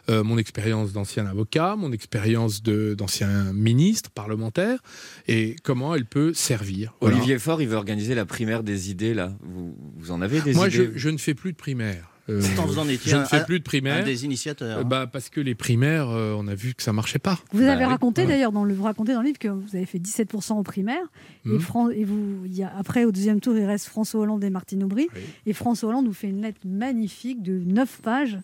euh, 0.10 0.24
mon 0.24 0.38
expérience 0.38 0.94
d'ancien 0.94 1.26
avocat, 1.26 1.76
mon 1.76 1.92
expérience 1.92 2.62
de- 2.62 2.94
d'ancien 2.94 3.52
ministre 3.54 4.12
parlementaire, 4.12 4.80
et 5.28 5.56
comment 5.64 5.96
elle 5.96 6.06
peut 6.06 6.32
servir. 6.34 6.94
Voilà. 7.02 7.16
Olivier 7.18 7.40
Faure, 7.40 7.60
il 7.62 7.68
veut 7.68 7.78
organiser 7.78 8.14
la 8.14 8.26
primaire 8.26 8.62
des 8.62 8.92
idées, 8.92 9.16
là. 9.16 9.34
Vous, 9.42 9.76
vous 9.98 10.12
en 10.12 10.22
avez 10.22 10.42
des 10.42 10.54
Moi, 10.54 10.68
idées 10.68 10.92
je, 10.94 10.98
je 11.00 11.10
ne 11.10 11.18
fais 11.18 11.34
plus 11.34 11.54
de 11.54 11.58
primaire. 11.58 12.11
Euh, 12.32 12.40
vous 12.66 12.80
en 12.80 12.84
je 12.86 13.16
ne 13.18 13.26
fais 13.26 13.44
plus 13.46 13.60
de 13.60 13.64
primaire. 13.64 13.98
Un 14.02 14.04
des 14.06 14.26
initiateurs. 14.26 14.80
Euh, 14.80 14.84
bah, 14.84 15.08
parce 15.12 15.30
que 15.30 15.42
les 15.42 15.56
primaires, 15.56 16.10
euh, 16.10 16.34
on 16.38 16.48
a 16.48 16.56
vu 16.56 16.74
que 16.74 16.82
ça 16.84 16.94
marchait 16.94 17.20
pas. 17.20 17.40
Vous 17.52 17.60
Bah 17.62 17.74
avez 17.74 17.84
oui. 17.86 17.90
raconté 17.92 18.22
Ouais. 18.22 18.28
d'ailleurs 18.28 18.52
dans 18.52 18.64
le 18.64 18.74
vous 18.74 18.84
racontez 18.84 19.14
dans 19.14 19.22
le 19.22 19.28
livre 19.28 19.40
que 19.40 19.48
vous 19.50 19.76
avez 19.76 19.86
fait 19.86 20.00
17% 20.00 20.58
aux 20.58 20.64
primaires 20.64 21.06
et. 21.46 21.60
Fran- 21.60 21.90
et 21.90 22.04
vous 22.04 22.44
il 22.46 22.54
y 22.56 22.64
a, 22.64 22.72
après 22.78 23.04
au 23.06 23.12
deuxième 23.12 23.40
tour 23.40 23.56
il 23.58 23.66
reste 23.66 23.88
François 23.88 24.22
Hollande 24.22 24.44
et 24.44 24.50
Martine 24.50 24.84
Aubry 24.84 25.08
Oui. 25.16 25.22
et 25.46 25.54
François 25.54 25.90
Hollande 25.90 26.06
nous 26.06 26.14
fait 26.14 26.30
une 26.30 26.42
lettre 26.42 26.60
magnifique 26.66 27.42
de 27.44 27.54
9 27.54 28.00
pages 28.02 28.38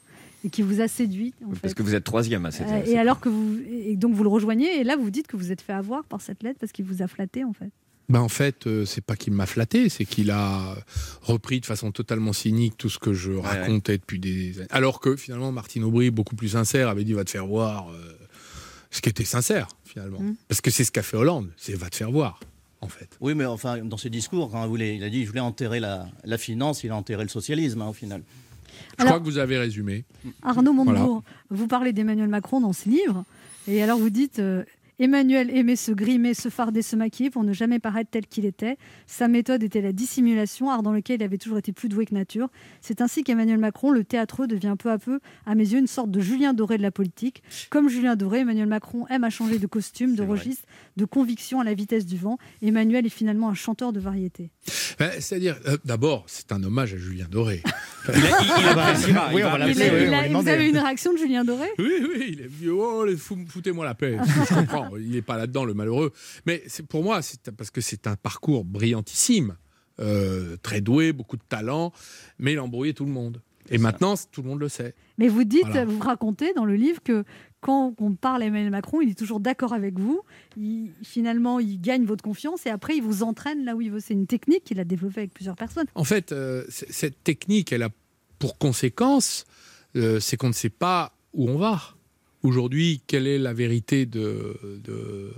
et 0.45 0.49
qui 0.49 0.61
vous 0.61 0.81
a 0.81 0.87
séduit 0.87 1.33
en 1.43 1.49
Parce 1.49 1.59
fait. 1.61 1.73
que 1.73 1.83
vous 1.83 1.95
êtes 1.95 2.03
troisième 2.03 2.45
à 2.45 2.51
cette 2.51 2.67
Euh, 2.67 2.83
et 2.85 2.97
alors 2.97 3.19
que 3.19 3.29
vous 3.29 3.57
et 3.71 3.95
donc 3.95 4.13
vous 4.13 4.23
le 4.23 4.29
rejoignez 4.29 4.79
et 4.79 4.83
là 4.83 4.95
vous 4.95 5.09
dites 5.09 5.27
que 5.27 5.35
vous 5.37 5.51
êtes 5.51 5.61
fait 5.61 5.73
avoir 5.73 6.03
par 6.03 6.21
cette 6.21 6.43
lettre 6.43 6.59
parce 6.59 6.71
qu'il 6.71 6.85
vous 6.85 7.01
a 7.01 7.07
flatté 7.07 7.43
en 7.43 7.53
fait. 7.53 7.71
Ben, 8.09 8.21
en 8.21 8.29
fait, 8.29 8.67
euh, 8.67 8.85
c'est 8.85 9.01
pas 9.03 9.15
qu'il 9.17 9.33
m'a 9.33 9.45
flatté, 9.45 9.89
c'est 9.89 10.05
qu'il 10.05 10.31
a 10.31 10.75
repris 11.21 11.59
de 11.59 11.65
façon 11.65 11.91
totalement 11.91 12.31
cynique 12.31 12.77
tout 12.77 12.89
ce 12.89 12.99
que 12.99 13.13
je 13.13 13.33
racontais 13.33 13.97
depuis 13.97 14.17
des 14.19 14.59
années. 14.59 14.67
Alors 14.71 15.01
que 15.01 15.15
finalement, 15.17 15.51
Martine 15.51 15.83
Aubry, 15.83 16.09
beaucoup 16.09 16.35
plus 16.37 16.49
sincère, 16.49 16.87
avait 16.87 17.03
dit 17.03 17.11
va 17.13 17.25
te 17.25 17.31
faire 17.31 17.45
voir. 17.45 17.89
euh, 17.91 18.13
ce 18.89 19.01
qui 19.01 19.09
était 19.09 19.25
sincère 19.25 19.67
finalement, 19.83 20.19
Mm. 20.21 20.35
parce 20.47 20.61
que 20.61 20.71
c'est 20.71 20.85
ce 20.85 20.91
qu'a 20.93 21.03
fait 21.03 21.17
Hollande, 21.17 21.49
c'est 21.57 21.73
va 21.75 21.89
te 21.89 21.95
faire 21.97 22.09
voir. 22.09 22.39
En 22.79 22.87
fait. 22.87 23.09
Oui, 23.19 23.33
mais 23.35 23.43
enfin, 23.43 23.79
dans 23.79 23.97
ses 23.97 24.09
discours, 24.09 24.49
quand 24.51 24.63
il, 24.63 24.69
voulait, 24.69 24.95
il 24.95 25.03
a 25.03 25.09
dit 25.09 25.23
je 25.23 25.27
voulais 25.27 25.41
enterrer 25.41 25.79
la, 25.81 26.07
la 26.23 26.37
finance, 26.37 26.83
il 26.85 26.91
a 26.91 26.95
enterré 26.95 27.23
le 27.23 27.29
socialisme, 27.29 27.81
hein, 27.81 27.87
au 27.89 27.93
final. 27.93 28.21
Je 28.97 29.01
Alors- 29.03 29.15
crois 29.15 29.19
que 29.19 29.25
vous 29.25 29.39
avez 29.39 29.57
résumé. 29.57 30.05
Arnaud 30.43 30.73
Voilà. 30.73 30.99
Montebourg, 30.99 31.23
vous 31.49 31.67
parlez 31.67 31.91
d'Emmanuel 31.91 32.29
Macron 32.29 32.61
dans 32.61 32.71
ce 32.73 32.87
livre, 32.87 33.25
et 33.67 33.83
alors 33.83 33.97
vous 33.99 34.09
dites 34.11 34.39
euh, 34.39 34.63
Emmanuel 34.99 35.55
aimait 35.55 35.75
se 35.75 35.91
grimer, 35.91 36.33
se 36.33 36.49
farder, 36.49 36.81
se 36.81 36.95
maquiller 36.95 37.29
pour 37.29 37.43
ne 37.43 37.53
jamais 37.53 37.77
paraître 37.79 38.09
tel 38.09 38.25
qu'il 38.25 38.45
était. 38.45 38.77
Sa 39.05 39.27
méthode 39.27 39.61
était 39.63 39.81
la 39.81 39.91
dissimulation, 39.91 40.69
art 40.71 40.81
dans 40.81 40.91
lequel 40.91 41.21
il 41.21 41.23
avait 41.23 41.37
toujours 41.37 41.59
été 41.59 41.71
plus 41.71 41.87
doué 41.89 42.05
que 42.05 42.15
nature. 42.15 42.49
C'est 42.81 43.01
ainsi 43.01 43.23
qu'Emmanuel 43.23 43.59
Macron, 43.59 43.91
le 43.91 44.03
théâtreux, 44.03 44.47
devient 44.47 44.75
peu 44.77 44.89
à 44.89 44.97
peu, 44.97 45.19
à 45.45 45.53
mes 45.55 45.67
yeux, 45.71 45.79
une 45.79 45.87
sorte 45.87 46.09
de 46.09 46.19
Julien 46.19 46.53
Doré 46.53 46.77
de 46.77 46.81
la 46.81 46.91
politique. 46.91 47.43
Comme 47.69 47.89
Julien 47.89 48.15
Doré, 48.15 48.39
Emmanuel 48.39 48.67
Macron 48.67 49.05
aime 49.09 49.23
à 49.23 49.29
changer 49.29 49.59
de 49.59 49.67
costume, 49.67 50.15
de 50.15 50.23
registre, 50.23 50.65
de 50.97 51.05
conviction 51.05 51.59
à 51.59 51.63
la 51.63 51.73
vitesse 51.75 52.05
du 52.05 52.17
vent. 52.17 52.37
Emmanuel 52.63 53.05
est 53.05 53.09
finalement 53.09 53.49
un 53.49 53.53
chanteur 53.53 53.93
de 53.93 53.99
variété. 53.99 54.49
Ben, 54.97 55.11
C'est-à-dire, 55.19 55.57
euh, 55.67 55.77
d'abord, 55.85 56.23
c'est 56.27 56.51
un 56.51 56.63
hommage 56.63 56.93
à 56.95 56.97
Julien 56.97 57.27
Doré. 57.29 57.61
Il 58.09 58.13
appréciera. 58.69 59.29
Oui, 59.33 59.43
on 59.43 59.49
va 59.51 59.69
Il 59.69 59.81
a- 60.13 60.19
a- 60.21 60.27
vous 60.29 60.47
avez 60.47 60.69
une 60.69 60.77
réaction 60.77 61.13
de 61.13 61.17
Julien 61.17 61.43
Doré? 61.43 61.67
Oui, 61.77 61.91
oui, 62.01 62.25
il 62.29 62.41
est 62.41 62.47
vieux. 62.47 62.73
Oh, 62.73 63.05
foutez-moi 63.47 63.85
la 63.85 63.93
paix. 63.95 64.17
Je 64.49 64.53
comprends. 64.55 64.86
Il 64.99 65.09
n'est 65.11 65.21
pas 65.21 65.37
là-dedans, 65.37 65.65
le 65.65 65.73
malheureux. 65.73 66.13
Mais 66.45 66.63
c'est 66.67 66.85
pour 66.85 67.03
moi, 67.03 67.21
c'est 67.21 67.51
parce 67.51 67.71
que 67.71 67.81
c'est 67.81 68.07
un 68.07 68.15
parcours 68.15 68.63
brillantissime, 68.65 69.55
euh, 69.99 70.57
très 70.61 70.81
doué, 70.81 71.13
beaucoup 71.13 71.37
de 71.37 71.43
talent, 71.47 71.91
mais 72.39 72.53
il 72.53 72.57
a 72.59 72.63
embrouillé 72.63 72.93
tout 72.93 73.05
le 73.05 73.11
monde. 73.11 73.41
Et 73.69 73.77
maintenant, 73.79 74.13
tout 74.31 74.41
le 74.43 74.47
monde 74.47 74.61
le 74.61 74.69
sait. 74.69 74.95
Mais 75.17 75.27
vous 75.27 75.43
dites, 75.43 75.65
Voilà. 75.65 75.83
vous 75.83 75.99
racontez 75.99 76.53
dans 76.53 76.63
le 76.63 76.75
livre 76.75 77.03
que 77.03 77.25
quand 77.59 77.93
on 77.99 78.13
parle 78.13 78.43
à 78.43 78.45
Emmanuel 78.45 78.71
Macron, 78.71 79.01
il 79.01 79.09
est 79.09 79.17
toujours 79.17 79.41
d'accord 79.41 79.73
avec 79.73 79.99
vous. 79.99 80.21
Il- 80.55 80.91
finalement, 81.03 81.59
il 81.59 81.81
gagne 81.81 82.05
votre 82.05 82.23
confiance 82.23 82.65
et 82.65 82.69
après, 82.69 82.95
il 82.95 83.03
vous 83.03 83.23
entraîne 83.23 83.65
là 83.65 83.75
où 83.75 83.81
il 83.81 83.91
veut. 83.91 83.99
C'est 83.99 84.13
une 84.13 84.25
technique 84.27 84.63
qu'il 84.63 84.79
a 84.79 84.85
développée 84.85 85.19
avec 85.21 85.33
plusieurs 85.33 85.57
personnes. 85.57 85.87
En 85.95 86.05
fait, 86.05 86.31
euh, 86.31 86.63
cette 86.69 87.21
technique, 87.25 87.73
elle 87.73 87.83
a 87.83 87.89
pour 88.39 88.57
conséquence 88.57 89.45
euh, 89.97 90.19
c'est 90.21 90.37
qu'on 90.37 90.47
ne 90.49 90.53
sait 90.53 90.69
pas 90.69 91.13
où 91.33 91.49
on 91.49 91.57
va. 91.57 91.81
Aujourd'hui, 92.43 93.01
quelle 93.07 93.27
est 93.27 93.39
la 93.39 93.53
vérité 93.53 94.05
de, 94.05 94.57
de- 94.83 95.33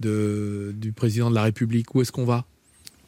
de- 0.00 0.72
du 0.76 0.92
président 0.92 1.30
de 1.30 1.34
la 1.34 1.42
République? 1.42 1.94
Où 1.94 2.02
est-ce 2.02 2.12
qu'on 2.12 2.24
va? 2.24 2.46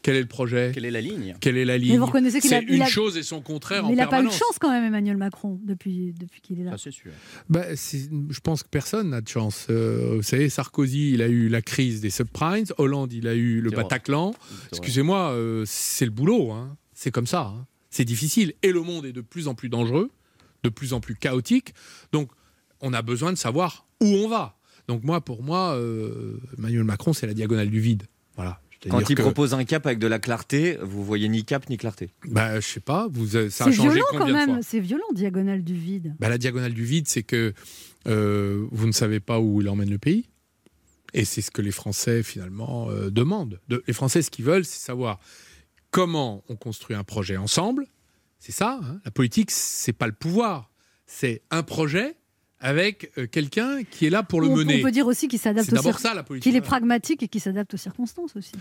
Quel 0.00 0.16
est 0.16 0.20
le 0.20 0.26
projet? 0.28 0.70
Quelle 0.72 0.84
est 0.84 0.90
la 0.90 1.00
ligne? 1.00 1.36
Quelle 1.40 1.56
est 1.58 1.64
la 1.64 1.76
ligne 1.76 1.92
Mais 1.92 1.98
vous 1.98 2.06
reconnaissez 2.06 2.40
qu'il 2.40 2.54
a- 2.54 2.62
il 2.62 2.74
une 2.76 2.82
a- 2.82 2.86
chose 2.86 3.16
et 3.16 3.22
son 3.22 3.40
contraire 3.42 3.82
Mais 3.82 3.88
en 3.88 3.92
il 3.92 3.96
n'a 3.96 4.06
pas 4.06 4.20
eu 4.20 4.22
de 4.24 4.28
permanence. 4.28 4.38
chance 4.38 4.58
quand 4.58 4.70
même, 4.70 4.84
Emmanuel 4.84 5.16
Macron, 5.16 5.60
depuis, 5.64 6.14
depuis 6.18 6.40
qu'il 6.40 6.60
est 6.60 6.64
là. 6.64 6.76
c'est 6.78 6.92
sûr. 6.92 7.10
Bah, 7.50 7.76
c'est- 7.76 8.08
je 8.30 8.40
pense 8.40 8.62
que 8.62 8.68
personne 8.68 9.10
n'a 9.10 9.20
de 9.20 9.28
chance. 9.28 9.66
Euh, 9.70 10.14
vous 10.16 10.22
savez, 10.22 10.48
Sarkozy, 10.48 11.12
il 11.12 11.20
a 11.20 11.26
eu 11.28 11.48
la 11.48 11.62
crise 11.62 12.00
des 12.00 12.10
subprimes. 12.10 12.64
Hollande, 12.78 13.12
il 13.12 13.26
a 13.28 13.34
eu 13.34 13.60
le. 13.60 13.70
Bataclan. 13.70 14.34
Excusez-moi, 14.70 15.32
euh, 15.32 15.64
c'est 15.66 16.04
le 16.06 16.10
boulot. 16.12 16.52
hein. 16.52 16.76
C'est 16.94 17.10
comme 17.10 17.26
ça. 17.26 17.52
hein. 17.54 17.66
C'est 17.90 18.04
difficile. 18.04 18.54
Et 18.62 18.72
le 18.72 18.80
monde 18.82 19.04
est 19.04 19.12
de 19.12 19.20
plus 19.20 19.46
en 19.48 19.54
plus 19.54 19.68
dangereux, 19.68 20.10
de 20.62 20.68
plus 20.68 20.92
en 20.92 21.00
plus 21.00 21.16
chaotique. 21.16 21.74
Donc, 22.12 22.30
on 22.80 22.92
a 22.92 23.02
besoin 23.02 23.32
de 23.32 23.38
savoir 23.38 23.86
où 24.00 24.06
on 24.06 24.28
va. 24.28 24.56
Donc, 24.86 25.02
moi, 25.04 25.20
pour 25.20 25.42
moi, 25.42 25.74
euh, 25.74 26.38
Emmanuel 26.56 26.84
Macron, 26.84 27.12
c'est 27.12 27.26
la 27.26 27.34
diagonale 27.34 27.68
du 27.70 27.80
vide. 27.80 28.04
Voilà. 28.36 28.60
Quand 28.88 29.00
il 29.10 29.16
que- 29.16 29.22
propose 29.22 29.54
un 29.54 29.64
cap 29.64 29.84
avec 29.86 29.98
de 29.98 30.06
la 30.06 30.20
clarté, 30.20 30.78
vous 30.80 31.04
voyez 31.04 31.28
ni 31.28 31.44
cap 31.44 31.68
ni 31.68 31.76
clarté. 31.76 32.10
Bah, 32.28 32.60
je 32.60 32.66
sais 32.66 32.80
pas. 32.80 33.08
Vous, 33.10 33.34
avez- 33.34 33.50
ça 33.50 33.64
a 33.64 33.70
C'est 33.70 33.76
changé 33.76 33.94
violent 33.94 34.06
quand 34.12 34.18
combien 34.20 34.46
même, 34.46 34.62
c'est 34.62 34.78
violent, 34.78 35.04
diagonale 35.14 35.64
du 35.64 35.74
vide. 35.74 36.14
Bah, 36.20 36.28
la 36.28 36.38
diagonale 36.38 36.72
du 36.72 36.84
vide, 36.84 37.08
c'est 37.08 37.24
que 37.24 37.52
euh, 38.06 38.66
vous 38.70 38.86
ne 38.86 38.92
savez 38.92 39.18
pas 39.18 39.40
où 39.40 39.60
il 39.60 39.68
emmène 39.68 39.90
le 39.90 39.98
pays. 39.98 40.26
Et 41.12 41.24
c'est 41.24 41.40
ce 41.42 41.50
que 41.50 41.60
les 41.60 41.72
Français, 41.72 42.22
finalement, 42.22 42.88
euh, 42.90 43.10
demandent. 43.10 43.60
De- 43.68 43.82
les 43.88 43.92
Français, 43.94 44.22
ce 44.22 44.30
qu'ils 44.30 44.44
veulent, 44.44 44.64
c'est 44.64 44.78
savoir 44.78 45.18
comment 45.90 46.44
on 46.48 46.54
construit 46.56 46.94
un 46.96 47.04
projet 47.04 47.36
ensemble. 47.36 47.86
C'est 48.38 48.52
ça, 48.52 48.78
hein. 48.82 49.00
la 49.04 49.10
politique, 49.10 49.50
c'est 49.50 49.92
pas 49.92 50.06
le 50.06 50.12
pouvoir. 50.12 50.70
C'est 51.06 51.42
un 51.50 51.64
projet 51.64 52.14
avec 52.60 53.10
euh, 53.18 53.26
quelqu'un 53.26 53.82
qui 53.84 54.06
est 54.06 54.10
là 54.10 54.22
pour 54.22 54.40
le 54.40 54.48
on, 54.48 54.56
mener. 54.56 54.80
on 54.80 54.82
peut 54.82 54.90
dire 54.90 55.06
aussi 55.06 55.28
qu'il 55.28 55.38
s'adapte 55.38 55.66
C'est 55.70 55.72
aux 55.72 55.82
d'abord 55.82 55.98
ça, 55.98 56.14
la 56.14 56.22
politique. 56.22 56.44
qu'il 56.50 56.56
est 56.56 56.60
pragmatique 56.64 57.22
et 57.22 57.28
qu'il 57.28 57.40
s'adapte 57.40 57.74
aux 57.74 57.78
circonstances 57.78 58.34
aussi. 58.36 58.52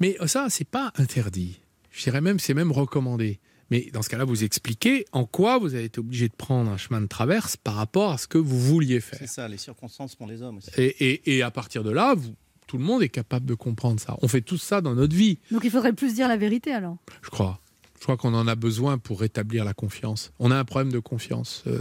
Mais 0.00 0.16
ça, 0.26 0.46
c'est 0.50 0.68
pas 0.68 0.92
interdit. 0.96 1.60
Je 1.92 2.02
dirais 2.04 2.20
même, 2.20 2.38
c'est 2.38 2.54
même 2.54 2.72
recommandé. 2.72 3.40
Mais 3.70 3.88
dans 3.92 4.02
ce 4.02 4.08
cas-là, 4.10 4.24
vous 4.24 4.44
expliquez 4.44 5.06
en 5.12 5.24
quoi 5.24 5.58
vous 5.58 5.74
avez 5.74 5.84
été 5.84 5.98
obligé 5.98 6.28
de 6.28 6.34
prendre 6.34 6.70
un 6.70 6.76
chemin 6.76 7.00
de 7.00 7.06
traverse 7.06 7.56
par 7.56 7.74
rapport 7.74 8.12
à 8.12 8.18
ce 8.18 8.28
que 8.28 8.38
vous 8.38 8.60
vouliez 8.60 9.00
faire. 9.00 9.18
C'est 9.18 9.26
ça, 9.26 9.48
les 9.48 9.56
circonstances 9.58 10.14
font 10.14 10.26
les 10.26 10.40
hommes 10.42 10.58
aussi. 10.58 10.70
Et, 10.76 10.84
et- 11.12 11.36
et 11.36 11.42
à 11.42 11.50
partir 11.50 11.82
de 11.82 11.90
là, 11.90 12.14
vous- 12.14 12.34
tout 12.68 12.78
le 12.78 12.84
monde 12.84 13.02
est 13.02 13.08
capable 13.08 13.46
de 13.46 13.54
comprendre 13.54 13.98
ça. 14.00 14.16
On 14.22 14.28
fait 14.28 14.40
tout 14.40 14.56
ça 14.58 14.80
dans 14.80 14.94
notre 14.94 15.14
vie, 15.16 15.38
Donc 15.52 15.62
il 15.64 15.70
faudrait 15.70 15.92
plus 15.92 16.14
dire 16.14 16.28
la 16.28 16.36
vérité 16.36 16.72
alors. 16.72 16.96
je 17.22 17.30
crois. 17.30 17.60
Je 17.98 18.02
crois 18.04 18.16
qu'on 18.16 18.34
en 18.34 18.46
a 18.46 18.54
besoin 18.54 18.98
pour 18.98 19.20
rétablir 19.20 19.64
la 19.64 19.74
confiance. 19.74 20.32
On 20.38 20.50
a 20.50 20.56
un 20.58 20.64
problème 20.64 20.92
de 20.92 20.98
confiance 20.98 21.64
euh, 21.66 21.80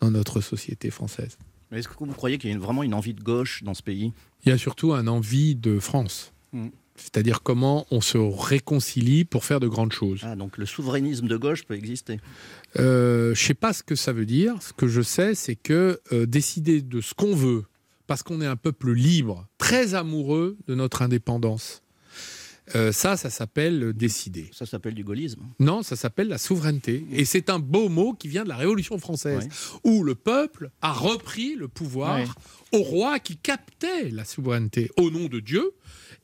dans 0.00 0.10
notre 0.10 0.40
société 0.40 0.90
française. 0.90 1.38
Est-ce 1.72 1.88
que 1.88 1.94
vous 1.98 2.06
croyez 2.12 2.38
qu'il 2.38 2.50
y 2.50 2.52
a 2.52 2.56
une- 2.56 2.62
vraiment 2.62 2.82
une 2.82 2.94
envie 2.94 3.14
de 3.14 3.22
gauche 3.22 3.62
dans 3.64 3.74
ce 3.74 3.82
pays? 3.82 4.12
Il 4.44 4.48
y 4.50 4.52
a 4.52 4.58
surtout 4.58 4.92
un 4.92 5.06
envie 5.06 5.54
de 5.56 5.78
France. 5.78 6.32
Mm. 6.52 6.68
C'est-à-dire 6.96 7.42
comment 7.42 7.86
on 7.90 8.00
se 8.00 8.18
réconcilie 8.18 9.24
pour 9.24 9.44
faire 9.44 9.58
de 9.58 9.66
grandes 9.66 9.92
choses. 9.92 10.20
Ah, 10.22 10.36
donc 10.36 10.58
le 10.58 10.66
souverainisme 10.66 11.26
de 11.26 11.36
gauche 11.36 11.64
peut 11.64 11.74
exister. 11.74 12.20
Euh, 12.78 13.34
je 13.34 13.44
sais 13.44 13.54
pas 13.54 13.72
ce 13.72 13.82
que 13.82 13.96
ça 13.96 14.12
veut 14.12 14.26
dire. 14.26 14.54
Ce 14.62 14.72
que 14.72 14.86
je 14.86 15.02
sais, 15.02 15.34
c'est 15.34 15.56
que 15.56 16.00
euh, 16.12 16.26
décider 16.26 16.82
de 16.82 17.00
ce 17.00 17.14
qu'on 17.14 17.34
veut, 17.34 17.64
parce 18.06 18.22
qu'on 18.22 18.40
est 18.40 18.46
un 18.46 18.54
peuple 18.56 18.92
libre, 18.92 19.46
très 19.58 19.94
amoureux 19.94 20.56
de 20.68 20.74
notre 20.76 21.02
indépendance, 21.02 21.82
euh, 22.74 22.92
ça, 22.92 23.16
ça 23.16 23.28
s'appelle 23.30 23.92
décider. 23.92 24.48
Ça 24.52 24.64
s'appelle 24.66 24.94
du 24.94 25.04
gaullisme. 25.04 25.42
Non, 25.60 25.82
ça 25.82 25.96
s'appelle 25.96 26.28
la 26.28 26.38
souveraineté. 26.38 27.04
Et 27.12 27.24
c'est 27.24 27.50
un 27.50 27.58
beau 27.58 27.88
mot 27.88 28.14
qui 28.14 28.28
vient 28.28 28.44
de 28.44 28.48
la 28.48 28.56
Révolution 28.56 28.98
française, 28.98 29.48
où 29.84 30.02
le 30.02 30.14
peuple 30.14 30.70
a 30.80 30.92
repris 30.92 31.56
le 31.56 31.68
pouvoir 31.68 32.18
Ouais. 32.20 32.26
au 32.72 32.82
roi 32.82 33.18
qui 33.18 33.36
captait 33.36 34.10
la 34.10 34.24
souveraineté 34.24 34.90
au 34.96 35.10
nom 35.10 35.26
de 35.28 35.40
Dieu. 35.40 35.72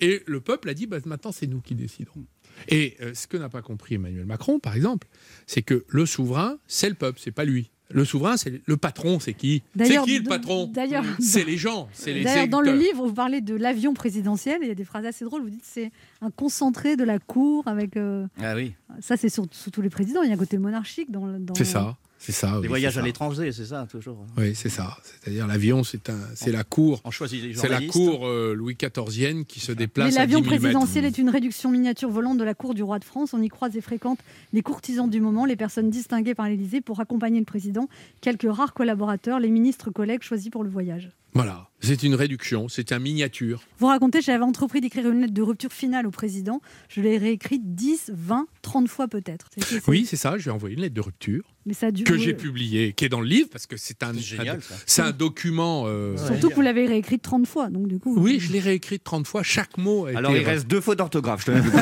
Et 0.00 0.22
le 0.26 0.40
peuple 0.40 0.68
a 0.70 0.74
dit, 0.74 0.86
bah, 0.86 0.98
maintenant 1.04 1.32
c'est 1.32 1.46
nous 1.46 1.60
qui 1.60 1.74
décidons. 1.74 2.24
Et 2.68 2.96
euh, 3.00 3.12
ce 3.14 3.26
que 3.26 3.36
n'a 3.36 3.48
pas 3.48 3.62
compris 3.62 3.94
Emmanuel 3.96 4.24
Macron, 4.26 4.58
par 4.60 4.74
exemple, 4.76 5.08
c'est 5.46 5.62
que 5.62 5.84
le 5.88 6.06
souverain, 6.06 6.58
c'est 6.66 6.88
le 6.88 6.94
peuple, 6.94 7.18
c'est 7.22 7.30
pas 7.32 7.44
lui. 7.44 7.70
Le 7.92 8.04
souverain, 8.04 8.36
c'est 8.36 8.62
le 8.64 8.76
patron, 8.76 9.18
c'est 9.20 9.34
qui? 9.34 9.62
C'est 9.78 10.00
qui 10.02 10.18
le 10.18 10.24
patron? 10.24 10.66
d'ailleurs- 10.72 11.04
C'est 11.18 11.44
les 11.44 11.56
gens. 11.56 11.88
C'est 11.92 12.12
les 12.12 12.22
D'ailleurs, 12.22 12.48
dans 12.48 12.60
le 12.60 12.72
livre, 12.78 13.06
vous 13.06 13.12
parlez 13.12 13.40
de 13.40 13.54
l'avion 13.54 13.94
présidentiel, 13.94 14.58
et 14.62 14.66
il 14.66 14.68
y 14.68 14.72
a 14.72 14.74
des 14.76 14.84
phrases 14.84 15.06
assez 15.06 15.24
drôles. 15.24 15.42
Vous 15.42 15.50
dites 15.50 15.60
que 15.62 15.66
c'est 15.68 15.90
un 16.22 16.30
concentré 16.30 16.96
de 16.96 17.04
la 17.04 17.18
cour 17.18 17.66
avec. 17.66 17.96
euh, 17.96 18.26
Ah 18.40 18.54
oui. 18.54 18.74
Ça, 19.00 19.16
c'est 19.16 19.28
sur, 19.28 19.46
tous 19.48 19.82
les 19.82 19.90
présidents. 19.90 20.22
Il 20.22 20.28
y 20.28 20.30
a 20.32 20.34
un 20.34 20.38
côté 20.38 20.56
monarchique 20.58 21.10
dans. 21.10 21.26
le- 21.26 21.38
dans- 21.38 21.54
C'est 21.54 21.64
ça, 21.64 21.96
c'est 22.22 22.32
ça. 22.32 22.56
oui, 22.56 22.62
Les 22.62 22.68
voyages 22.68 22.98
à 22.98 23.02
l'étranger, 23.02 23.50
c'est 23.50 23.64
ça, 23.64 23.86
toujours. 23.90 24.26
Oui, 24.36 24.54
c'est 24.54 24.68
ça. 24.68 24.98
C'est-à-dire 25.02 25.46
l'avion, 25.46 25.82
c'est 25.82 26.10
un, 26.10 26.18
c'est 26.34 26.52
la 26.52 26.64
cour. 26.64 27.00
On 27.04 27.10
choisit 27.10 27.42
les 27.42 27.54
C'est 27.54 27.68
la 27.70 27.80
cour 27.80 28.26
euh, 28.26 28.52
Louis 28.54 28.76
XIVienne 28.76 29.46
qui 29.46 29.58
se 29.58 29.72
Mais 29.72 29.76
déplace 29.76 30.08
à 30.08 30.10
10 30.10 30.16
l'avion 30.18 30.38
000 30.40 30.50
mètres. 30.50 30.60
présidentiel 30.62 31.06
est 31.06 31.16
une 31.16 31.30
réduction 31.30 31.70
miniature 31.70 32.10
volante 32.10 32.36
de 32.36 32.44
la 32.44 32.52
cour 32.52 32.74
du 32.74 32.82
roi 32.82 32.98
de 32.98 33.04
France. 33.04 33.32
On 33.32 33.40
y 33.40 33.48
croise 33.48 33.74
et 33.74 33.80
fréquente 33.80 34.18
les 34.52 34.60
courtisans 34.60 35.08
du 35.08 35.20
moment, 35.22 35.46
les 35.46 35.56
personnes 35.56 35.88
distinguées 35.88 36.34
par 36.34 36.46
l'Élysée 36.46 36.82
pour 36.82 37.00
accompagner 37.00 37.38
le 37.38 37.46
président, 37.46 37.88
quelques 38.20 38.46
rares 38.52 38.74
collaborateurs, 38.74 39.40
les 39.40 39.48
ministres 39.48 39.90
collègues 39.90 40.22
choisis 40.22 40.50
pour 40.50 40.62
le 40.62 40.68
voyage. 40.68 41.10
Voilà, 41.32 41.69
c'est 41.80 42.02
une 42.02 42.14
réduction, 42.14 42.68
c'est 42.68 42.92
un 42.92 42.98
miniature. 42.98 43.62
Vous 43.78 43.86
racontez, 43.86 44.20
j'avais 44.20 44.44
entrepris 44.44 44.80
d'écrire 44.80 45.08
une 45.10 45.20
lettre 45.22 45.32
de 45.34 45.42
rupture 45.42 45.72
finale 45.72 46.06
au 46.06 46.10
président. 46.10 46.60
Je 46.88 47.00
l'ai 47.00 47.18
réécrite 47.18 47.74
10, 47.74 48.12
20, 48.14 48.46
30 48.62 48.88
fois 48.88 49.08
peut-être. 49.08 49.48
Oui, 49.88 50.04
c'est 50.06 50.16
ça, 50.16 50.36
je 50.38 50.44
lui 50.44 50.50
ai 50.50 50.52
envoyé 50.52 50.74
une 50.76 50.82
lettre 50.82 50.94
de 50.94 51.00
rupture 51.00 51.42
Mais 51.66 51.72
ça 51.74 51.86
a 51.86 51.90
dû- 51.90 52.04
que 52.04 52.16
j'ai 52.18 52.34
publiée, 52.34 52.92
qui 52.92 53.04
est 53.04 53.08
dans 53.08 53.20
le 53.20 53.26
livre, 53.26 53.48
parce 53.50 53.66
que 53.66 53.76
c'est 53.76 54.02
un, 54.02 54.12
génial, 54.12 54.58
un- 54.58 54.60
ça. 54.60 54.74
c'est 54.86 55.02
un 55.02 55.10
document... 55.12 55.84
euh, 55.86 56.16
Surtout 56.18 56.50
que 56.50 56.54
vous 56.54 56.60
l'avez 56.60 56.86
réécrite 56.86 57.22
30 57.22 57.46
fois. 57.46 57.70
Donc 57.70 57.88
du 57.88 57.98
coup, 57.98 58.14
Oui, 58.18 58.38
je 58.40 58.52
l'ai 58.52 58.60
réécrite 58.60 59.02
30 59.04 59.26
fois, 59.26 59.42
chaque 59.42 59.78
mot 59.78 60.06
a 60.06 60.10
Alors 60.10 60.32
été 60.32 60.40
il 60.40 60.44
re- 60.44 60.50
reste 60.50 60.66
deux 60.68 60.80
fautes 60.80 60.98
d'orthographe, 60.98 61.44
je 61.46 61.52
dire. 61.52 61.62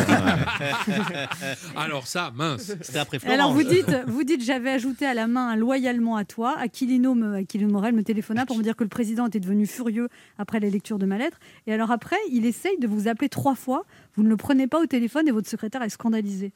Alors 1.76 2.06
ça, 2.06 2.32
mince. 2.34 2.72
C'était 2.82 2.98
après 2.98 3.18
Alors 3.26 3.52
vous 3.52 3.62
dites, 3.64 3.94
vous 4.06 4.24
dites, 4.24 4.44
j'avais 4.44 4.70
ajouté 4.70 5.06
à 5.06 5.14
la 5.14 5.26
main 5.26 5.48
un 5.48 5.56
loyalement 5.56 6.16
à 6.16 6.24
toi. 6.24 6.56
Aquilino, 6.58 7.14
me, 7.14 7.34
Aquilino 7.36 7.70
Morel 7.72 7.94
me 7.94 8.02
téléphona 8.02 8.46
pour 8.46 8.56
me 8.56 8.62
dire 8.62 8.76
que 8.76 8.84
le 8.84 8.88
président 8.90 9.26
était 9.26 9.40
devenu 9.40 9.66
furieux 9.66 9.87
après 10.38 10.60
la 10.60 10.68
lecture 10.68 10.98
de 10.98 11.06
ma 11.06 11.18
lettre. 11.18 11.38
Et 11.66 11.72
alors 11.72 11.90
après, 11.90 12.16
il 12.30 12.46
essaye 12.46 12.78
de 12.78 12.86
vous 12.86 13.08
appeler 13.08 13.28
trois 13.28 13.54
fois. 13.54 13.84
Vous 14.14 14.22
ne 14.22 14.28
le 14.28 14.36
prenez 14.36 14.66
pas 14.66 14.80
au 14.80 14.86
téléphone 14.86 15.28
et 15.28 15.30
votre 15.30 15.48
secrétaire 15.48 15.82
est 15.82 15.90
scandalisé. 15.90 16.52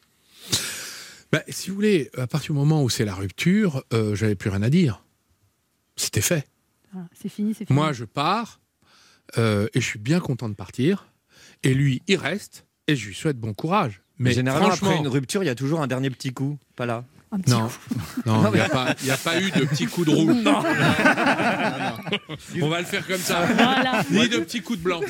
Bah, 1.32 1.42
si 1.48 1.70
vous 1.70 1.76
voulez, 1.76 2.10
à 2.16 2.26
partir 2.26 2.52
du 2.52 2.58
moment 2.58 2.82
où 2.82 2.90
c'est 2.90 3.04
la 3.04 3.14
rupture, 3.14 3.84
euh, 3.92 4.14
j'avais 4.14 4.34
plus 4.34 4.50
rien 4.50 4.62
à 4.62 4.70
dire. 4.70 5.02
C'était 5.96 6.20
fait. 6.20 6.46
Ah, 6.94 7.06
c'est 7.12 7.28
fini, 7.28 7.54
c'est 7.54 7.64
fini. 7.64 7.74
Moi, 7.74 7.92
je 7.92 8.04
pars 8.04 8.60
euh, 9.38 9.66
et 9.72 9.80
je 9.80 9.86
suis 9.86 9.98
bien 9.98 10.20
content 10.20 10.48
de 10.48 10.54
partir. 10.54 11.08
Et 11.62 11.74
lui, 11.74 12.02
il 12.06 12.16
reste 12.16 12.66
et 12.86 12.96
je 12.96 13.06
lui 13.06 13.14
souhaite 13.14 13.38
bon 13.38 13.54
courage. 13.54 14.02
Mais 14.18 14.30
Mais 14.30 14.34
généralement, 14.34 14.70
après 14.70 14.96
une 14.96 15.08
rupture, 15.08 15.42
il 15.42 15.46
y 15.46 15.50
a 15.50 15.54
toujours 15.54 15.80
un 15.80 15.86
dernier 15.86 16.10
petit 16.10 16.32
coup. 16.32 16.58
Pas 16.76 16.86
là. 16.86 17.04
Un 17.32 17.38
petit 17.38 17.50
non, 17.50 17.68
coup. 17.68 17.74
non, 18.26 18.42
Non, 18.42 18.50
il 18.52 18.56
n'y 18.56 18.60
a, 18.60 18.64
mais- 18.64 18.68
pas- 18.68 18.94
il 19.00 19.06
y 19.06 19.10
a 19.10 19.16
pas 19.16 19.40
eu 19.40 19.50
de 19.50 19.64
petit 19.64 19.86
coup 19.86 20.04
de 20.04 20.10
roue. 20.10 20.30
On 22.62 22.68
va 22.68 22.80
le 22.80 22.86
faire 22.86 23.06
comme 23.06 23.18
ça. 23.18 23.46
Voilà. 23.46 24.02
Ni 24.10 24.28
de 24.28 24.38
petits 24.38 24.60
coups 24.60 24.78
de 24.78 24.84
blanc. 24.84 25.00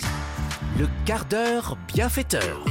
Le 0.78 0.86
quart 1.04 1.24
d'heure 1.26 1.76
bienfaiteur. 1.92 2.64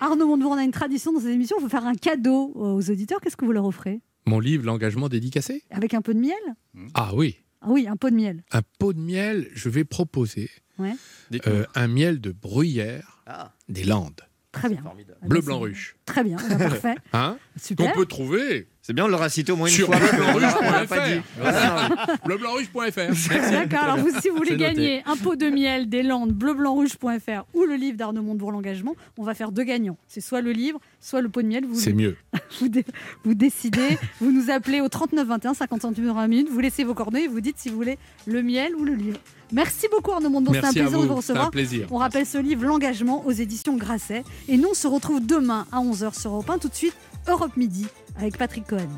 Arnaud 0.00 0.26
Montebourg, 0.26 0.52
on 0.52 0.58
a 0.58 0.64
une 0.64 0.70
tradition 0.72 1.12
dans 1.12 1.20
cette 1.20 1.30
émission. 1.30 1.56
Il 1.58 1.62
faut 1.62 1.68
faire 1.68 1.86
un 1.86 1.94
cadeau 1.94 2.52
aux 2.54 2.90
auditeurs. 2.90 3.20
Qu'est-ce 3.20 3.36
que 3.36 3.44
vous 3.44 3.52
leur 3.52 3.64
offrez? 3.64 4.00
Mon 4.26 4.40
livre, 4.40 4.64
L'engagement 4.64 5.08
dédicacé? 5.08 5.62
Avec 5.70 5.94
un 5.94 6.02
peu 6.02 6.14
de 6.14 6.18
miel? 6.20 6.34
Ah 6.94 7.14
oui, 7.14 7.36
Ah 7.60 7.66
oui, 7.68 7.86
un 7.88 7.96
pot 7.96 8.10
de 8.10 8.14
miel. 8.16 8.42
un 8.52 8.62
pot 8.78 8.92
de 8.92 9.00
miel, 9.00 9.48
je 9.54 9.68
vais 9.68 9.84
proposer 9.84 10.50
Ouais. 10.78 10.94
euh, 11.46 11.64
un 11.74 11.86
miel 11.86 12.20
de 12.20 12.32
bruyère 12.32 13.20
Ah, 13.26 13.52
des 13.68 13.84
Landes. 13.84 14.20
Très 14.50 14.68
bien. 14.68 14.82
formidable. 14.82 15.18
Bleu, 15.22 15.40
blanc, 15.40 15.60
ruche. 15.60 15.96
Très 16.06 16.24
bien, 16.24 16.36
bah, 16.48 16.56
parfait. 16.68 16.94
Hein? 17.12 17.36
Super. 17.60 17.92
Qu'on 17.92 17.98
peut 18.00 18.06
trouver 18.06 18.68
C'est 18.86 18.92
bien, 18.92 19.06
on 19.06 19.08
l'aura 19.08 19.30
cité 19.30 19.50
au 19.50 19.56
moins 19.56 19.68
une 19.68 19.72
sur 19.72 19.86
fois. 19.86 19.96
On 20.34 20.38
l'a 20.70 20.84
pas 20.86 21.08
dit. 21.08 21.20
bleublanc-rouge.fr. 22.26 23.50
D'accord, 23.50 23.78
alors 23.78 23.96
vous, 23.96 24.10
si 24.20 24.28
vous 24.28 24.36
voulez 24.36 24.50
C'est 24.50 24.56
gagner 24.58 25.02
un 25.06 25.16
pot 25.16 25.36
de 25.36 25.46
miel 25.48 25.88
des 25.88 26.02
Landes, 26.02 26.32
bleublancrouge.fr 26.32 27.44
ou 27.54 27.64
le 27.64 27.76
livre 27.76 27.96
d'Arnaud 27.96 28.20
Montebourg, 28.20 28.52
l'engagement, 28.52 28.94
on 29.16 29.22
va 29.22 29.32
faire 29.32 29.52
deux 29.52 29.64
gagnants. 29.64 29.96
C'est 30.06 30.20
soit 30.20 30.42
le 30.42 30.52
livre, 30.52 30.80
soit 31.00 31.22
le 31.22 31.30
pot 31.30 31.40
de 31.40 31.46
miel. 31.46 31.64
Vous, 31.64 31.80
C'est 31.80 31.94
mieux. 31.94 32.18
vous, 32.60 32.68
dé- 32.68 32.84
vous 33.24 33.32
décidez, 33.32 33.96
vous 34.20 34.30
nous 34.30 34.50
appelez 34.50 34.82
au 34.82 34.90
39 34.90 35.28
21, 35.28 35.54
50 35.54 35.80
centimes 35.80 36.14
la 36.14 36.28
minute, 36.28 36.50
vous 36.50 36.60
laissez 36.60 36.84
vos 36.84 36.92
coordonnées 36.92 37.24
et 37.24 37.28
vous 37.28 37.40
dites 37.40 37.56
si 37.58 37.70
vous 37.70 37.76
voulez 37.76 37.96
le 38.26 38.42
miel 38.42 38.74
ou 38.76 38.84
le 38.84 38.92
livre. 38.92 39.18
Merci 39.50 39.86
beaucoup 39.90 40.12
Arnaud 40.12 40.28
Montebourg, 40.28 40.56
c'était 40.56 40.66
un 40.66 40.72
plaisir 40.72 40.90
de 40.90 40.96
vous. 41.06 41.08
C'est 41.08 41.14
recevoir. 41.14 41.46
un 41.46 41.50
plaisir. 41.50 41.86
On 41.90 41.96
rappelle 41.96 42.26
ce 42.26 42.36
livre, 42.36 42.66
L'engagement, 42.66 43.24
aux 43.24 43.32
éditions 43.32 43.78
Grasset. 43.78 44.24
Et 44.46 44.58
nous, 44.58 44.68
on 44.72 44.74
se 44.74 44.86
retrouve 44.86 45.24
demain 45.24 45.66
à 45.72 45.78
11h 45.80 46.20
sur 46.20 46.32
Europe 46.32 46.50
1. 46.50 46.58
Tout 46.58 46.68
de 46.68 46.74
suite, 46.74 46.94
Europe 47.26 47.56
Midi 47.56 47.86
avec 48.16 48.38
Patrick 48.38 48.66
Cohen. 48.66 48.88